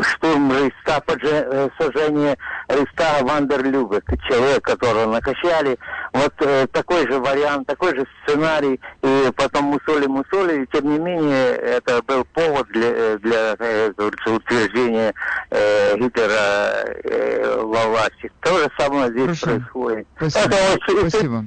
штурм 0.03 0.51
Рейхстага, 0.51 1.03
э, 1.07 1.69
сожжение 1.79 2.37
Рейхстага 2.67 3.23
Ван 3.23 3.41
дер 3.41 3.59
Люббе, 3.59 4.01
человек, 4.27 4.63
которого 4.63 5.11
накачали. 5.11 5.77
Вот 6.13 6.33
э, 6.39 6.67
такой 6.71 7.07
же 7.09 7.19
вариант, 7.19 7.67
такой 7.67 7.95
же 7.95 8.05
сценарий, 8.23 8.79
и 9.01 9.31
потом 9.35 9.65
мусолили, 9.65 10.05
мусолили, 10.05 10.63
и 10.63 10.67
тем 10.71 10.91
не 10.91 10.99
менее 10.99 11.55
это 11.55 12.01
был 12.03 12.23
повод 12.25 12.67
для, 12.69 12.87
э, 12.87 13.17
для 13.19 13.55
э, 13.57 13.91
говорится, 13.97 14.31
утверждения 14.31 15.13
э, 15.49 15.97
Гитлера 15.97 16.85
э, 17.03 17.61
во 17.61 17.87
власти. 17.87 18.31
То 18.41 18.57
же 18.59 18.69
самое 18.77 19.09
здесь 19.11 19.39
Хорошо. 19.39 19.45
происходит. 19.45 20.07
Спасибо. 20.17 20.55
Это 20.55 21.09
Спасибо. 21.09 21.45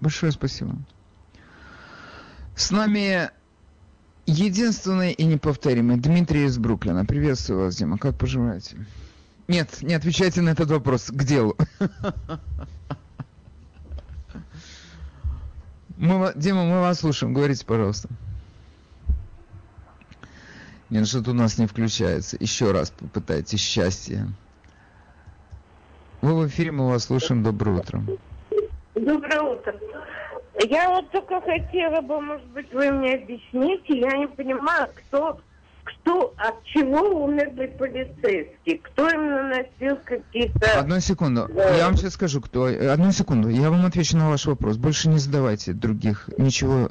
Большое 0.00 0.32
спасибо. 0.32 0.72
С 2.54 2.70
нами 2.70 3.30
единственный 4.26 5.12
и 5.12 5.24
неповторимый 5.24 5.96
Дмитрий 5.96 6.44
из 6.44 6.58
Бруклина. 6.58 7.04
Приветствую 7.04 7.64
вас, 7.64 7.76
Дима. 7.76 7.98
Как 7.98 8.16
поживаете? 8.16 8.76
Нет, 9.48 9.82
не 9.82 9.94
отвечайте 9.94 10.40
на 10.40 10.50
этот 10.50 10.70
вопрос. 10.70 11.10
К 11.10 11.24
делу. 11.24 11.56
Мы, 15.96 16.32
Дима, 16.34 16.64
мы 16.64 16.80
вас 16.80 17.00
слушаем. 17.00 17.34
Говорите, 17.34 17.64
пожалуйста. 17.64 18.08
Нет, 20.90 21.06
что-то 21.06 21.30
у 21.30 21.34
нас 21.34 21.58
не 21.58 21.66
включается. 21.66 22.36
Еще 22.40 22.72
раз 22.72 22.90
попытайтесь 22.90 23.60
счастье. 23.60 24.28
Вы 26.20 26.34
в 26.34 26.46
эфире, 26.48 26.72
мы 26.72 26.88
вас 26.88 27.04
слушаем. 27.04 27.42
Доброе 27.42 27.80
утро. 27.80 28.02
Доброе 28.94 29.40
утро. 29.42 29.74
Я 30.68 30.88
вот 30.90 31.10
только 31.10 31.40
хотела 31.40 32.00
бы, 32.00 32.20
может 32.20 32.46
быть, 32.48 32.72
вы 32.72 32.90
мне 32.90 33.14
объясните, 33.14 33.98
я 33.98 34.16
не 34.18 34.28
понимаю, 34.28 34.88
кто, 34.94 35.40
кто, 35.82 36.32
от 36.36 36.62
чего 36.64 37.24
умерли 37.24 37.66
полицейские, 37.78 38.78
кто 38.78 39.08
им 39.10 39.30
наносил 39.30 39.98
какие-то... 40.04 40.78
Одну 40.78 41.00
секунду. 41.00 41.48
Я 41.54 41.86
вам 41.86 41.96
сейчас 41.96 42.14
скажу, 42.14 42.40
кто. 42.40 42.66
Одну 42.66 43.10
секунду. 43.10 43.48
Я 43.48 43.70
вам 43.70 43.84
отвечу 43.84 44.16
на 44.16 44.30
ваш 44.30 44.46
вопрос. 44.46 44.76
Больше 44.76 45.08
не 45.08 45.18
задавайте 45.18 45.72
других. 45.72 46.30
Ничего 46.38 46.90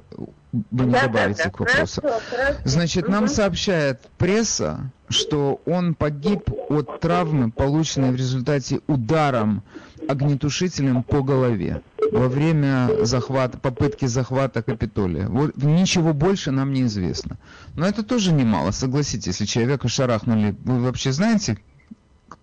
вы 0.52 0.86
не 0.86 0.92
Да-да-да, 0.92 1.08
добавите 1.08 1.50
к 1.50 1.60
вопросу. 1.60 2.02
хорошо, 2.02 2.20
хорошо. 2.30 2.60
Значит, 2.66 3.08
нам 3.08 3.24
Мгм. 3.24 3.34
сообщает 3.34 4.02
пресса, 4.18 4.92
что 5.10 5.62
он 5.66 5.96
погиб 5.96 6.50
от 6.70 7.00
травмы, 7.00 7.50
полученной 7.52 8.12
в 8.12 8.16
результате 8.16 8.82
ударом 8.88 9.64
огнетушителем 10.08 11.02
по 11.04 11.22
голове 11.24 11.82
во 12.14 12.30
время 12.30 13.06
захвата, 13.06 13.58
попытки 13.58 14.06
захвата 14.06 14.62
Капитолия. 14.62 15.28
Вот 15.28 15.58
ничего 15.58 16.14
больше 16.14 16.52
нам 16.52 16.72
не 16.72 16.84
известно. 16.84 17.38
Но 17.76 17.88
это 17.88 18.04
тоже 18.04 18.32
немало, 18.32 18.72
согласитесь, 18.72 19.28
если 19.28 19.46
человека 19.46 19.88
шарахнули. 19.88 20.56
Вы 20.64 20.82
вообще 20.82 21.12
знаете, 21.12 21.58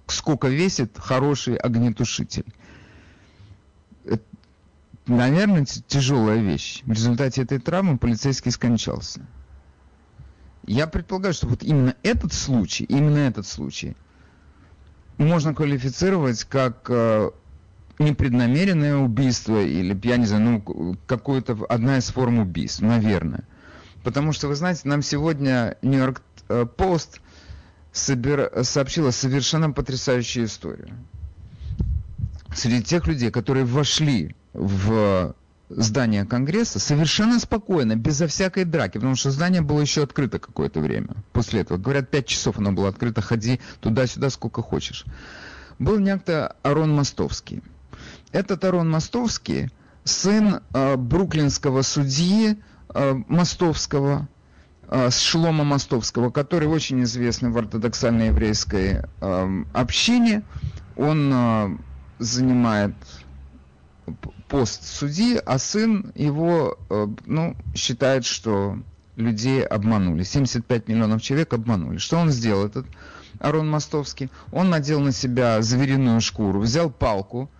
сколько 0.09 0.49
весит 0.49 0.99
хороший 0.99 1.57
огнетушитель? 1.57 2.47
Это, 4.05 4.25
наверное, 5.07 5.65
тяжелая 5.65 6.41
вещь. 6.41 6.83
В 6.85 6.91
результате 6.93 7.43
этой 7.43 7.59
травмы 7.59 7.97
полицейский 7.97 8.51
скончался. 8.51 9.21
Я 10.67 10.89
предполагаю, 10.89 11.33
что 11.33 11.47
вот 11.47 11.63
именно 11.63 11.95
этот 12.03 12.33
случай, 12.33 12.85
именно 12.85 13.19
этот 13.19 13.47
случай 13.47 13.97
можно 15.17 15.55
квалифицировать 15.55 16.45
как 16.45 16.87
э, 16.89 17.31
непреднамеренное 18.01 18.97
убийство 18.97 19.63
или, 19.63 19.99
я 20.05 20.17
не 20.17 20.27
знаю, 20.27 20.63
ну, 20.65 20.97
какое-то, 21.07 21.57
одна 21.69 21.99
из 21.99 22.09
форм 22.09 22.41
убийств, 22.41 22.81
наверное. 22.81 23.45
Потому 24.03 24.33
что, 24.33 24.49
вы 24.49 24.55
знаете, 24.55 24.83
нам 24.85 25.03
сегодня 25.03 25.77
Нью-Йорк 25.83 26.23
Пост 26.77 27.21
собер... 27.93 28.51
сообщила 28.63 29.11
совершенно 29.11 29.71
потрясающую 29.71 30.47
историю. 30.47 30.89
Среди 32.55 32.83
тех 32.83 33.07
людей, 33.07 33.31
которые 33.31 33.65
вошли 33.65 34.35
в 34.55 35.37
здание 35.69 36.25
Конгресса 36.25 36.81
совершенно 36.81 37.39
спокойно, 37.39 37.95
безо 37.95 38.27
всякой 38.27 38.65
драки, 38.65 38.95
потому 38.95 39.15
что 39.15 39.31
здание 39.31 39.61
было 39.61 39.81
еще 39.81 40.03
открыто 40.03 40.41
какое-то 40.41 40.81
время 40.81 41.11
после 41.33 41.61
этого. 41.61 41.79
Говорят, 41.79 42.11
пять 42.11 42.27
часов 42.27 42.59
оно 42.59 42.73
было 42.73 42.89
открыто, 42.89 43.21
ходи 43.21 43.61
туда-сюда 43.81 44.31
сколько 44.31 44.63
хочешь. 44.63 45.05
Был 45.79 45.99
некто 46.01 46.57
Арон 46.63 46.93
Мостовский. 46.93 47.63
Этот 48.33 48.65
Арон 48.65 48.89
Мостовский, 48.91 49.71
сын 50.05 50.61
э, 50.73 50.97
бруклинского 50.97 51.83
судьи 51.83 52.59
э, 52.95 53.15
Мостовского, 53.27 54.29
э, 54.89 55.11
Шлома 55.11 55.65
Мостовского, 55.65 56.31
который 56.31 56.69
очень 56.69 57.03
известный 57.03 57.51
в 57.51 57.59
ортодоксальной 57.59 58.29
еврейской 58.29 59.03
э, 59.21 59.65
общине. 59.73 60.43
Он 60.97 61.33
э, 61.33 61.79
занимает 62.19 62.95
пост 64.49 64.85
судьи, 64.85 65.41
а 65.45 65.59
сын 65.59 66.13
его, 66.15 66.79
э, 66.89 67.07
ну, 67.27 67.57
считает, 67.75 68.25
что 68.25 68.79
людей 69.17 69.65
обманули. 69.65 70.23
75 70.23 70.89
миллионов 70.89 71.23
человек 71.23 71.53
обманули. 71.53 71.99
Что 71.99 72.19
он 72.19 72.31
сделал, 72.31 72.65
этот 72.65 72.87
Арон 73.39 73.69
Мостовский? 73.69 74.31
Он 74.53 74.71
надел 74.71 75.01
на 75.01 75.13
себя 75.13 75.61
звериную 75.63 76.21
шкуру, 76.21 76.61
взял 76.61 76.91
палку, 76.91 77.51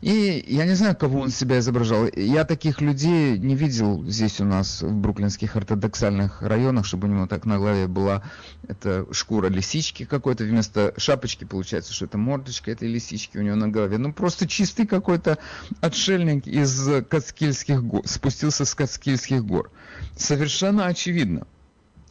и 0.00 0.44
я 0.48 0.64
не 0.64 0.74
знаю, 0.74 0.96
кого 0.96 1.20
он 1.20 1.30
себя 1.30 1.58
изображал. 1.58 2.06
Я 2.16 2.44
таких 2.44 2.80
людей 2.80 3.38
не 3.38 3.54
видел 3.54 4.04
здесь 4.06 4.40
у 4.40 4.44
нас, 4.44 4.82
в 4.82 4.94
бруклинских 4.94 5.56
ортодоксальных 5.56 6.40
районах, 6.42 6.86
чтобы 6.86 7.08
у 7.08 7.10
него 7.10 7.26
так 7.26 7.44
на 7.44 7.58
голове 7.58 7.86
была 7.86 8.22
эта 8.66 9.06
шкура 9.12 9.48
лисички 9.48 10.04
какой-то, 10.04 10.44
вместо 10.44 10.94
шапочки 10.96 11.44
получается, 11.44 11.92
что 11.92 12.06
это 12.06 12.16
мордочка 12.16 12.70
этой 12.70 12.88
лисички 12.88 13.36
у 13.36 13.42
него 13.42 13.56
на 13.56 13.68
голове. 13.68 13.98
Ну, 13.98 14.12
просто 14.12 14.48
чистый 14.48 14.86
какой-то 14.86 15.38
отшельник 15.80 16.46
из 16.46 16.88
Кацкильских 17.08 17.82
гор, 17.82 18.06
спустился 18.06 18.64
с 18.64 18.74
Кацкильских 18.74 19.44
гор. 19.44 19.70
Совершенно 20.16 20.86
очевидно, 20.86 21.46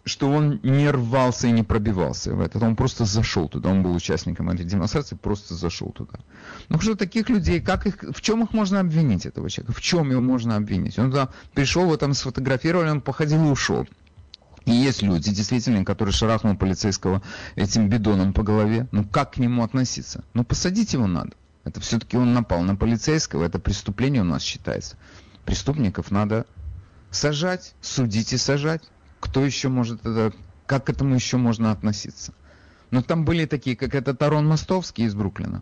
что 0.09 0.29
он 0.29 0.59
не 0.63 0.89
рвался 0.89 1.47
и 1.47 1.51
не 1.51 1.63
пробивался 1.63 2.33
в 2.33 2.41
этот, 2.41 2.61
он 2.63 2.75
просто 2.75 3.05
зашел 3.05 3.47
туда, 3.47 3.69
он 3.69 3.83
был 3.83 3.95
участником 3.95 4.49
этой 4.49 4.65
демонстрации, 4.65 5.15
просто 5.15 5.55
зашел 5.55 5.91
туда. 5.91 6.19
Ну 6.67 6.79
что, 6.79 6.95
таких 6.95 7.29
людей, 7.29 7.61
как 7.61 7.85
их, 7.85 8.03
в 8.15 8.21
чем 8.21 8.43
их 8.43 8.51
можно 8.51 8.79
обвинить, 8.79 9.25
этого 9.25 9.49
человека? 9.49 9.73
В 9.73 9.81
чем 9.81 10.11
его 10.11 10.21
можно 10.21 10.55
обвинить? 10.55 10.99
Он 10.99 11.11
туда 11.11 11.29
пришел, 11.53 11.83
его 11.83 11.97
там 11.97 12.13
сфотографировали, 12.13 12.89
он 12.89 13.01
походил 13.01 13.45
и 13.47 13.51
ушел. 13.51 13.87
И 14.65 14.71
есть 14.71 15.01
люди, 15.01 15.31
действительно, 15.31 15.85
которые 15.85 16.13
шарахнул 16.13 16.55
полицейского 16.55 17.21
этим 17.55 17.89
бидоном 17.89 18.33
по 18.33 18.43
голове. 18.43 18.87
Ну 18.91 19.03
как 19.03 19.33
к 19.33 19.37
нему 19.37 19.63
относиться? 19.63 20.23
Ну 20.33 20.43
посадить 20.43 20.93
его 20.93 21.07
надо. 21.07 21.31
Это 21.63 21.79
все-таки 21.79 22.17
он 22.17 22.33
напал 22.33 22.61
на 22.61 22.75
полицейского, 22.75 23.43
это 23.43 23.59
преступление 23.59 24.21
у 24.21 24.25
нас 24.25 24.41
считается. 24.41 24.97
Преступников 25.45 26.11
надо 26.11 26.45
сажать, 27.11 27.73
судить 27.81 28.33
и 28.33 28.37
сажать 28.37 28.83
кто 29.19 29.45
еще 29.45 29.69
может 29.69 29.99
это, 30.01 30.33
как 30.65 30.85
к 30.85 30.89
этому 30.89 31.15
еще 31.15 31.37
можно 31.37 31.71
относиться? 31.71 32.33
Но 32.91 33.01
там 33.01 33.25
были 33.25 33.45
такие, 33.45 33.75
как 33.75 33.93
этот 33.95 34.17
Тарон 34.19 34.47
Мостовский 34.47 35.05
из 35.05 35.15
Бруклина. 35.15 35.61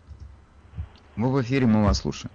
Вы 1.15 1.31
в 1.31 1.41
эфире, 1.41 1.65
мы 1.65 1.83
вас 1.83 1.99
слушаем. 1.99 2.31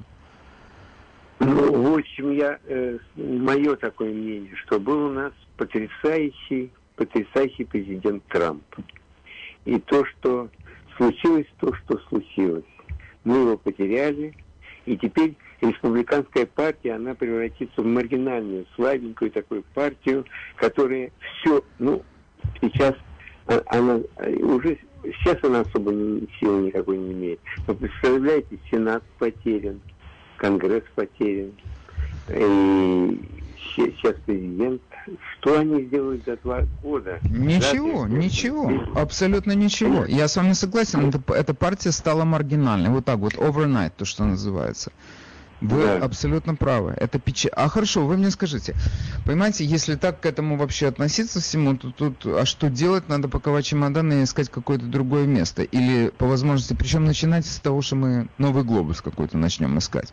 Ну, 1.39 1.93
в 1.93 1.99
общем, 1.99 2.31
я, 2.33 2.59
э, 2.67 2.99
мое 3.17 3.75
такое 3.77 4.13
мнение, 4.13 4.55
что 4.57 4.79
был 4.79 5.07
у 5.07 5.11
нас 5.11 5.33
потрясающий, 5.57 6.71
потрясающий 6.97 7.65
президент 7.65 8.23
Трамп. 8.27 8.63
И 9.65 9.79
то, 9.79 10.05
что 10.05 10.49
случилось, 10.97 11.47
то, 11.59 11.75
что 11.75 11.99
случилось. 12.09 12.65
Мы 13.25 13.39
его 13.39 13.57
потеряли, 13.57 14.35
и 14.87 14.97
теперь 14.97 15.37
республиканская 15.61 16.47
партия, 16.47 16.95
она 16.95 17.15
превратится 17.15 17.83
в 17.83 17.87
маргинальную, 17.87 18.67
слабенькую 18.75 19.31
такую 19.31 19.63
партию, 19.75 20.25
которая 20.57 21.11
все, 21.41 21.63
ну, 21.79 22.03
сейчас 22.61 22.95
а, 23.47 23.63
она 23.67 24.01
уже 24.41 24.79
сейчас 25.23 25.43
она 25.43 25.61
особо 25.61 25.93
силы 26.39 26.67
никакой 26.67 26.97
не 26.99 27.13
имеет. 27.13 27.41
Но 27.67 27.75
представляете, 27.75 28.59
Сенат 28.71 29.03
потерян, 29.19 29.81
Конгресс 30.37 30.85
потерян, 30.95 31.53
и 32.29 33.21
сейчас 33.75 34.15
президент. 34.27 34.83
Что 35.41 35.59
они 35.59 35.85
сделают 35.85 36.25
за 36.25 36.37
два 36.37 36.63
года? 36.83 37.19
Ничего, 37.23 38.05
Разве 38.05 38.19
ничего, 38.19 38.71
абсолютно 38.95 39.53
ничего. 39.53 40.05
Я 40.05 40.29
с 40.29 40.37
вами 40.37 40.53
согласен, 40.53 41.09
эта, 41.09 41.21
эта 41.35 41.55
партия 41.55 41.93
стала 41.93 42.25
маргинальной, 42.25 42.91
вот 42.91 43.05
так 43.05 43.19
вот, 43.19 43.35
overnight, 43.35 43.93
то, 43.97 44.05
что 44.05 44.25
называется. 44.25 44.93
Вы 45.63 45.85
да. 45.85 45.99
абсолютно 45.99 46.57
правы. 46.57 46.93
Это 46.97 47.21
печаль. 47.21 47.53
А 47.55 47.69
хорошо, 47.69 48.05
вы 48.05 48.17
мне 48.17 48.31
скажите, 48.31 48.75
понимаете, 49.25 49.65
если 49.65 49.95
так 49.95 50.21
к 50.21 50.27
этому 50.27 50.57
вообще 50.57 50.89
относиться 50.89 51.41
всему, 51.41 51.77
то 51.77 51.93
тут, 51.93 52.27
а 52.27 52.45
что 52.45 52.69
делать? 52.69 53.09
Надо 53.09 53.29
паковать 53.29 53.67
чемоданы 53.67 54.21
и 54.21 54.25
искать 54.25 54.49
какое-то 54.51 54.87
другое 54.87 55.27
место. 55.27 55.63
Или 55.63 56.09
по 56.19 56.27
возможности, 56.27 56.75
причем 56.75 57.05
начинать 57.05 57.47
с 57.47 57.61
того, 57.61 57.81
что 57.81 57.95
мы 57.95 58.29
новый 58.39 58.65
глобус 58.65 59.01
какой-то 59.03 59.39
начнем 59.39 59.79
искать. 59.79 60.13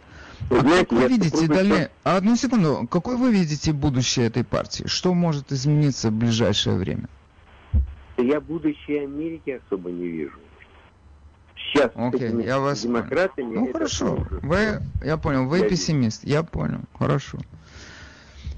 Вы 0.50 0.58
а 0.58 0.62
знаете, 0.62 0.86
как 0.86 1.00
вы 1.00 1.08
видите 1.08 1.48
далее? 1.48 1.92
А 2.04 2.18
одну 2.18 2.36
секунду, 2.36 2.88
какой 2.90 3.18
вы 3.18 3.32
видите 3.32 3.74
будущее 3.74 4.28
этой 4.28 4.44
партии? 4.44 4.86
Что 4.88 5.14
может 5.14 5.52
измениться 5.52 6.10
в 6.10 6.14
ближайшее 6.14 6.78
время? 6.78 7.08
Я 8.18 8.42
будущее 8.42 9.04
Америки 9.04 9.62
особо 9.66 9.92
не 9.92 10.08
вижу 10.08 10.40
сейчас 11.72 11.92
Окей, 11.96 12.30
okay, 12.30 12.46
я 12.46 12.60
вас 12.60 12.82
демократами. 12.82 13.56
Ну 13.56 13.72
хорошо, 13.72 14.28
вы, 14.42 14.82
я 15.04 15.18
понял, 15.18 15.48
вы 15.48 15.60
я 15.60 15.70
пессимист, 15.70 16.24
я 16.24 16.44
понял, 16.44 16.82
хорошо. 16.98 17.38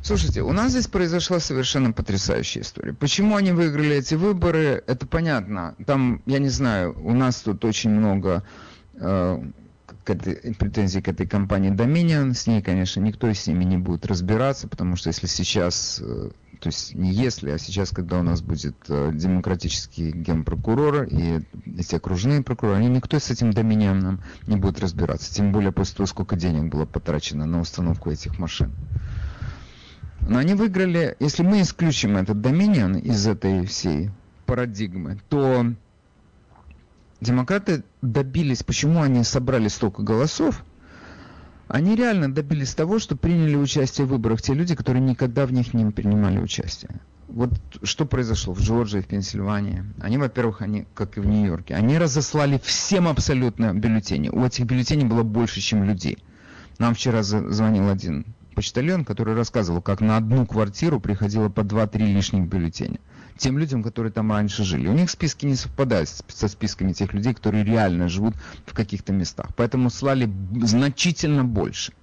Слушайте, 0.03 0.41
у 0.41 0.51
нас 0.51 0.71
здесь 0.71 0.87
произошла 0.87 1.39
совершенно 1.39 1.91
потрясающая 1.91 2.63
история. 2.63 2.93
Почему 2.93 3.35
они 3.35 3.51
выиграли 3.51 3.97
эти 3.97 4.15
выборы, 4.15 4.83
это 4.87 5.05
понятно. 5.05 5.75
Там, 5.85 6.23
я 6.25 6.39
не 6.39 6.49
знаю, 6.49 6.97
у 7.03 7.13
нас 7.13 7.41
тут 7.41 7.63
очень 7.65 7.91
много 7.91 8.43
э, 8.95 9.43
к 10.03 10.09
этой, 10.09 10.53
претензий 10.55 11.01
к 11.01 11.07
этой 11.07 11.27
компании 11.27 11.71
Dominion. 11.71 12.33
С 12.33 12.47
ней, 12.47 12.61
конечно, 12.61 12.99
никто 12.99 13.31
с 13.31 13.47
ними 13.47 13.63
не 13.63 13.77
будет 13.77 14.05
разбираться, 14.05 14.67
потому 14.67 14.95
что 14.95 15.09
если 15.09 15.27
сейчас 15.27 16.01
э, 16.03 16.31
то 16.61 16.67
есть 16.67 16.93
не 16.93 17.11
если, 17.11 17.49
а 17.49 17.57
сейчас, 17.57 17.89
когда 17.89 18.19
у 18.19 18.23
нас 18.23 18.41
будет 18.41 18.75
э, 18.87 19.11
демократический 19.15 20.11
генпрокурор 20.11 21.05
и 21.05 21.41
эти 21.75 21.95
окружные 21.95 22.43
прокуроры, 22.43 22.77
они 22.77 22.87
никто 22.87 23.17
с 23.17 23.31
этим 23.31 23.51
доминионом 23.51 24.21
не 24.45 24.57
будет 24.57 24.79
разбираться, 24.79 25.33
тем 25.33 25.51
более 25.51 25.71
после 25.71 25.97
того, 25.97 26.05
сколько 26.05 26.35
денег 26.35 26.71
было 26.71 26.85
потрачено 26.85 27.47
на 27.47 27.59
установку 27.59 28.11
этих 28.11 28.37
машин. 28.37 28.71
Но 30.29 30.37
они 30.37 30.53
выиграли, 30.53 31.15
если 31.19 31.41
мы 31.41 31.61
исключим 31.61 32.15
этот 32.15 32.41
доминион 32.41 32.95
из 32.95 33.25
этой 33.25 33.65
всей 33.65 34.11
парадигмы, 34.45 35.19
то 35.29 35.65
демократы 37.21 37.83
добились, 38.01 38.63
почему 38.63 39.01
они 39.01 39.23
собрали 39.23 39.67
столько 39.67 40.01
голосов, 40.01 40.65
они 41.67 41.95
реально 41.95 42.33
добились 42.33 42.73
того, 42.73 42.99
что 42.99 43.15
приняли 43.15 43.55
участие 43.55 44.05
в 44.05 44.09
выборах 44.09 44.41
те 44.41 44.53
люди, 44.53 44.75
которые 44.75 45.01
никогда 45.01 45.45
в 45.45 45.53
них 45.53 45.73
не 45.73 45.89
принимали 45.91 46.37
участие. 46.39 46.99
Вот 47.29 47.53
что 47.83 48.05
произошло 48.05 48.53
в 48.53 48.59
Джорджии, 48.59 48.99
в 48.99 49.07
Пенсильвании. 49.07 49.85
Они, 50.01 50.17
во-первых, 50.17 50.61
они, 50.61 50.85
как 50.93 51.17
и 51.17 51.21
в 51.21 51.25
Нью-Йорке, 51.25 51.75
они 51.75 51.97
разослали 51.97 52.59
всем 52.61 53.07
абсолютно 53.07 53.73
бюллетени. 53.73 54.27
У 54.27 54.43
этих 54.43 54.65
бюллетеней 54.65 55.05
было 55.05 55.23
больше, 55.23 55.61
чем 55.61 55.85
людей. 55.85 56.17
Нам 56.77 56.93
вчера 56.93 57.23
звонил 57.23 57.87
один 57.87 58.25
почтальон, 58.53 59.05
который 59.05 59.33
рассказывал, 59.33 59.81
как 59.81 60.01
на 60.01 60.17
одну 60.17 60.45
квартиру 60.45 60.99
приходило 60.99 61.47
по 61.47 61.61
2-3 61.61 61.99
лишних 61.99 62.49
бюллетеня. 62.49 62.99
Тем 63.37 63.57
людям, 63.57 63.83
которые 63.83 64.11
там 64.11 64.31
раньше 64.31 64.63
жили. 64.63 64.87
У 64.87 64.93
них 64.93 65.09
списки 65.09 65.45
не 65.45 65.55
совпадают 65.55 66.09
со 66.27 66.47
списками 66.47 66.93
тех 66.93 67.13
людей, 67.13 67.33
которые 67.33 67.63
реально 67.63 68.09
живут 68.09 68.35
в 68.65 68.73
каких-то 68.73 69.13
местах. 69.13 69.47
Поэтому 69.55 69.89
слали 69.89 70.31
значительно 70.61 71.43
больше. 71.43 71.93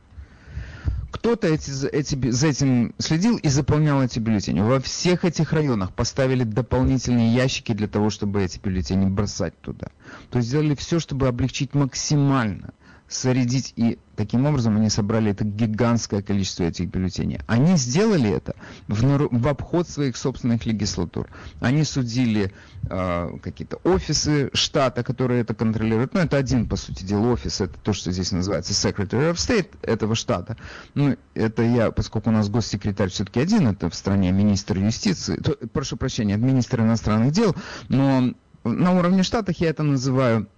Кто-то 1.11 1.47
эти, 1.47 1.87
эти 1.87 2.31
за 2.31 2.49
этим 2.49 2.95
следил 2.99 3.39
и 3.39 3.49
заполнял 3.49 4.03
эти 4.03 4.19
бюллетени. 4.19 4.61
Во 4.61 4.79
всех 4.79 5.25
этих 5.25 5.53
районах 5.53 5.93
поставили 5.93 6.45
дополнительные 6.45 7.35
ящики 7.35 7.73
для 7.73 7.89
того, 7.89 8.11
чтобы 8.11 8.43
эти 8.43 8.59
бюллетени 8.59 9.07
бросать 9.07 9.59
туда. 9.61 9.89
То 10.31 10.39
есть 10.39 10.51
сделали 10.51 10.75
все, 10.75 11.01
чтобы 11.01 11.27
облегчить 11.27 11.75
максимально, 11.75 12.75
соредить. 13.09 13.73
И 13.77 13.99
таким 14.17 14.47
образом 14.47 14.77
они 14.77 14.91
собрали 14.91 15.31
это 15.33 15.45
гигантское 15.45 16.23
количество 16.23 16.65
этих 16.65 16.89
бюллетеней. 16.89 17.41
Они 17.47 17.77
сделали 17.77 18.31
это 18.31 18.55
в, 18.87 19.29
в 19.31 19.49
обход 19.49 19.89
своих 19.89 20.17
собственных 20.17 20.67
легислатур. 20.67 21.29
Они 21.61 21.85
судили 21.85 22.53
э, 22.91 23.31
какие-то 23.43 23.77
офисы 23.85 24.51
штата, 24.53 25.03
которые 25.03 25.41
это 25.41 25.55
контролируют. 25.55 26.15
Ну, 26.15 26.21
это 26.21 26.37
один, 26.37 26.69
по 26.69 26.77
сути 26.77 27.05
дела, 27.05 27.33
офис. 27.33 27.61
Это 27.61 27.79
то, 27.79 27.93
что 27.93 28.13
здесь 28.13 28.31
называется 28.31 28.73
Secretary 28.73 29.33
of 29.33 29.35
State 29.35 29.71
этого 29.83 30.15
штата. 30.15 30.57
Ну, 30.95 31.17
это 31.35 31.63
я, 31.63 31.91
поскольку 31.91 32.29
у 32.29 32.33
нас 32.33 32.49
госсекретарь 32.51 33.09
все-таки 33.09 33.41
один, 33.41 33.69
это 33.69 33.89
в 33.89 33.95
стране 33.95 34.33
министр 34.33 34.79
юстиции, 34.79 35.37
то- 35.37 35.57
прошу 35.69 35.97
прощения, 35.97 36.37
министр 36.37 36.83
иностранных 36.83 37.33
дел, 37.33 37.57
но 37.89 38.35
на 38.65 38.93
уровне 38.99 39.23
штатов 39.23 39.57
я 39.59 39.71
это 39.71 39.83
называю 39.83 40.49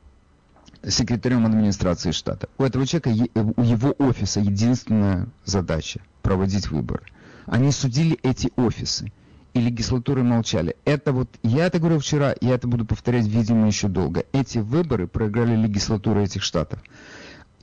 секретарем 0.87 1.47
администрации 1.47 2.11
штата. 2.11 2.49
У 2.59 2.65
этого 2.65 2.87
человека, 2.87 3.11
у 3.57 3.63
его 3.63 3.95
офиса 3.99 4.41
единственная 4.41 5.29
задача– 5.45 6.01
проводить 6.23 6.71
выборы. 6.71 7.03
Они 7.47 7.73
судили 7.73 8.19
эти 8.23 8.51
офисы, 8.57 9.13
и 9.55 9.61
легислатуры 9.61 10.23
молчали. 10.23 10.77
Это 10.85 11.13
вот, 11.13 11.29
я 11.43 11.67
это 11.67 11.79
говорил 11.79 11.99
вчера, 11.99 12.35
я 12.41 12.55
это 12.55 12.69
буду 12.69 12.85
повторять, 12.85 13.27
видимо, 13.27 13.67
еще 13.67 13.89
долго. 13.89 14.25
Эти 14.33 14.59
выборы 14.59 15.07
проиграли 15.07 15.57
легислатуры 15.57 16.23
этих 16.23 16.43
штатов. 16.43 16.81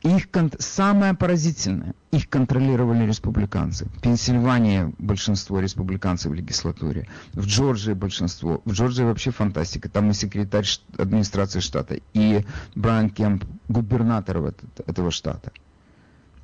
Их 0.03 0.27
самое 0.59 1.15
поразительное, 1.15 1.95
их 2.11 2.29
контролировали 2.29 3.05
республиканцы. 3.05 3.85
В 3.85 4.01
Пенсильвании 4.01 4.93
большинство 4.99 5.59
республиканцев 5.59 6.31
в 6.31 6.35
легислатуре, 6.35 7.07
в 7.33 7.45
Джорджии 7.45 7.93
большинство. 7.93 8.61
В 8.63 8.73
Джорджии 8.73 9.03
вообще 9.03 9.31
фантастика. 9.31 9.89
Там 9.89 10.11
и 10.11 10.13
секретарь 10.13 10.65
администрации 10.97 11.61
штата, 11.61 11.99
и 12.13 12.45
Брайан 12.75 13.09
Кемп, 13.09 13.45
губернатор 13.67 14.53
этого 14.85 15.09
штата. 15.09 15.51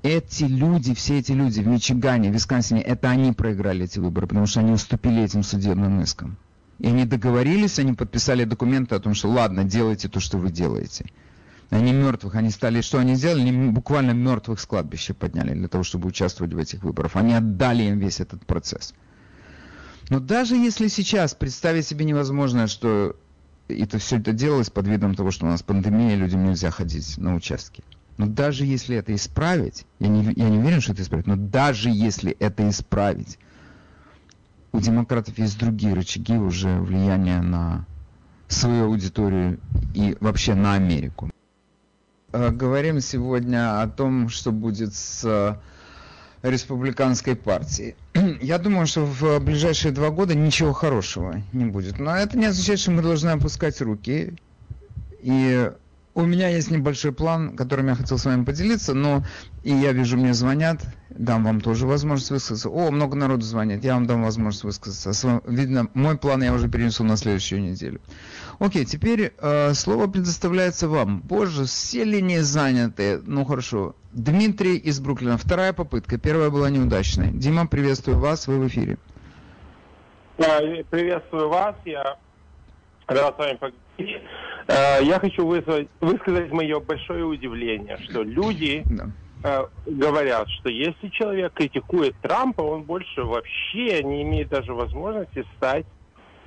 Эти 0.01 0.43
люди, 0.43 0.93
все 0.95 1.19
эти 1.19 1.31
люди 1.31 1.61
в 1.61 1.67
Мичигане, 1.67 2.31
в 2.31 2.33
Висконсине, 2.33 2.81
это 2.81 3.09
они 3.09 3.31
проиграли 3.31 3.85
эти 3.85 3.99
выборы, 3.99 4.27
потому 4.27 4.47
что 4.47 4.59
они 4.59 4.71
уступили 4.71 5.23
этим 5.23 5.43
судебным 5.43 6.01
искам. 6.01 6.37
И 6.79 6.87
они 6.87 7.05
договорились, 7.05 7.79
они 7.79 7.93
подписали 7.93 8.43
документы 8.43 8.95
о 8.95 8.99
том, 8.99 9.13
что 9.13 9.29
ладно, 9.29 9.63
делайте 9.63 10.09
то, 10.09 10.19
что 10.19 10.37
вы 10.37 10.51
делаете. 10.51 11.05
Они 11.73 11.91
мертвых, 11.91 12.35
они 12.35 12.51
стали, 12.51 12.81
что 12.81 12.99
они 12.99 13.15
сделали? 13.15 13.47
Они 13.47 13.71
буквально 13.71 14.11
мертвых 14.11 14.59
с 14.59 14.65
кладбища 14.67 15.15
подняли 15.15 15.55
для 15.55 15.67
того, 15.67 15.83
чтобы 15.83 16.07
участвовать 16.07 16.53
в 16.53 16.57
этих 16.59 16.83
выборах. 16.83 17.15
Они 17.15 17.33
отдали 17.33 17.83
им 17.83 17.97
весь 17.97 18.19
этот 18.19 18.45
процесс. 18.45 18.93
Но 20.09 20.19
даже 20.19 20.55
если 20.55 20.87
сейчас 20.87 21.33
представить 21.33 21.87
себе 21.87 22.05
невозможно, 22.05 22.67
что 22.67 23.15
это 23.67 23.97
все 23.97 24.19
это 24.19 24.33
делалось 24.33 24.69
под 24.69 24.87
видом 24.87 25.15
того, 25.15 25.31
что 25.31 25.47
у 25.47 25.49
нас 25.49 25.63
пандемия, 25.63 26.15
людям 26.15 26.43
нельзя 26.45 26.69
ходить 26.69 27.17
на 27.17 27.33
участки. 27.33 27.83
Но 28.17 28.27
даже 28.27 28.65
если 28.65 28.95
это 28.95 29.15
исправить, 29.15 29.87
я 29.97 30.09
не, 30.09 30.31
я 30.35 30.49
не 30.49 30.59
уверен, 30.59 30.79
что 30.79 30.91
это 30.91 31.01
исправить, 31.01 31.25
но 31.25 31.35
даже 31.35 31.89
если 31.89 32.33
это 32.33 32.69
исправить, 32.69 33.39
у 34.71 34.79
демократов 34.79 35.39
есть 35.39 35.57
другие 35.57 35.95
рычаги 35.95 36.37
уже 36.37 36.79
влияния 36.79 37.41
на 37.41 37.87
свою 38.47 38.85
аудиторию 38.85 39.59
и 39.95 40.15
вообще 40.19 40.53
на 40.53 40.75
Америку. 40.75 41.31
Э, 42.33 42.49
Говорим 42.49 42.99
сегодня 42.99 43.81
о 43.81 43.87
том, 43.87 44.27
что 44.27 44.51
будет 44.51 44.95
с 44.95 45.23
э, 45.23 45.55
республиканской 46.41 47.35
партией. 47.35 47.95
Я 48.41 48.57
думаю, 48.57 48.87
что 48.87 49.05
в 49.05 49.39
ближайшие 49.39 49.91
два 49.91 50.09
года 50.09 50.33
ничего 50.33 50.73
хорошего 50.73 51.41
не 51.53 51.65
будет. 51.65 51.99
Но 51.99 52.15
это 52.15 52.37
не 52.37 52.47
означает, 52.47 52.79
что 52.79 52.91
мы 52.91 53.03
должны 53.03 53.29
опускать 53.29 53.79
руки. 53.81 54.33
И 55.21 55.71
у 56.15 56.25
меня 56.25 56.49
есть 56.49 56.71
небольшой 56.71 57.11
план, 57.11 57.55
которым 57.55 57.87
я 57.87 57.95
хотел 57.95 58.17
с 58.17 58.25
вами 58.25 58.43
поделиться, 58.43 58.93
но 58.93 59.23
и 59.63 59.71
я 59.71 59.93
вижу, 59.93 60.17
мне 60.17 60.33
звонят, 60.33 60.81
дам 61.09 61.43
вам 61.43 61.61
тоже 61.61 61.85
возможность 61.87 62.31
высказаться. 62.31 62.69
О, 62.69 62.91
много 62.91 63.15
народу 63.15 63.43
звонит, 63.43 63.83
я 63.83 63.93
вам 63.93 64.05
дам 64.05 64.23
возможность 64.23 64.63
высказаться. 64.63 65.41
Видно, 65.47 65.87
мой 65.93 66.17
план 66.17 66.43
я 66.43 66.53
уже 66.53 66.67
перенесу 66.67 67.03
на 67.03 67.15
следующую 67.15 67.61
неделю. 67.61 68.01
Окей, 68.59 68.85
теперь 68.85 69.33
э, 69.37 69.73
слово 69.73 70.07
предоставляется 70.07 70.87
вам. 70.87 71.21
Боже, 71.21 71.65
все 71.65 72.03
линии 72.03 72.37
заняты. 72.39 73.19
Ну 73.25 73.45
хорошо. 73.45 73.95
Дмитрий 74.11 74.77
из 74.77 74.99
Бруклина. 74.99 75.37
Вторая 75.37 75.73
попытка. 75.73 76.17
Первая 76.17 76.49
была 76.49 76.69
неудачной. 76.69 77.31
Дима, 77.31 77.67
приветствую 77.67 78.19
вас. 78.19 78.47
Вы 78.47 78.59
в 78.59 78.67
эфире. 78.67 78.97
А, 80.37 80.59
Приветствую 80.89 81.49
вас, 81.49 81.75
я 81.85 82.17
рад 83.07 83.35
с 83.35 83.37
вами 83.39 83.57
поговорить. 83.57 84.21
А, 84.67 84.99
Я 84.99 85.19
хочу 85.19 85.45
вызвать- 85.45 85.89
высказать 85.99 86.51
мое 86.51 86.79
большое 86.79 87.23
удивление, 87.25 87.97
что 87.97 88.23
люди 88.23 88.83
э, 89.43 89.65
говорят, 89.85 90.47
что 90.49 90.69
если 90.69 91.09
человек 91.09 91.53
критикует 91.53 92.15
Трампа, 92.21 92.61
он 92.61 92.83
больше 92.83 93.23
вообще 93.23 94.01
не 94.03 94.23
имеет 94.23 94.49
даже 94.49 94.73
возможности 94.73 95.43
стать 95.57 95.85
э, 95.85 95.92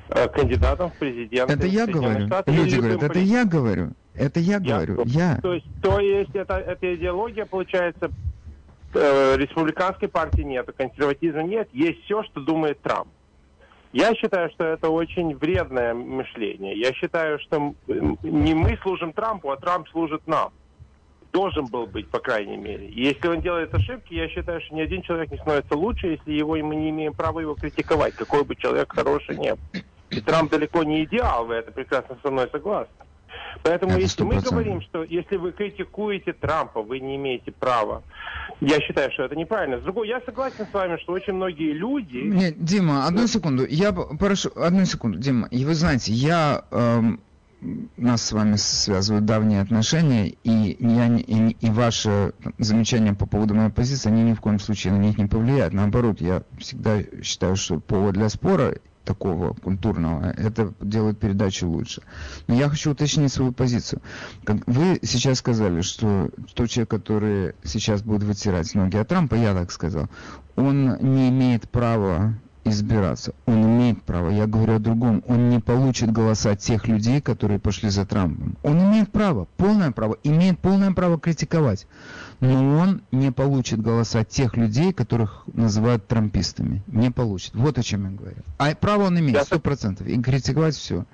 кандидатом 0.08 0.90
в 0.90 0.94
президенты. 0.94 1.52
Это 1.52 1.66
я 1.66 1.86
говорю. 1.86 2.26
Или 2.46 2.56
Люди 2.56 2.76
говорят, 2.76 3.02
это 3.02 3.18
я 3.18 3.44
говорю. 3.44 3.90
Это 4.14 4.40
я 4.40 4.60
говорю. 4.60 5.02
Я. 5.04 5.38
То 5.42 5.52
есть, 5.52 5.66
то 5.82 6.00
есть 6.00 6.34
это, 6.34 6.54
эта 6.54 6.94
идеология, 6.94 7.44
получается, 7.44 8.10
э, 8.94 9.36
республиканской 9.36 10.08
партии 10.08 10.42
нет, 10.42 10.68
консерватизма 10.76 11.42
нет, 11.42 11.68
есть 11.72 12.02
все, 12.04 12.22
что 12.24 12.40
думает 12.40 12.80
Трамп. 12.80 13.08
Я 13.92 14.14
считаю, 14.14 14.50
что 14.50 14.64
это 14.64 14.90
очень 14.90 15.34
вредное 15.36 15.94
мышление. 15.94 16.78
Я 16.78 16.92
считаю, 16.92 17.38
что 17.40 17.74
не 17.86 18.54
мы 18.54 18.78
служим 18.82 19.12
Трампу, 19.12 19.50
а 19.50 19.56
Трамп 19.56 19.88
служит 19.88 20.26
нам. 20.26 20.52
Должен 21.32 21.66
был 21.66 21.86
быть, 21.86 22.08
по 22.08 22.18
крайней 22.18 22.56
мере. 22.56 22.88
И 22.88 23.04
если 23.04 23.28
он 23.28 23.40
делает 23.40 23.74
ошибки, 23.74 24.14
я 24.14 24.28
считаю, 24.28 24.60
что 24.60 24.74
ни 24.74 24.80
один 24.80 25.02
человек 25.02 25.30
не 25.30 25.38
становится 25.38 25.74
лучше, 25.76 26.08
если 26.08 26.32
его 26.32 26.56
мы 26.56 26.76
не 26.76 26.90
имеем 26.90 27.14
права 27.14 27.40
его 27.40 27.54
критиковать, 27.54 28.14
какой 28.14 28.44
бы 28.44 28.54
человек 28.56 28.92
хороший 28.92 29.36
не 29.36 29.54
был. 29.54 29.60
И 30.10 30.20
Трамп 30.20 30.50
далеко 30.50 30.84
не 30.84 31.04
идеал, 31.04 31.46
вы 31.46 31.54
это 31.54 31.72
прекрасно 31.72 32.16
со 32.22 32.30
мной 32.30 32.48
согласны. 32.50 32.92
Поэтому 33.62 33.92
Это 33.92 34.00
если 34.02 34.22
мы 34.22 34.34
100%. 34.34 34.50
говорим, 34.50 34.80
что 34.82 35.02
если 35.02 35.36
вы 35.36 35.52
критикуете 35.52 36.32
Трампа, 36.32 36.82
вы 36.82 37.00
не 37.00 37.16
имеете 37.16 37.52
права, 37.52 38.02
я 38.60 38.80
считаю, 38.80 39.10
что 39.12 39.24
это 39.24 39.34
неправильно. 39.34 39.80
С 39.80 39.82
другой, 39.82 40.08
я 40.08 40.20
согласен 40.20 40.66
с 40.70 40.72
вами, 40.72 40.98
что 40.98 41.12
очень 41.12 41.32
многие 41.32 41.72
люди... 41.72 42.18
Нет, 42.18 42.62
Дима, 42.62 43.06
одну 43.06 43.26
секунду. 43.26 43.66
Я 43.66 43.92
прошу, 43.92 44.50
одну 44.56 44.84
секунду, 44.84 45.18
Дима. 45.18 45.48
И 45.50 45.64
вы 45.64 45.74
знаете, 45.74 46.12
я 46.12 46.64
эм, 46.70 47.20
нас 47.96 48.22
с 48.22 48.32
вами 48.32 48.56
связывают 48.56 49.24
давние 49.24 49.60
отношения, 49.60 50.28
и 50.28 50.76
я 50.78 51.06
и, 51.16 51.50
и 51.50 51.70
ваши 51.70 52.32
замечания 52.58 53.14
по 53.14 53.26
поводу 53.26 53.54
моей 53.54 53.70
позиции, 53.70 54.10
они 54.10 54.22
ни 54.22 54.34
в 54.34 54.40
коем 54.40 54.58
случае 54.58 54.92
на 54.92 54.98
них 54.98 55.18
не 55.18 55.26
повлияют. 55.26 55.74
Наоборот, 55.74 56.20
я 56.20 56.42
всегда 56.58 56.98
считаю, 57.22 57.56
что 57.56 57.80
повод 57.80 58.14
для 58.14 58.28
спора 58.28 58.76
такого 59.06 59.54
культурного, 59.54 60.30
это 60.32 60.74
делает 60.80 61.18
передачу 61.18 61.68
лучше. 61.68 62.02
Но 62.46 62.54
я 62.54 62.68
хочу 62.68 62.90
уточнить 62.90 63.32
свою 63.32 63.52
позицию. 63.52 64.02
Вы 64.66 64.98
сейчас 65.02 65.38
сказали, 65.38 65.80
что 65.80 66.30
тот 66.54 66.68
человек, 66.68 66.90
который 66.90 67.54
сейчас 67.64 68.02
будет 68.02 68.24
вытирать 68.24 68.74
ноги 68.74 68.96
от 68.96 69.08
Трампа, 69.08 69.36
я 69.36 69.54
так 69.54 69.70
сказал, 69.70 70.08
он 70.56 70.96
не 71.00 71.30
имеет 71.30 71.70
права 71.70 72.34
избираться. 72.68 73.34
Он 73.46 73.64
имеет 73.64 74.02
право. 74.02 74.30
Я 74.30 74.46
говорю 74.46 74.76
о 74.76 74.78
другом. 74.78 75.22
Он 75.26 75.48
не 75.48 75.60
получит 75.60 76.12
голоса 76.12 76.56
тех 76.56 76.88
людей, 76.88 77.20
которые 77.20 77.58
пошли 77.58 77.88
за 77.88 78.06
Трампом. 78.06 78.56
Он 78.62 78.78
имеет 78.78 79.10
право, 79.10 79.46
полное 79.56 79.90
право, 79.92 80.16
имеет 80.22 80.58
полное 80.58 80.92
право 80.92 81.18
критиковать. 81.18 81.86
Но 82.40 82.78
он 82.78 83.02
не 83.12 83.30
получит 83.32 83.80
голоса 83.80 84.24
тех 84.24 84.56
людей, 84.56 84.92
которых 84.92 85.44
называют 85.52 86.06
трампистами. 86.06 86.82
Не 86.86 87.10
получит. 87.10 87.54
Вот 87.54 87.78
о 87.78 87.82
чем 87.82 88.04
я 88.04 88.16
говорю. 88.16 88.42
А 88.58 88.74
право 88.74 89.04
он 89.04 89.18
имеет, 89.18 89.44
сто 89.44 89.58
процентов. 89.58 90.06
И 90.06 90.20
критиковать 90.20 90.74
все. 90.74 91.04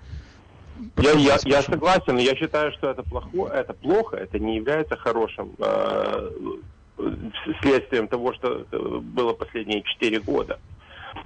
Я, 0.97 1.13
я, 1.13 1.39
я 1.45 1.63
согласен, 1.63 2.15
но 2.15 2.21
я 2.21 2.35
считаю, 2.35 2.73
что 2.73 2.91
это 2.91 3.03
плохо, 3.05 3.47
это 3.53 3.73
плохо, 3.73 4.17
это 4.17 4.39
не 4.41 4.57
является 4.57 4.97
хорошим 4.97 5.53
э, 5.59 6.31
следствием 7.61 8.09
того, 8.09 8.33
что 8.35 8.67
э, 8.71 8.99
было 9.01 9.33
последние 9.33 9.83
четыре 9.83 10.21
года. 10.21 10.59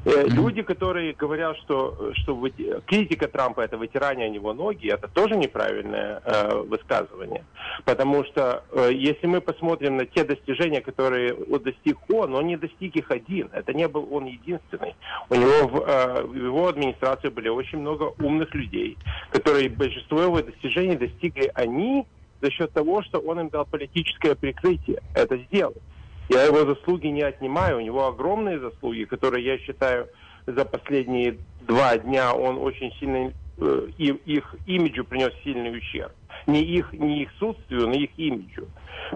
Э, 0.05 0.24
Люди, 0.28 0.62
которые 0.62 1.12
говорят, 1.12 1.57
что, 1.59 2.12
что 2.14 2.34
вы- 2.34 2.53
критика 2.87 3.28
Трампа 3.28 3.61
это 3.62 3.76
вытирание 3.76 4.26
о 4.26 4.30
него 4.30 4.53
ноги, 4.53 4.89
это 4.89 5.09
тоже 5.09 5.37
неправильное 5.37 6.20
э, 6.24 6.62
высказывание. 6.62 7.45
Потому 7.84 8.24
что 8.24 8.64
э, 8.72 8.91
если 8.93 9.26
мы 9.26 9.41
посмотрим 9.41 9.97
на 9.97 10.07
те 10.07 10.24
достижения, 10.24 10.80
которые 10.80 11.34
достиг 11.59 11.99
он, 12.09 12.34
он 12.34 12.47
не 12.47 12.57
достиг 12.57 12.97
их 12.97 13.11
один. 13.11 13.49
Это 13.53 13.72
не 13.72 13.89
был 13.89 14.09
он 14.11 14.26
единственный. 14.26 14.95
У 15.28 15.34
него 15.34 15.68
в, 15.68 15.84
э, 15.87 16.22
в 16.22 16.34
его 16.34 16.68
администрации 16.68 17.28
были 17.28 17.49
очень 17.49 17.78
много 17.78 18.12
умных 18.18 18.55
людей, 18.55 18.97
которые 19.30 19.68
большинство 19.68 20.22
его 20.22 20.41
достижений 20.43 20.97
достигли 20.97 21.51
они 21.55 22.07
за 22.41 22.51
счет 22.51 22.72
того, 22.72 23.03
что 23.03 23.18
он 23.18 23.41
им 23.41 23.49
дал 23.49 23.64
политическое 23.64 24.34
прикрытие 24.34 25.01
это 25.14 25.37
сделать. 25.39 25.82
Я 26.29 26.43
его 26.45 26.64
заслуги 26.64 27.07
не 27.07 27.22
отнимаю, 27.22 27.79
у 27.79 27.81
него 27.81 28.07
огромные 28.07 28.59
заслуги, 28.59 29.05
которые 29.05 29.45
я 29.45 29.59
считаю 29.59 30.09
за 30.47 30.64
последние 30.64 31.39
два 31.66 31.99
дня 31.99 32.35
он 32.35 32.59
очень 32.59 32.93
сильно 32.99 33.33
э, 33.59 33.89
их 33.97 34.55
имиджу 34.66 35.05
принес 35.05 35.33
сильный 35.45 35.77
ущерб. 35.77 36.12
Не 36.47 36.62
их, 36.62 36.93
не 36.93 37.22
их 37.22 37.31
отсутствию, 37.33 37.89
но 37.89 37.95
их 37.95 38.11
имиджу. 38.16 38.68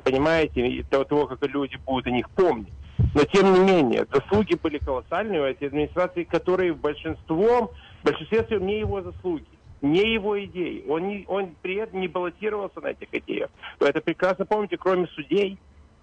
Понимаете, 0.04 0.84
того, 0.90 1.04
того, 1.04 1.26
как 1.26 1.42
люди 1.48 1.76
будут 1.86 2.06
о 2.06 2.10
них 2.10 2.28
помнить. 2.30 2.72
Но 3.14 3.24
тем 3.24 3.52
не 3.52 3.60
менее, 3.60 4.06
заслуги 4.12 4.54
были 4.54 4.78
колоссальные 4.78 5.40
у 5.40 5.44
этой 5.44 5.68
администрации, 5.68 6.24
которые 6.24 6.72
в 6.72 6.78
большинством, 6.78 7.70
в 8.02 8.04
большинстве 8.04 8.44
своем 8.44 8.66
не 8.66 8.80
его 8.80 9.02
заслуги 9.02 9.46
не 9.82 10.12
его 10.12 10.42
идеи. 10.44 10.84
Он, 10.88 11.08
не, 11.08 11.24
он 11.26 11.54
при 11.62 11.76
этом 11.76 12.00
не 12.00 12.08
баллотировался 12.08 12.80
на 12.80 12.88
этих 12.88 13.08
идеях. 13.12 13.50
Вы 13.78 13.88
это 13.88 14.00
прекрасно 14.00 14.44
помните, 14.44 14.76
кроме 14.76 15.06
судей, 15.08 15.58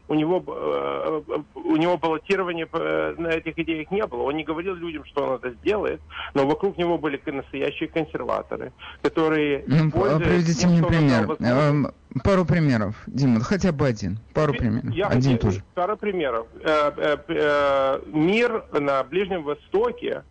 у 0.09 0.13
него, 0.15 0.43
э, 0.47 1.21
э, 1.27 1.39
у 1.55 1.75
него 1.75 1.97
баллотирования 1.97 2.67
э, 2.71 3.15
на 3.17 3.27
этих 3.27 3.57
идеях 3.59 3.91
не 3.91 4.05
было. 4.05 4.23
Он 4.23 4.35
не 4.35 4.43
говорил 4.43 4.75
людям, 4.75 5.03
что 5.05 5.25
он 5.25 5.35
это 5.35 5.51
сделает, 5.51 6.01
но 6.33 6.47
вокруг 6.47 6.77
него 6.77 6.97
были 6.97 7.21
настоящие 7.25 7.89
консерваторы, 7.89 8.71
которые... 9.01 9.63
Ну, 9.67 9.91
приведите 9.91 10.53
тем, 10.61 10.71
мне 10.71 10.83
пример. 10.83 11.35
Эм, 11.39 11.91
Пару 12.23 12.45
примеров, 12.45 12.95
Дима, 13.05 13.41
хотя 13.41 13.71
бы 13.71 13.85
один. 13.85 14.17
Пару 14.33 14.53
примеров. 14.53 14.91
Я 14.91 15.07
Один 15.07 15.33
хотел- 15.33 15.37
тоже. 15.51 15.63
Пару 15.75 15.97
примеров. 15.97 16.47
Э, 16.63 16.91
э, 16.97 17.17
э, 17.27 17.99
Мир 18.07 18.63
на 18.71 19.03
Ближнем 19.03 19.43
Востоке 19.43 20.23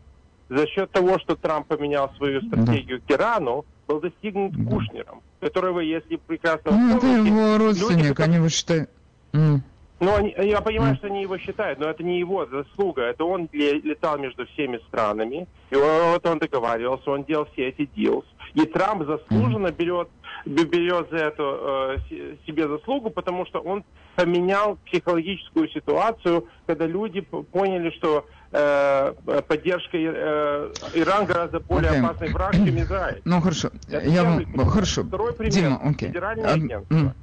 за 0.48 0.66
счет 0.66 0.90
того, 0.90 1.18
что 1.18 1.36
Трамп 1.36 1.66
поменял 1.68 2.12
свою 2.16 2.40
стратегию 2.42 3.00
к 3.06 3.10
Ирану, 3.10 3.64
был 3.86 4.00
достигнут 4.00 4.52
Кушнером, 4.68 5.20
которого, 5.40 5.80
если 5.80 6.16
прекрасно 6.16 6.72
Ну, 6.72 6.96
это 6.96 7.06
его 7.06 7.56
люди, 7.56 7.62
родственник, 7.62 8.08
которые- 8.08 8.24
они 8.26 8.36
его 8.36 8.48
считают... 8.48 8.90
М. 9.36 9.62
ну, 10.00 10.14
они- 10.14 10.34
я 10.38 10.60
понимаю, 10.60 10.96
что 10.96 11.06
они 11.06 11.22
его 11.22 11.38
считают, 11.38 11.78
но 11.78 11.88
это 11.88 12.02
не 12.02 12.18
его 12.18 12.46
заслуга. 12.46 13.02
Это 13.02 13.24
он 13.24 13.48
ле- 13.52 13.80
летал 13.80 14.18
между 14.18 14.46
всеми 14.46 14.78
странами, 14.88 15.46
и 15.70 15.74
вот 15.76 16.26
он 16.26 16.38
договаривался, 16.38 17.10
он 17.10 17.24
делал 17.24 17.46
все 17.52 17.68
эти 17.68 17.88
deals. 17.96 18.24
И 18.54 18.64
Трамп 18.66 19.04
заслуженно 19.06 19.70
берет, 19.72 20.08
берет 20.46 21.10
за 21.10 21.16
это 21.16 21.42
э, 21.42 21.96
се- 22.08 22.38
себе 22.46 22.68
заслугу, 22.68 23.10
потому 23.10 23.44
что 23.46 23.60
он 23.60 23.84
поменял 24.14 24.78
психологическую 24.86 25.68
ситуацию, 25.68 26.46
когда 26.66 26.86
люди 26.86 27.20
поняли, 27.20 27.90
что 27.90 28.24
э, 28.52 29.12
поддержка 29.48 29.96
э, 29.98 30.70
Иран 30.94 31.26
гораздо 31.26 31.60
более 31.60 31.90
Окей. 31.90 32.00
опасный 32.02 32.28
враг, 32.32 32.52
чем 32.54 32.78
Израиль. 32.78 33.20
Ну, 33.24 33.40
хорошо. 33.40 33.68
Это 33.88 34.06
Я 34.08 34.24
вам... 34.24 34.44
Хорошо. 34.68 35.02
Второй 35.04 35.32
пример. 35.34 35.52
Дима, 35.52 35.80
окей. 35.82 36.08
Федеральное 36.08 36.52
агентство. 36.54 37.14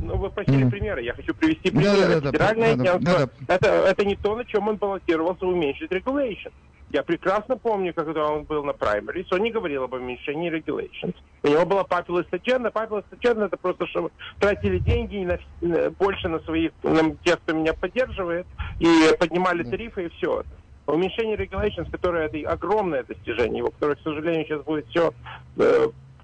Ну, 0.00 0.16
вы 0.16 0.30
просили 0.30 0.62
Мгм. 0.62 0.70
примеры, 0.70 1.02
я 1.02 1.12
хочу 1.12 1.34
привести 1.34 1.70
Да, 1.70 1.80
примеры. 1.80 1.98
да, 2.00 2.08
да, 2.08 2.20
да, 2.20 2.26
Федеральное 2.30 2.76
да, 2.76 2.84
да, 2.84 2.90
агентство, 2.94 3.30
да, 3.40 3.54
Это, 3.54 3.68
это 3.68 4.04
не 4.04 4.16
то, 4.16 4.36
на 4.36 4.44
чем 4.44 4.68
он 4.68 4.76
баллотировался 4.76 5.46
уменьшить 5.46 5.90
regulation. 5.90 6.52
Я 6.90 7.02
прекрасно 7.02 7.58
помню, 7.58 7.92
когда 7.92 8.26
он 8.26 8.44
был 8.44 8.64
на 8.64 8.72
праймерис, 8.72 9.26
он 9.32 9.40
не 9.42 9.50
говорил 9.50 9.82
об 9.84 9.92
уменьшении 9.92 10.50
regulations. 10.50 11.14
У 11.42 11.48
него 11.48 11.66
была 11.66 11.82
populist 11.82 12.28
agenda. 12.32 12.72
Populist 12.72 13.04
agenda 13.10 13.46
это 13.46 13.56
просто, 13.58 13.86
чтобы 13.88 14.10
тратили 14.38 14.78
деньги 14.78 15.16
на, 15.18 15.38
на- 15.60 15.90
больше 15.90 16.28
на 16.28 16.38
своих, 16.40 16.72
на 16.82 17.16
тех, 17.24 17.40
кто 17.42 17.54
меня 17.54 17.74
поддерживает, 17.74 18.46
и 18.78 18.86
поднимали 19.18 19.64
тарифы, 19.64 20.04
и 20.06 20.08
все 20.10 20.44
Уменьшение 20.86 21.36
regulations, 21.36 21.88
которое 21.90 22.28
это 22.30 22.38
огромное 22.50 23.04
достижение, 23.04 23.58
его, 23.58 23.70
которое, 23.70 23.96
к 23.96 24.00
сожалению, 24.00 24.46
сейчас 24.46 24.64
будет 24.64 24.88
все 24.88 25.12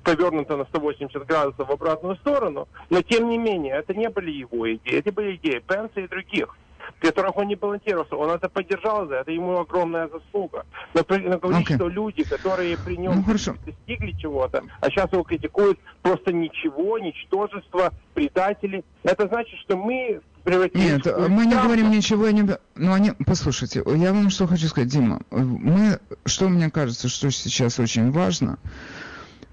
повернуто 0.04 0.56
на 0.56 0.64
180 0.66 1.26
градусов 1.26 1.68
в 1.68 1.72
обратную 1.72 2.16
сторону, 2.16 2.68
но 2.90 3.02
тем 3.02 3.28
не 3.30 3.38
менее, 3.38 3.76
это 3.76 3.94
не 3.94 4.08
были 4.08 4.30
его 4.30 4.72
идеи, 4.74 4.98
это 4.98 5.10
были 5.10 5.36
идеи 5.36 5.62
Пенса 5.66 6.00
и 6.00 6.08
других, 6.08 6.56
которых 7.00 7.36
он 7.36 7.48
не 7.48 7.56
балансировался, 7.56 8.16
он 8.16 8.30
это 8.30 8.48
поддержал 8.48 9.06
за 9.08 9.16
это, 9.16 9.32
ему 9.32 9.58
огромная 9.58 10.08
заслуга. 10.08 10.66
Но, 10.92 11.04
но 11.08 11.38
говорить, 11.38 11.66
Окей. 11.66 11.76
что 11.76 11.88
люди, 11.88 12.24
которые 12.24 12.76
при 12.76 12.96
нем 12.96 13.16
Ну, 13.16 13.24
хорошо. 13.24 13.56
достигли 13.64 14.12
чего-то, 14.12 14.62
а 14.80 14.90
сейчас 14.90 15.10
его 15.12 15.22
критикуют 15.22 15.78
просто 16.02 16.32
ничего, 16.32 16.98
ничтожество, 16.98 17.92
предатели, 18.12 18.84
это 19.02 19.26
значит, 19.26 19.58
что 19.60 19.76
мы 19.76 20.20
Нет, 20.44 21.06
в 21.06 21.28
мы 21.28 21.46
не 21.46 21.54
говорим 21.54 21.90
ничего, 21.90 22.28
не... 22.28 22.46
Ну, 22.74 22.92
они... 22.92 23.12
Послушайте, 23.26 23.82
я 23.86 24.12
вам 24.12 24.28
что 24.28 24.46
хочу 24.46 24.66
сказать, 24.66 24.90
Дима. 24.90 25.20
Мы, 25.30 25.98
что 26.26 26.48
мне 26.48 26.70
кажется, 26.70 27.08
что 27.08 27.30
сейчас 27.30 27.78
очень 27.80 28.10
важно 28.10 28.58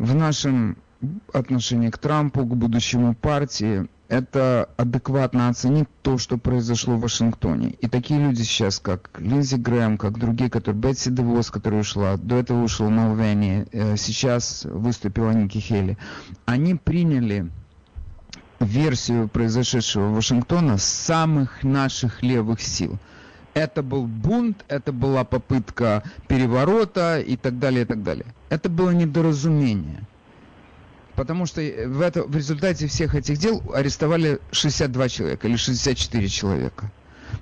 в 0.01 0.15
нашем 0.15 0.77
отношении 1.31 1.89
к 1.89 1.97
Трампу, 1.99 2.43
к 2.43 2.55
будущему 2.55 3.13
партии, 3.13 3.87
это 4.07 4.67
адекватно 4.75 5.47
оценить 5.47 5.87
то, 6.01 6.17
что 6.17 6.37
произошло 6.37 6.95
в 6.95 7.01
Вашингтоне. 7.01 7.69
И 7.79 7.87
такие 7.87 8.19
люди 8.19 8.41
сейчас, 8.41 8.79
как 8.79 9.11
Линдзи 9.19 9.55
Грэм, 9.55 9.97
как 9.97 10.17
другие, 10.17 10.49
которые 10.49 10.81
Бетси 10.81 11.09
Девос, 11.09 11.51
которая 11.51 11.81
ушла, 11.81 12.17
до 12.17 12.37
этого 12.37 12.63
ушел 12.63 12.89
Малвени, 12.89 13.67
э, 13.71 13.95
сейчас 13.95 14.65
выступила 14.65 15.31
Ники 15.31 15.59
Хейли, 15.59 15.97
они 16.45 16.75
приняли 16.75 17.51
версию 18.59 19.29
произошедшего 19.29 20.13
Вашингтона 20.13 20.77
самых 20.77 21.63
наших 21.63 22.23
левых 22.23 22.61
сил. 22.61 22.97
Это 23.53 23.83
был 23.83 24.05
бунт, 24.05 24.63
это 24.69 24.91
была 24.93 25.23
попытка 25.23 26.03
переворота 26.27 27.19
и 27.19 27.35
так 27.35 27.59
далее, 27.59 27.83
и 27.83 27.85
так 27.85 28.03
далее. 28.03 28.25
Это 28.49 28.69
было 28.69 28.91
недоразумение. 28.91 30.07
Потому 31.15 31.45
что 31.45 31.61
э, 31.61 31.87
в, 31.87 32.01
это, 32.01 32.23
в 32.23 32.35
результате 32.35 32.87
всех 32.87 33.15
этих 33.15 33.37
дел 33.37 33.61
арестовали 33.73 34.39
62 34.51 35.09
человека 35.09 35.47
или 35.47 35.57
64 35.57 36.27
человека. 36.29 36.91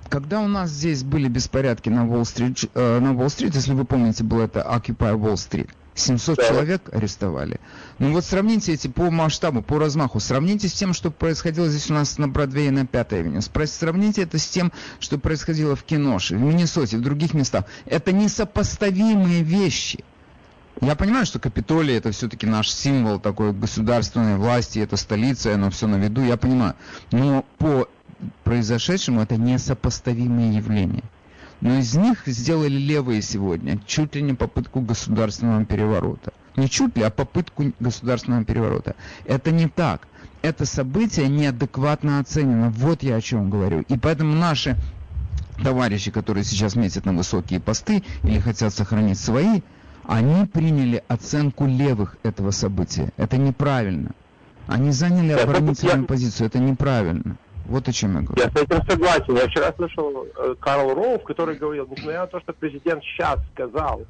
Когда 0.08 0.40
у 0.40 0.48
нас 0.48 0.70
здесь 0.70 1.02
были 1.02 1.28
беспорядки 1.28 1.88
на 1.88 2.06
Уолл-стрит, 2.06 2.64
э, 2.74 2.98
на 2.98 3.14
Уолл-стрит, 3.14 3.54
если 3.54 3.72
вы 3.72 3.84
помните, 3.84 4.24
был 4.24 4.40
это 4.40 4.60
Occupy 4.60 5.16
Wall 5.16 5.34
Street, 5.34 5.70
700 5.94 6.38
человек 6.46 6.88
арестовали. 6.92 7.60
Ну 7.98 8.12
вот 8.12 8.24
сравните 8.24 8.72
эти 8.72 8.88
по 8.88 9.10
масштабу, 9.10 9.62
по 9.62 9.78
размаху, 9.78 10.20
сравните 10.20 10.68
с 10.68 10.72
тем, 10.72 10.94
что 10.94 11.10
происходило 11.10 11.68
здесь 11.68 11.90
у 11.90 11.94
нас 11.94 12.18
на 12.18 12.28
Бродвее 12.28 12.68
и 12.68 12.70
на 12.70 12.86
Пятой 12.86 13.20
авеню. 13.20 13.40
Сравните 13.40 14.22
это 14.22 14.38
с 14.38 14.46
тем, 14.46 14.72
что 14.98 15.18
происходило 15.18 15.76
в 15.76 15.82
Киноше, 15.82 16.36
в 16.36 16.40
Миннесоте, 16.40 16.96
в 16.96 17.02
других 17.02 17.34
местах. 17.34 17.64
Это 17.86 18.12
несопоставимые 18.12 19.42
вещи. 19.42 20.04
Я 20.80 20.96
понимаю, 20.96 21.26
что 21.26 21.38
Капитолий 21.38 21.94
это 21.94 22.10
все-таки 22.10 22.46
наш 22.46 22.70
символ 22.70 23.20
такой 23.20 23.52
государственной 23.52 24.36
власти, 24.36 24.78
это 24.78 24.96
столица, 24.96 25.54
оно 25.54 25.70
все 25.70 25.86
на 25.86 25.96
виду, 25.96 26.22
я 26.22 26.38
понимаю. 26.38 26.74
Но 27.12 27.44
по 27.58 27.86
произошедшему 28.44 29.20
это 29.20 29.36
несопоставимые 29.36 30.56
явления. 30.56 31.04
Но 31.60 31.78
из 31.78 31.94
них 31.94 32.22
сделали 32.26 32.76
левые 32.76 33.22
сегодня 33.22 33.78
чуть 33.86 34.14
ли 34.14 34.22
не 34.22 34.32
попытку 34.32 34.80
государственного 34.80 35.64
переворота. 35.64 36.32
Не 36.56 36.68
чуть 36.68 36.96
ли, 36.96 37.02
а 37.02 37.10
попытку 37.10 37.72
государственного 37.80 38.44
переворота. 38.44 38.96
Это 39.26 39.50
не 39.50 39.68
так. 39.68 40.08
Это 40.42 40.64
событие 40.64 41.28
неадекватно 41.28 42.18
оценено. 42.18 42.70
Вот 42.70 43.02
я 43.02 43.16
о 43.16 43.20
чем 43.20 43.50
говорю. 43.50 43.84
И 43.88 43.98
поэтому 43.98 44.34
наши 44.34 44.76
товарищи, 45.62 46.10
которые 46.10 46.44
сейчас 46.44 46.76
метят 46.76 47.04
на 47.04 47.12
высокие 47.12 47.60
посты 47.60 48.02
или 48.22 48.38
хотят 48.38 48.72
сохранить 48.74 49.18
свои, 49.18 49.60
они 50.04 50.46
приняли 50.46 51.04
оценку 51.08 51.66
левых 51.66 52.16
этого 52.22 52.50
события. 52.50 53.12
Это 53.16 53.36
неправильно. 53.36 54.12
Они 54.66 54.92
заняли 54.92 55.32
оборонительную 55.32 56.06
позицию. 56.06 56.46
Это 56.46 56.58
неправильно. 56.58 57.36
Вот 57.70 57.86
о 57.86 57.92
чем 57.92 58.16
я 58.16 58.22
говорю. 58.22 58.42
Я 58.42 58.50
с 58.50 58.62
этим 58.62 58.84
согласен. 58.84 59.36
Я 59.36 59.46
вчера 59.46 59.72
слышал 59.76 60.26
э, 60.26 60.56
Карл 60.58 60.92
Роув, 60.92 61.22
который 61.22 61.56
говорил, 61.56 61.86
несмотря 61.88 62.22
на 62.22 62.26
то, 62.26 62.40
что 62.40 62.52
президент 62.52 63.04
сейчас 63.04 63.38
сказал, 63.52 64.02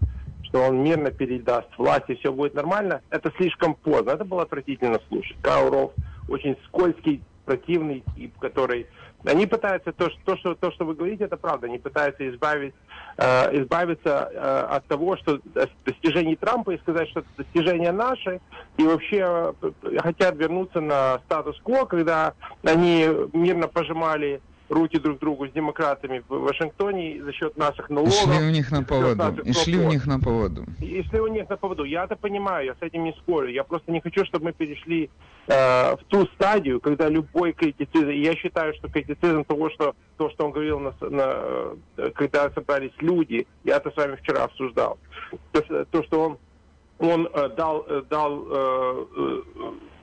что 0.45 0.63
он 0.63 0.83
мирно 0.83 1.11
передаст 1.11 1.69
власть 1.77 2.09
и 2.09 2.15
все 2.15 2.33
будет 2.33 2.55
нормально, 2.55 3.03
это 3.11 3.31
слишком 3.37 3.75
поздно. 3.75 4.13
Это 4.13 4.25
было 4.25 4.43
отвратительно 4.45 4.99
слушать. 5.09 5.37
Карл 5.43 5.69
Роув 5.69 5.93
очень 6.31 6.57
скользкий, 6.67 7.23
противный 7.45 8.03
тип, 8.17 8.39
который... 8.39 8.87
Они 9.27 9.47
пытаются, 9.47 9.93
то, 9.93 10.09
что, 10.09 10.55
то, 10.55 10.73
что 10.73 10.87
вы 10.87 10.95
говорите, 10.95 11.25
это 11.25 11.37
правда, 11.37 11.67
они 11.67 11.77
пытаются 11.77 12.27
избавить, 12.31 12.73
э, 13.17 13.63
избавиться 13.63 14.31
э, 14.33 14.67
от 14.71 14.87
того, 14.87 15.17
что 15.17 15.37
дос- 15.37 15.71
достижений 15.85 16.37
Трампа 16.37 16.73
и 16.73 16.79
сказать, 16.79 17.09
что 17.11 17.21
это 17.21 17.29
достижения 17.37 17.93
наши, 17.93 18.41
и 18.77 18.83
вообще 18.83 19.55
э, 19.63 19.99
хотят 19.99 20.37
вернуться 20.37 20.81
на 20.81 21.19
статус-кво, 21.27 21.85
когда 21.85 22.35
они 22.65 23.09
мирно 23.33 23.69
пожимали 23.69 24.41
руки 24.71 24.99
друг 24.99 25.19
другу 25.19 25.47
с 25.47 25.53
демократами 25.53 26.23
в 26.29 26.39
Вашингтоне 26.39 27.23
за 27.23 27.33
счет 27.33 27.57
наших 27.57 27.91
налогов. 27.91 28.15
И 28.15 28.25
шли 28.25 28.47
у 28.47 28.51
них 28.51 28.71
на 28.71 28.83
поводу. 28.83 29.43
И 29.43 29.53
шли 29.53 29.77
у 29.77 29.89
них 29.89 30.07
на 30.07 30.21
поводу. 30.21 30.65
И 30.81 31.03
шли 31.03 31.21
у 31.21 31.27
них 31.27 31.49
на 31.49 31.57
поводу. 31.57 31.85
Я 31.85 32.05
это 32.05 32.17
понимаю, 32.17 32.67
я 32.67 32.75
с 32.75 32.83
этим 32.83 33.05
не 33.05 33.13
спорю. 33.13 33.49
Я 33.49 33.65
просто 33.65 33.91
не 33.93 34.01
хочу, 34.01 34.25
чтобы 34.25 34.47
мы 34.47 34.53
перешли 34.53 35.11
э, 35.49 35.97
в 35.97 36.05
ту 36.09 36.27
стадию, 36.35 36.81
когда 36.81 37.09
любой 37.09 37.53
критицизм, 37.53 38.09
я 38.09 38.35
считаю, 38.37 38.73
что 38.75 38.89
критицизм 38.89 39.45
того, 39.45 39.71
что 39.71 39.95
то, 40.17 40.31
что 40.31 40.47
он 40.47 40.53
говорил, 40.53 40.79
на, 40.79 40.95
на, 41.01 41.35
э, 41.97 42.11
когда 42.15 42.51
собрались 42.51 42.93
люди, 43.01 43.47
я 43.65 43.77
это 43.77 43.91
с 43.91 43.97
вами 43.97 44.17
вчера 44.17 44.45
обсуждал, 44.45 44.99
то, 45.53 45.85
то, 45.85 46.03
что 46.05 46.25
он 46.25 46.39
он 47.01 47.29
э, 47.33 47.49
дал, 47.57 47.85
э, 47.89 48.03
дал 48.11 48.45
э, 48.51 49.07
э, 49.17 49.43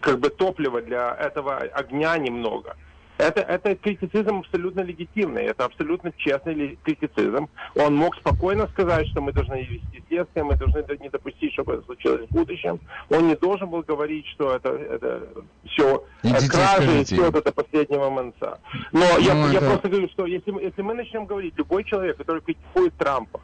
как 0.02 0.20
бы 0.20 0.30
топливо 0.30 0.82
для 0.82 1.16
этого 1.16 1.58
огня 1.58 2.18
немного. 2.18 2.76
Это, 3.18 3.42
это 3.42 3.76
критицизм 3.76 4.40
абсолютно 4.40 4.82
легитимный, 4.82 5.44
это 5.46 5.66
абсолютно 5.66 6.12
честный 6.18 6.78
критицизм. 6.84 7.50
Он 7.76 7.96
мог 7.96 8.16
спокойно 8.18 8.68
сказать, 8.68 9.08
что 9.08 9.22
мы 9.22 9.32
должны 9.34 9.64
вести 9.64 10.04
следствие, 10.08 10.44
мы 10.44 10.56
должны 10.56 10.84
не 11.00 11.10
допустить, 11.10 11.54
чтобы 11.54 11.74
это 11.74 11.84
случилось 11.86 12.28
в 12.30 12.34
будущем. 12.34 12.80
Он 13.10 13.28
не 13.28 13.36
должен 13.36 13.70
был 13.70 13.82
говорить, 13.82 14.26
что 14.28 14.56
это, 14.56 14.70
это 14.70 15.28
все 15.66 16.04
Идите 16.24 16.50
кражи 16.50 17.02
и 17.02 17.04
все 17.04 17.28
это 17.28 17.42
до 17.42 17.52
последнего 17.52 18.10
монца. 18.10 18.60
Но 18.92 19.06
я, 19.20 19.34
Ну, 19.34 19.50
я 19.52 19.58
это- 19.60 19.70
просто 19.70 19.90
говорю, 19.90 20.10
что 20.10 20.26
если, 20.26 20.52
если 20.64 20.82
мы 20.82 20.94
начнем 20.94 21.26
говорить, 21.26 21.54
любой 21.58 21.84
человек, 21.84 22.18
который 22.18 22.42
критикует 22.42 22.94
Трампа, 22.98 23.42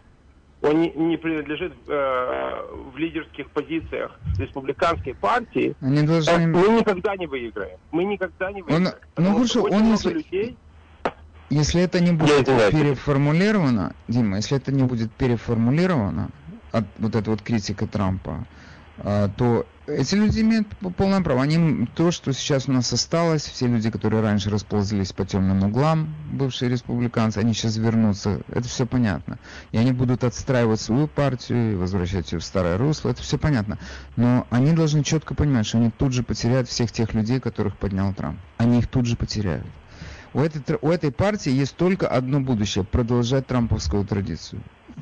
он 0.63 0.81
не, 0.81 0.91
не 0.91 1.17
принадлежит 1.17 1.73
э, 1.87 2.61
в 2.93 2.97
лидерских 2.97 3.49
позициях 3.51 4.19
республиканской 4.39 5.13
партии, 5.13 5.75
Они 5.81 6.03
должны- 6.03 6.31
э, 6.31 6.47
мы 6.47 6.79
никогда 6.79 7.15
не 7.17 7.27
выиграем. 7.27 7.77
Мы 7.91 8.05
никогда 8.05 8.51
не 8.51 8.61
Он, 8.61 8.67
выиграем. 8.67 8.95
ну 9.17 9.23
Потому 9.23 9.45
что 9.45 9.61
хорошо, 9.61 9.77
он 9.77 9.91
если, 9.91 10.13
людей 10.13 10.57
если 11.49 11.81
это 11.81 11.99
не 11.99 12.11
будет 12.13 12.47
извиняюсь. 12.47 12.73
переформулировано, 12.73 13.93
Дима, 14.07 14.37
если 14.37 14.57
это 14.57 14.71
не 14.71 14.83
будет 14.83 15.11
переформулировано, 15.11 16.29
от, 16.71 16.85
вот 16.97 17.15
эта 17.15 17.29
вот 17.29 17.41
критика 17.43 17.85
Трампа, 17.85 18.47
а, 18.97 19.27
то 19.29 19.67
эти 19.87 20.15
люди 20.15 20.39
имеют 20.41 20.67
полное 20.97 21.21
право. 21.21 21.41
Они, 21.41 21.87
то, 21.95 22.11
что 22.11 22.31
сейчас 22.31 22.69
у 22.69 22.71
нас 22.71 22.91
осталось, 22.93 23.43
все 23.43 23.67
люди, 23.67 23.91
которые 23.91 24.21
раньше 24.21 24.49
расползлись 24.49 25.11
по 25.11 25.25
темным 25.25 25.63
углам, 25.63 26.13
бывшие 26.31 26.69
республиканцы, 26.69 27.39
они 27.39 27.53
сейчас 27.53 27.77
вернутся. 27.77 28.41
Это 28.49 28.67
все 28.67 28.85
понятно. 28.85 29.39
И 29.71 29.77
они 29.77 29.91
будут 29.91 30.23
отстраивать 30.23 30.79
свою 30.79 31.07
партию 31.07 31.73
и 31.73 31.75
возвращать 31.75 32.31
ее 32.31 32.39
в 32.39 32.43
старое 32.43 32.77
русло. 32.77 33.09
Это 33.09 33.21
все 33.21 33.37
понятно. 33.37 33.77
Но 34.15 34.47
они 34.49 34.73
должны 34.73 35.03
четко 35.03 35.35
понимать, 35.35 35.65
что 35.65 35.77
они 35.77 35.91
тут 35.91 36.13
же 36.13 36.23
потеряют 36.23 36.69
всех 36.69 36.91
тех 36.91 37.13
людей, 37.13 37.39
которых 37.39 37.77
поднял 37.77 38.13
Трамп. 38.13 38.39
Они 38.57 38.79
их 38.79 38.87
тут 38.87 39.05
же 39.05 39.17
потеряют. 39.17 39.65
У 40.33 40.39
этой, 40.39 40.77
у 40.81 40.89
этой 40.89 41.11
партии 41.11 41.51
есть 41.51 41.75
только 41.75 42.07
одно 42.07 42.39
будущее– 42.39 42.83
продолжать 42.91 43.45
трамповскую 43.45 44.05
традицию. 44.05 44.61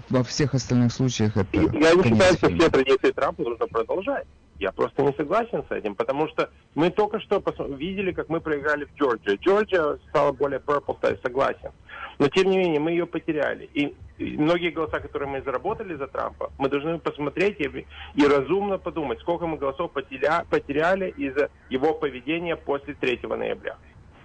Во 0.10 0.24
всех 0.24 0.56
остальных 0.56 0.92
случаях 0.92 1.38
это 1.38 1.50
Я 1.56 1.94
не 1.94 2.04
считаю, 2.04 2.34
что 2.34 2.50
все 2.50 2.70
традиции 2.70 3.12
Трампа 3.12 3.44
нужно 3.44 3.68
продолжать. 3.68 4.26
Я 4.62 4.72
просто 4.72 5.02
не 5.02 5.12
согласен 5.14 5.64
с 5.68 5.72
этим, 5.72 5.96
потому 5.96 6.28
что 6.28 6.52
мы 6.76 6.92
только 6.92 7.20
что 7.20 7.42
видели, 7.68 8.12
как 8.12 8.30
мы 8.30 8.40
проиграли 8.40 8.86
в 8.86 8.94
Джорджии. 8.96 9.40
Джорджия 9.42 9.98
стала 10.10 10.34
более 10.34 10.60
purple 10.60 11.00
state, 11.02 11.20
согласен. 11.24 11.72
Но 12.20 12.28
тем 12.28 12.52
не 12.52 12.60
менее, 12.60 12.80
мы 12.80 12.92
ее 12.92 13.08
потеряли. 13.08 13.68
И 13.74 13.96
многие 14.20 14.70
голоса, 14.70 15.00
которые 15.00 15.30
мы 15.30 15.42
заработали 15.42 15.96
за 15.96 16.06
Трампа, 16.06 16.52
мы 16.60 16.70
должны 16.70 17.00
посмотреть 17.00 17.60
и, 17.60 17.88
и 18.14 18.28
разумно 18.28 18.78
подумать, 18.78 19.20
сколько 19.22 19.48
мы 19.48 19.58
голосов 19.58 19.94
потеря- 19.94 20.46
потеряли 20.48 21.10
из-за 21.10 21.50
его 21.72 21.96
поведения 21.96 22.56
после 22.56 22.94
3 22.94 23.22
ноября. 23.24 23.78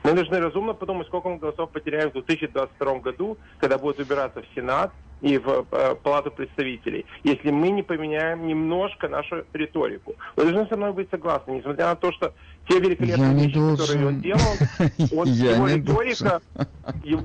Мы 0.04 0.12
должны 0.12 0.38
разумно 0.38 0.74
подумать, 0.74 1.06
сколько 1.06 1.30
мы 1.30 1.38
голосов 1.38 1.70
потеряем 1.70 2.10
в 2.10 2.12
2022 2.12 2.98
году, 2.98 3.38
когда 3.58 3.78
будет 3.78 3.96
выбираться 3.96 4.42
в 4.42 4.54
Сенат 4.54 4.92
и 5.22 5.38
в 5.38 5.66
э, 5.72 5.94
Палату 6.02 6.30
представителей, 6.30 7.06
если 7.24 7.50
мы 7.50 7.70
не 7.70 7.82
поменяем 7.82 8.46
немножко 8.46 9.08
нашу 9.08 9.44
риторику. 9.52 10.14
Вы 10.36 10.44
должны 10.44 10.66
со 10.68 10.76
мной 10.76 10.92
быть 10.92 11.08
согласны, 11.10 11.52
несмотря 11.52 11.86
на 11.86 11.96
то, 11.96 12.12
что 12.12 12.34
те 12.68 12.78
великолепные 12.80 13.32
Я 13.32 13.34
вещи, 13.34 13.54
которые 13.54 14.06
он 14.06 14.20
должен. 14.20 14.20
делал, 14.20 15.20
он- 15.22 15.28
его 15.28 15.68
риторика, 15.68 16.40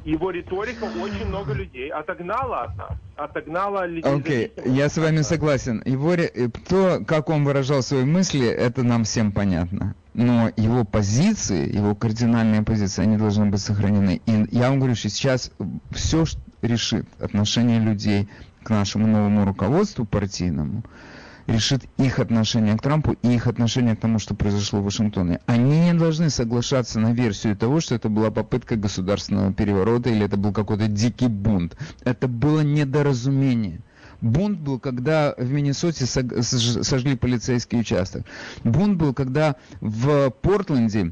его 0.06 0.32
риторика 0.32 0.86
очень 0.86 1.26
много 1.26 1.54
людей 1.54 1.90
отогнала 1.90 2.64
от 2.64 2.78
нас, 2.78 2.92
отогнала 3.16 3.86
людей. 3.86 4.14
Окей, 4.14 4.52
я 4.66 4.88
с 4.90 4.98
вами 4.98 5.22
согласен. 5.22 5.82
Его, 5.86 6.14
э, 6.14 6.28
то, 6.70 7.04
как 7.06 7.30
он 7.30 7.44
выражал 7.44 7.82
свои 7.82 8.06
мысли, 8.06 8.48
это 8.48 8.84
нам 8.84 9.04
всем 9.04 9.32
понятно. 9.32 9.96
Но 10.14 10.50
его 10.58 10.84
позиции, 10.84 11.74
его 11.74 11.96
кардинальные 11.96 12.64
позиции, 12.64 13.02
они 13.02 13.18
должны 13.18 13.46
быть 13.46 13.62
сохранены. 13.62 14.22
И 14.26 14.46
я 14.52 14.70
вам 14.70 14.80
говорю, 14.80 14.96
что 14.96 15.10
сейчас 15.10 15.52
все 15.92 16.26
решит 16.62 17.06
отношение 17.20 17.80
людей 17.80 18.30
к 18.64 18.70
нашему 18.70 19.08
новому 19.08 19.46
руководству 19.46 20.06
партийному, 20.06 20.84
решит 21.48 21.84
их 21.98 22.20
отношение 22.20 22.78
к 22.78 22.82
Трампу 22.82 23.16
и 23.22 23.34
их 23.34 23.48
отношение 23.48 23.96
к 23.96 24.00
тому, 24.00 24.20
что 24.20 24.36
произошло 24.36 24.80
в 24.80 24.84
Вашингтоне. 24.86 25.40
Они 25.48 25.80
не 25.82 25.94
должны 25.94 26.30
соглашаться 26.30 27.00
на 27.00 27.14
версию 27.14 27.58
того, 27.58 27.80
что 27.80 27.96
это 27.96 28.10
была 28.10 28.32
попытка 28.32 28.76
государственного 28.76 29.54
переворота 29.54 30.10
или 30.10 30.26
это 30.26 30.38
был 30.38 30.54
какой-то 30.54 30.88
дикий 30.88 31.28
бунт. 31.28 31.76
Это 32.04 32.28
было 32.28 32.62
недоразумение. 32.62 33.82
Бунт 34.22 34.60
был, 34.60 34.80
когда 34.80 35.34
в 35.36 35.52
Миннесоте 35.52 36.06
сожгли 36.06 37.16
полицейский 37.16 37.80
участок. 37.80 38.24
Бунт 38.64 38.98
был, 38.98 39.16
когда 39.16 39.56
в 39.80 40.30
Портленде 40.30 41.12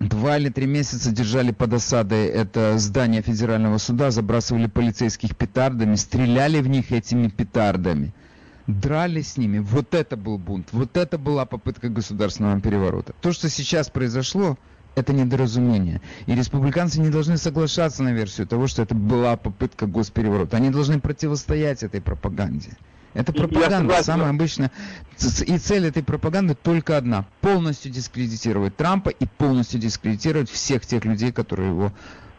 два 0.00 0.38
или 0.38 0.48
три 0.48 0.66
месяца 0.66 1.10
держали 1.10 1.52
под 1.52 1.74
осадой 1.74 2.26
это 2.26 2.78
здание 2.78 3.22
федерального 3.22 3.78
суда, 3.78 4.10
забрасывали 4.10 4.66
полицейских 4.66 5.36
петардами, 5.36 5.94
стреляли 5.94 6.60
в 6.60 6.68
них 6.68 6.92
этими 6.92 7.28
петардами, 7.28 8.12
дрались 8.66 9.32
с 9.32 9.36
ними. 9.36 9.58
Вот 9.58 9.94
это 9.94 10.16
был 10.16 10.38
бунт, 10.38 10.68
вот 10.72 10.96
это 10.96 11.18
была 11.18 11.46
попытка 11.46 11.88
государственного 11.88 12.60
переворота. 12.60 13.14
То, 13.20 13.32
что 13.32 13.48
сейчас 13.48 13.88
произошло, 13.88 14.58
это 14.94 15.12
недоразумение. 15.12 16.00
И 16.26 16.34
республиканцы 16.34 17.00
не 17.00 17.10
должны 17.10 17.36
соглашаться 17.36 18.02
на 18.02 18.12
версию 18.12 18.46
того, 18.46 18.66
что 18.66 18.82
это 18.82 18.94
была 18.94 19.36
попытка 19.36 19.86
госпереворота. 19.86 20.56
Они 20.56 20.70
должны 20.70 21.00
противостоять 21.00 21.82
этой 21.82 22.00
пропаганде. 22.00 22.70
Это 23.16 23.32
Я 23.32 23.40
пропаганда, 23.44 24.02
самая 24.02 24.30
обычная. 24.30 24.70
И 25.46 25.58
цель 25.58 25.86
этой 25.86 26.02
пропаганды 26.04 26.54
только 26.54 26.96
одна. 26.96 27.24
Полностью 27.40 27.90
дискредитировать 27.90 28.76
Трампа 28.76 29.08
и 29.08 29.26
полностью 29.26 29.80
дискредитировать 29.80 30.50
всех 30.50 30.84
тех 30.84 31.04
людей, 31.04 31.32
которые 31.32 31.70
его 31.70 31.84
Я, 31.84 31.92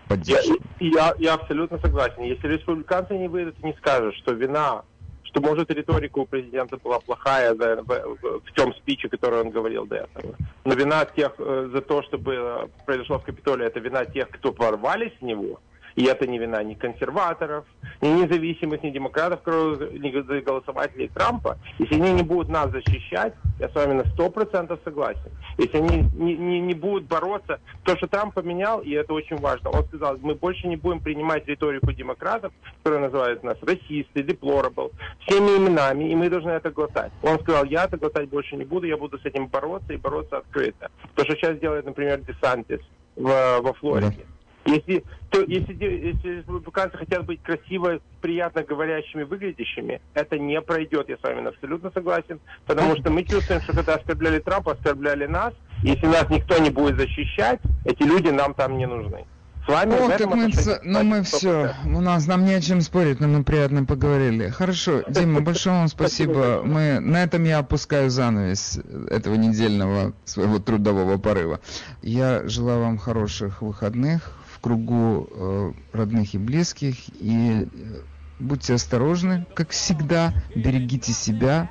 поддерживают. 0.08 0.62
я, 0.80 1.14
я 1.18 1.34
абсолютно 1.34 1.80
согласен. 1.80 2.24
Если 2.24 2.48
республиканцы 2.48 3.16
не 3.18 3.28
выйдут 3.28 3.56
и 3.64 3.66
не 3.66 3.74
скажут, 3.74 4.14
что 4.16 4.34
вина, 4.34 4.84
что, 5.24 5.42
может, 5.42 5.72
риторика 5.72 6.20
у 6.20 6.26
президента 6.26 6.78
была 6.78 7.00
плохая 7.00 7.56
за- 7.56 7.82
в, 7.84 7.88
в- 7.88 8.42
в 8.46 8.52
том 8.54 8.74
спиче, 8.76 9.10
который 9.10 9.42
он 9.42 9.50
говорил 9.50 9.86
до 9.88 9.96
этого. 9.96 10.36
Но 10.64 10.74
вина 10.76 11.06
тех 11.06 11.32
э, 11.40 11.70
за 11.74 11.82
то, 11.82 12.04
что 12.04 12.18
было, 12.20 12.70
произошло 12.86 13.18
в 13.20 13.24
Капитолии, 13.24 13.66
это 13.66 13.80
вина 13.80 14.06
тех, 14.06 14.30
кто 14.30 14.54
ворвались 14.58 15.14
в 15.20 15.26
него. 15.26 15.60
И 15.98 16.04
это 16.04 16.28
не 16.28 16.38
вина 16.38 16.64
ни 16.64 16.76
консерваторов, 16.76 17.66
ни 18.02 18.10
независимых, 18.10 18.84
ни 18.84 18.92
демократов, 18.92 19.40
ни 19.48 20.42
голосователей 20.42 21.08
Трампа. 21.08 21.58
Если 21.80 21.96
они 21.96 22.14
не 22.14 22.22
будут 22.22 22.50
нас 22.50 22.70
защищать, 22.70 23.34
я 23.60 23.68
с 23.68 23.74
вами 23.74 23.94
на 23.94 24.06
сто 24.12 24.30
процентов 24.30 24.80
согласен. 24.84 25.32
Если 25.58 25.78
они 25.78 26.04
не, 26.14 26.38
не, 26.38 26.60
не 26.60 26.76
будут 26.76 27.06
бороться, 27.06 27.60
то, 27.84 27.98
что 27.98 28.06
Трамп 28.06 28.36
поменял, 28.36 28.80
и 28.82 28.92
это 28.92 29.12
очень 29.12 29.38
важно, 29.38 29.72
он 29.72 29.86
сказал, 29.86 30.18
мы 30.22 30.36
больше 30.36 30.68
не 30.68 30.76
будем 30.76 31.00
принимать 31.00 31.48
риторику 31.48 31.92
демократов, 31.92 32.54
которые 32.84 33.02
называют 33.02 33.44
нас 33.44 33.58
расисты, 33.64 34.22
deplorable, 34.22 34.92
всеми 35.26 35.58
именами, 35.58 36.12
и 36.12 36.16
мы 36.16 36.30
должны 36.30 36.52
это 36.52 36.70
глотать. 36.70 37.12
Он 37.24 37.40
сказал, 37.40 37.66
я 37.66 37.86
это 37.86 37.98
глотать 37.98 38.30
больше 38.30 38.56
не 38.56 38.66
буду, 38.66 38.86
я 38.86 38.98
буду 38.98 39.18
с 39.18 39.26
этим 39.26 39.48
бороться 39.48 39.94
и 39.94 39.98
бороться 39.98 40.38
открыто. 40.38 40.92
То, 41.16 41.24
что 41.24 41.34
сейчас 41.34 41.58
делает, 41.58 41.86
например, 41.86 42.22
Десантис 42.22 42.82
в, 43.16 43.62
во 43.62 43.74
Флориде. 43.74 44.28
Если, 44.68 45.06
то, 45.30 45.42
если, 45.42 45.74
если 45.74 46.40
республиканцы 46.40 46.98
хотят 46.98 47.26
быть 47.26 47.42
красиво, 47.42 48.00
приятно 48.20 48.64
говорящими, 48.64 49.24
выглядящими, 49.24 50.02
это 50.14 50.38
не 50.38 50.62
пройдет, 50.62 51.08
я 51.08 51.16
с 51.16 51.24
вами 51.24 51.48
абсолютно 51.48 51.90
согласен, 51.92 52.42
потому 52.66 52.98
что 52.98 53.10
мы 53.10 53.24
чувствуем, 53.24 53.62
что 53.62 53.74
когда 53.74 53.96
оскорбляли 53.96 54.40
Трампа, 54.40 54.74
оскорбляли 54.74 55.26
нас, 55.26 55.54
если 55.84 56.08
нас 56.08 56.30
никто 56.30 56.58
не 56.58 56.70
будет 56.70 56.98
защищать, 56.98 57.62
эти 57.86 58.04
люди 58.04 58.28
нам 58.28 58.54
там 58.54 58.78
не 58.78 58.88
нужны. 58.88 59.26
С 59.66 59.70
вами 59.70 59.96
Ох, 59.96 60.08
так 60.10 60.34
мы, 60.34 60.52
ц- 60.52 60.80
ну 60.84 61.04
мы 61.04 61.24
все, 61.24 61.74
у 61.86 62.00
нас 62.00 62.26
нам 62.26 62.46
не 62.46 62.54
о 62.54 62.62
чем 62.62 62.80
спорить, 62.80 63.20
но 63.20 63.28
мы 63.28 63.44
приятно 63.44 63.84
поговорили. 63.84 64.48
Хорошо, 64.48 65.04
Дима, 65.10 65.42
большое 65.42 65.76
вам 65.78 65.88
спасибо. 65.90 66.62
Мы 66.64 67.00
на 67.02 67.24
этом 67.24 67.44
я 67.44 67.60
опускаю 67.60 68.10
занавес 68.10 68.80
этого 69.10 69.36
недельного 69.36 70.14
своего 70.24 70.60
трудового 70.60 71.18
порыва. 71.18 71.60
Я 72.02 72.48
желаю 72.48 72.80
вам 72.82 72.98
хороших 72.98 73.62
выходных 73.62 74.38
кругу 74.68 75.30
э, 75.32 75.72
родных 75.94 76.34
и 76.34 76.38
близких. 76.38 76.96
И 77.22 77.68
э, 77.72 78.02
будьте 78.40 78.74
осторожны, 78.74 79.46
как 79.56 79.70
всегда, 79.70 80.34
берегите 80.56 81.14
себя. 81.14 81.70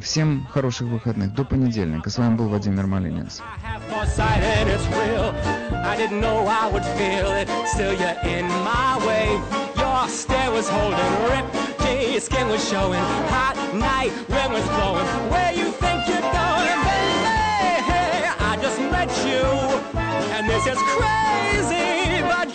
Всем 0.00 0.46
хороших 0.50 0.88
выходных. 0.88 1.34
До 1.34 1.44
понедельника. 1.44 2.08
С 2.08 2.16
вами 2.16 2.36
был 2.36 2.48
Владимир 2.48 2.86
Малинец. 2.86 3.42
Skin 12.18 12.48
was 12.48 12.68
showing, 12.68 13.04
hot 13.30 13.56
night 13.74 14.10
wind 14.28 14.52
was 14.52 14.66
blowing. 14.74 15.06
Where 15.30 15.52
you 15.52 15.70
think 15.70 16.08
you're 16.08 16.20
going? 16.32 16.57
And 19.96 20.48
this 20.48 20.66
is 20.66 20.78
crazy, 20.78 22.22
but 22.22 22.47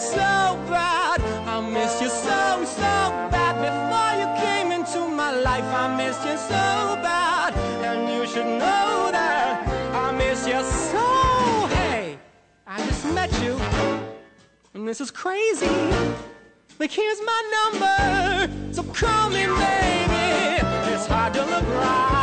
so 0.00 0.56
bad. 0.68 1.20
I 1.46 1.60
miss 1.60 2.00
you 2.00 2.08
so, 2.08 2.64
so 2.64 2.92
bad. 3.30 3.54
Before 3.60 4.12
you 4.20 4.28
came 4.40 4.72
into 4.72 5.06
my 5.08 5.32
life, 5.32 5.64
I 5.64 5.94
missed 5.96 6.24
you 6.24 6.36
so 6.36 6.96
bad. 7.02 7.54
And 7.84 8.08
you 8.08 8.26
should 8.26 8.46
know 8.46 9.10
that 9.12 9.68
I 9.94 10.12
miss 10.12 10.46
you 10.46 10.62
so. 10.62 11.66
Hey, 11.76 12.18
I 12.66 12.78
just 12.86 13.04
met 13.12 13.30
you. 13.42 13.60
And 14.74 14.88
this 14.88 15.00
is 15.00 15.10
crazy. 15.10 15.68
Like, 16.78 16.92
here's 16.92 17.20
my 17.20 17.40
number. 17.56 18.72
So 18.72 18.82
call 18.84 19.28
me, 19.28 19.44
baby. 19.44 20.64
It's 20.92 21.06
hard 21.06 21.34
to 21.34 21.44
look 21.44 21.66
right. 21.68 22.19